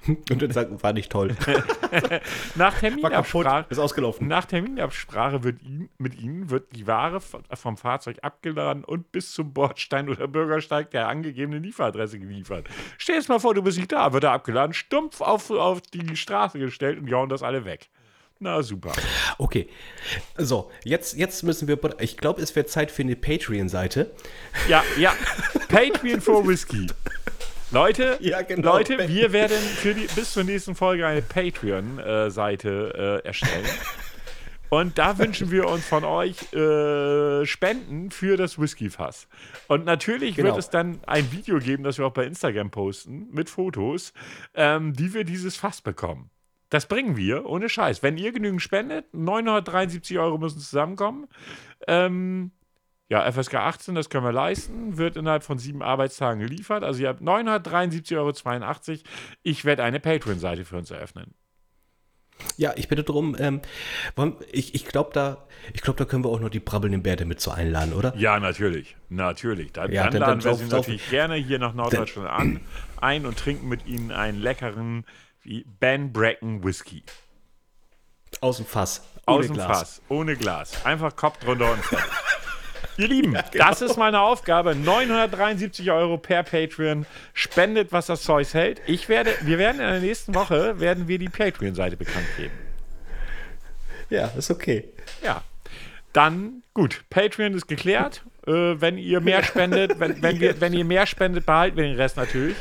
Und 0.30 0.42
dann 0.42 0.50
sagen, 0.50 0.82
war 0.82 0.92
nicht 0.92 1.11
toll. 1.11 1.36
Nach 2.54 2.78
Terminabsprache. 2.78 3.66
ist 3.68 3.78
ausgelaufen. 3.78 4.28
Nach 4.28 4.44
Terminabsprache 4.44 5.42
wird 5.44 5.62
ihn, 5.62 5.88
mit 5.98 6.20
Ihnen 6.20 6.50
wird 6.50 6.74
die 6.74 6.86
Ware 6.86 7.20
vom 7.20 7.76
Fahrzeug 7.76 8.18
abgeladen 8.22 8.84
und 8.84 9.12
bis 9.12 9.32
zum 9.32 9.52
Bordstein 9.52 10.09
oder 10.09 10.28
Bürgersteig 10.28 10.90
der 10.90 11.09
angegebenen 11.09 11.62
Lieferadresse 11.62 12.18
geliefert. 12.18 12.68
Stell 12.98 13.20
dir 13.20 13.28
mal 13.28 13.38
vor, 13.38 13.54
du 13.54 13.62
bist 13.62 13.78
nicht 13.78 13.92
da, 13.92 14.12
wird 14.12 14.24
er 14.24 14.32
abgeladen, 14.32 14.72
stumpf 14.72 15.20
auf, 15.20 15.50
auf 15.50 15.80
die 15.80 16.16
Straße 16.16 16.59
gestellt 16.59 16.98
und 16.98 17.07
die 17.07 17.14
hauen 17.14 17.28
das 17.28 17.42
alle 17.42 17.64
weg. 17.64 17.88
Na 18.38 18.62
super. 18.62 18.92
Okay. 19.38 19.68
So, 20.36 20.70
jetzt, 20.84 21.16
jetzt 21.16 21.42
müssen 21.42 21.68
wir. 21.68 21.78
Ich 22.00 22.18
glaube, 22.18 22.42
es 22.42 22.54
wird 22.54 22.68
Zeit 22.68 22.90
für 22.90 23.02
eine 23.02 23.16
Patreon-Seite. 23.16 24.11
Ja, 24.68 24.84
ja. 24.98 25.14
Patreon 25.68 26.20
for 26.20 26.46
Whisky. 26.46 26.86
Leute, 27.76 28.16
Ja, 28.20 28.40
genau. 28.40 28.76
Leute, 28.76 29.06
wir 29.06 29.32
werden 29.32 29.58
für 29.58 29.92
die, 29.92 30.06
bis 30.14 30.32
zur 30.32 30.44
nächsten 30.44 30.74
Folge 30.74 31.06
eine 31.06 31.20
Patreon-Seite 31.20 33.20
äh, 33.22 33.26
erstellen. 33.26 33.66
Und 34.70 34.96
da 34.96 35.18
wünschen 35.18 35.50
wir 35.50 35.68
uns 35.68 35.86
von 35.86 36.02
euch 36.04 36.54
äh, 36.54 37.44
Spenden 37.44 38.10
für 38.10 38.38
das 38.38 38.58
Whisky-Fass. 38.58 39.28
Und 39.68 39.84
natürlich 39.84 40.36
Genau. 40.36 40.48
wird 40.48 40.58
es 40.58 40.70
dann 40.70 41.00
ein 41.06 41.30
Video 41.32 41.58
geben, 41.58 41.84
das 41.84 41.98
wir 41.98 42.06
auch 42.06 42.14
bei 42.14 42.24
Instagram 42.24 42.70
posten, 42.70 43.28
mit 43.30 43.50
Fotos, 43.50 44.14
ähm, 44.54 44.98
wie 44.98 45.12
wir 45.12 45.24
dieses 45.24 45.56
Fass 45.56 45.82
bekommen. 45.82 46.30
Das 46.70 46.86
bringen 46.86 47.18
wir, 47.18 47.44
ohne 47.44 47.68
Scheiß. 47.68 48.02
Wenn 48.02 48.16
ihr 48.16 48.32
genügend 48.32 48.62
spendet, 48.62 49.12
973 49.12 50.18
Euro 50.18 50.38
müssen 50.38 50.60
zusammenkommen. 50.60 51.26
Ähm, 51.86 52.52
ja, 53.09 53.30
FSK 53.30 53.54
18, 53.54 53.94
das 53.94 54.11
können 54.11 54.24
wir 54.24 54.32
leisten, 54.32 54.96
wird 54.98 55.16
innerhalb 55.16 55.44
von 55.44 55.59
sieben 55.59 55.82
Arbeitstagen 55.82 56.40
geliefert. 56.40 56.82
Also 56.82 57.02
ihr 57.02 57.09
habt 57.09 57.22
973,82 57.22 58.16
Euro. 58.16 59.00
Ich 59.42 59.64
werde 59.64 59.84
eine 59.84 60.00
Patreon-Seite 60.00 60.64
für 60.64 60.76
uns 60.76 60.90
eröffnen. 60.90 61.34
Ja, 62.59 62.74
ich 62.76 62.88
bitte 62.88 63.02
drum. 63.02 63.34
Ähm, 63.38 63.62
ich 64.52 64.74
ich 64.74 64.84
glaube, 64.86 65.11
da, 65.14 65.46
glaub, 65.80 65.96
da 65.96 66.04
können 66.04 66.24
wir 66.24 66.28
auch 66.30 66.40
noch 66.40 66.50
die 66.50 66.61
brabbelnden 66.61 67.02
Bärte 67.02 67.24
mit 67.24 67.40
so 67.40 67.50
einladen, 67.50 67.92
oder? 67.94 68.14
Ja, 68.16 68.38
natürlich. 68.40 68.96
Natürlich. 69.09 69.72
Dann, 69.72 69.90
Ja, 69.92 70.04
dann 70.04 70.12
dann- 70.12 70.20
laden 70.20 70.40
dann 70.40 70.50
wir 70.52 70.54
sie 70.66 70.74
natürlich 70.74 71.09
gerne 71.11 71.36
hier 71.36 71.59
nach 71.59 71.72
Norddeutschland 71.74 72.28
an, 72.28 72.61
ein 73.00 73.24
und 73.24 73.38
trinken 73.38 73.68
mit 73.68 73.86
ihnen 73.86 74.11
einen 74.11 74.38
leckeren 74.38 75.04
Ben 75.80 76.12
Bracken 76.12 76.62
Whisky. 76.64 77.04
Aus 78.40 78.57
dem 78.59 78.66
Fass. 78.66 79.02
Aus 79.24 79.46
dem 79.46 79.57
Fass, 79.57 80.02
ohne 80.09 80.36
Glas. 80.36 80.84
Einfach 80.84 81.16
Kopf 81.16 81.38
drunter 81.38 81.72
und 81.72 81.82
fertig. 81.84 82.11
Ihr 82.99 83.09
Lieben, 83.09 83.36
das 83.53 83.82
ist 83.82 83.97
meine 83.97 84.20
Aufgabe. 84.20 84.74
973 84.74 85.90
Euro 85.90 86.16
per 86.16 86.42
Patreon. 86.42 87.05
Spendet, 87.34 87.92
was 87.92 88.07
das 88.07 88.22
Zeug 88.22 88.53
hält. 88.55 88.80
Ich 88.86 89.09
werde, 89.09 89.34
wir 89.42 89.59
werden 89.59 89.80
in 89.80 89.86
der 89.86 90.01
nächsten 90.01 90.34
Woche 90.34 90.80
werden 90.80 91.07
wir 91.07 91.18
die 91.18 91.28
Patreon-Seite 91.28 91.97
bekannt 91.97 92.26
geben. 92.36 92.55
Ja, 94.09 94.28
ist 94.36 94.51
okay. 94.51 94.84
Ja. 95.22 95.42
Dann, 96.12 96.62
gut, 96.72 97.05
Patreon 97.11 97.53
ist 97.53 97.66
geklärt. 97.66 98.24
Äh, 98.47 98.80
wenn 98.80 98.97
ihr 98.97 99.20
mehr 99.20 99.42
spendet, 99.42 100.01
wenn, 100.01 100.22
wenn, 100.22 100.40
wir, 100.40 100.61
wenn 100.61 100.72
ihr 100.72 100.84
mehr 100.84 101.07
spendet, 101.07 101.44
behalten 101.44 101.76
wir 101.76 101.84
den 101.84 101.97
Rest 101.97 102.16
natürlich. 102.16 102.57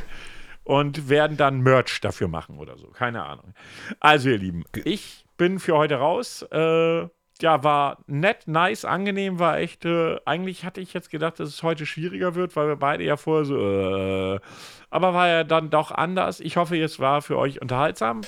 Und 0.65 1.09
werden 1.09 1.37
dann 1.37 1.61
Merch 1.61 2.01
dafür 2.01 2.27
machen 2.27 2.57
oder 2.57 2.77
so. 2.77 2.87
Keine 2.87 3.23
Ahnung. 3.23 3.53
Also, 3.99 4.29
ihr 4.29 4.39
Lieben, 4.39 4.63
ich 4.83 5.23
bin 5.37 5.59
für 5.59 5.77
heute 5.77 5.95
raus. 5.95 6.41
Äh, 6.51 7.07
ja, 7.41 7.63
war 7.63 7.97
nett, 8.07 8.47
nice, 8.47 8.85
angenehm, 8.85 9.39
war 9.39 9.57
echt. 9.57 9.85
Äh, 9.85 10.17
eigentlich 10.25 10.63
hatte 10.63 10.81
ich 10.81 10.93
jetzt 10.93 11.09
gedacht, 11.09 11.39
dass 11.39 11.49
es 11.49 11.63
heute 11.63 11.85
schwieriger 11.85 12.35
wird, 12.35 12.55
weil 12.55 12.67
wir 12.67 12.75
beide 12.77 13.03
ja 13.03 13.17
vorher 13.17 13.45
so. 13.45 13.57
Äh, 13.57 14.39
aber 14.89 15.13
war 15.13 15.27
ja 15.27 15.43
dann 15.43 15.69
doch 15.69 15.91
anders. 15.91 16.39
Ich 16.39 16.57
hoffe, 16.57 16.77
es 16.77 16.99
war 16.99 17.21
für 17.21 17.37
euch 17.37 17.61
unterhaltsam. 17.61 18.21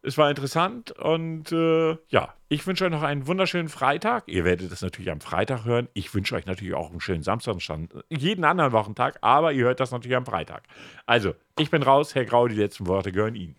Es 0.00 0.16
war 0.16 0.30
interessant 0.30 0.92
und 0.92 1.50
äh, 1.50 1.96
ja, 2.08 2.32
ich 2.48 2.66
wünsche 2.66 2.84
euch 2.84 2.90
noch 2.90 3.02
einen 3.02 3.26
wunderschönen 3.26 3.68
Freitag. 3.68 4.24
Ihr 4.26 4.44
werdet 4.44 4.70
es 4.70 4.80
natürlich 4.80 5.10
am 5.10 5.20
Freitag 5.20 5.64
hören. 5.64 5.88
Ich 5.92 6.14
wünsche 6.14 6.36
euch 6.36 6.46
natürlich 6.46 6.74
auch 6.74 6.90
einen 6.90 7.00
schönen 7.00 7.24
Samstag, 7.24 7.56
und 7.68 7.92
jeden 8.08 8.44
anderen 8.44 8.72
Wochentag, 8.72 9.18
aber 9.22 9.52
ihr 9.52 9.64
hört 9.64 9.80
das 9.80 9.90
natürlich 9.90 10.16
am 10.16 10.24
Freitag. 10.24 10.62
Also, 11.04 11.34
ich 11.58 11.70
bin 11.70 11.82
raus. 11.82 12.14
Herr 12.14 12.24
Grau, 12.24 12.46
die 12.46 12.54
letzten 12.54 12.86
Worte 12.86 13.10
gehören 13.10 13.34
Ihnen. 13.34 13.56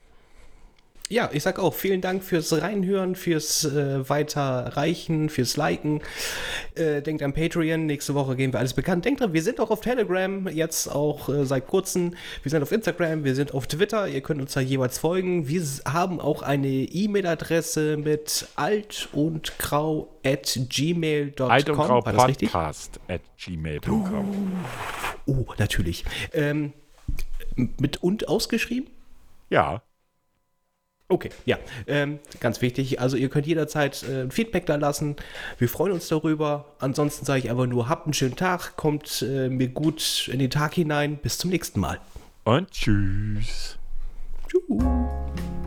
Ja, 1.11 1.27
ich 1.33 1.41
sag 1.41 1.57
auch 1.57 1.73
vielen 1.73 2.01
Dank 2.01 2.23
fürs 2.23 2.61
Reinhören, 2.61 3.15
fürs 3.15 3.65
äh, 3.65 4.07
Weiterreichen, 4.07 5.29
fürs 5.29 5.57
Liken. 5.57 6.01
Äh, 6.75 7.01
denkt 7.01 7.23
an 7.23 7.33
Patreon, 7.33 7.87
nächste 7.87 8.13
Woche 8.13 8.35
geben 8.35 8.53
wir 8.53 8.59
alles 8.59 8.75
bekannt. 8.75 9.05
Denkt 9.05 9.21
dran, 9.21 9.33
wir 9.33 9.41
sind 9.41 9.59
auch 9.59 9.71
auf 9.71 9.81
Telegram, 9.81 10.47
jetzt 10.47 10.87
auch 10.87 11.27
äh, 11.29 11.47
seit 11.47 11.65
kurzem. 11.65 12.13
Wir 12.43 12.51
sind 12.51 12.61
auf 12.61 12.71
Instagram, 12.71 13.23
wir 13.23 13.33
sind 13.33 13.55
auf 13.55 13.65
Twitter, 13.65 14.07
ihr 14.07 14.21
könnt 14.21 14.39
uns 14.39 14.53
da 14.53 14.59
jeweils 14.59 14.99
folgen. 14.99 15.47
Wir 15.47 15.63
haben 15.87 16.21
auch 16.21 16.43
eine 16.43 16.67
E-Mail-Adresse 16.67 17.97
mit 17.97 18.47
alt 18.55 19.09
und 19.11 19.57
grau 19.57 20.15
at 20.23 20.59
gmail.com. 20.69 21.49
Alt 21.49 21.69
und 21.71 21.75
Grau? 21.75 22.01
Podcast 22.01 22.99
at 23.07 23.21
gmail.com. 23.43 24.65
Oh, 25.25 25.45
natürlich. 25.57 26.05
Ähm, 26.33 26.73
mit 27.55 27.97
und 28.03 28.27
ausgeschrieben? 28.27 28.91
Ja, 29.49 29.81
Okay, 31.11 31.29
ja, 31.45 31.57
ähm, 31.87 32.19
ganz 32.39 32.61
wichtig. 32.61 33.01
Also 33.01 33.17
ihr 33.17 33.29
könnt 33.29 33.47
jederzeit 33.47 34.03
äh, 34.03 34.29
Feedback 34.29 34.67
da 34.67 34.75
lassen. 34.75 35.15
Wir 35.57 35.67
freuen 35.67 35.93
uns 35.93 36.07
darüber. 36.07 36.65
Ansonsten 36.77 37.25
sage 37.25 37.39
ich 37.39 37.49
einfach 37.49 37.65
nur, 37.65 37.89
habt 37.89 38.05
einen 38.05 38.13
schönen 38.13 38.35
Tag, 38.35 38.77
kommt 38.77 39.23
äh, 39.23 39.49
mir 39.49 39.69
gut 39.69 40.29
in 40.31 40.37
den 40.37 40.51
Tag 40.51 40.75
hinein. 40.75 41.17
Bis 41.17 41.39
zum 41.39 41.49
nächsten 41.49 41.79
Mal. 41.79 41.99
und 42.45 42.69
tschüss. 42.69 43.79
Tschüss. 44.47 45.58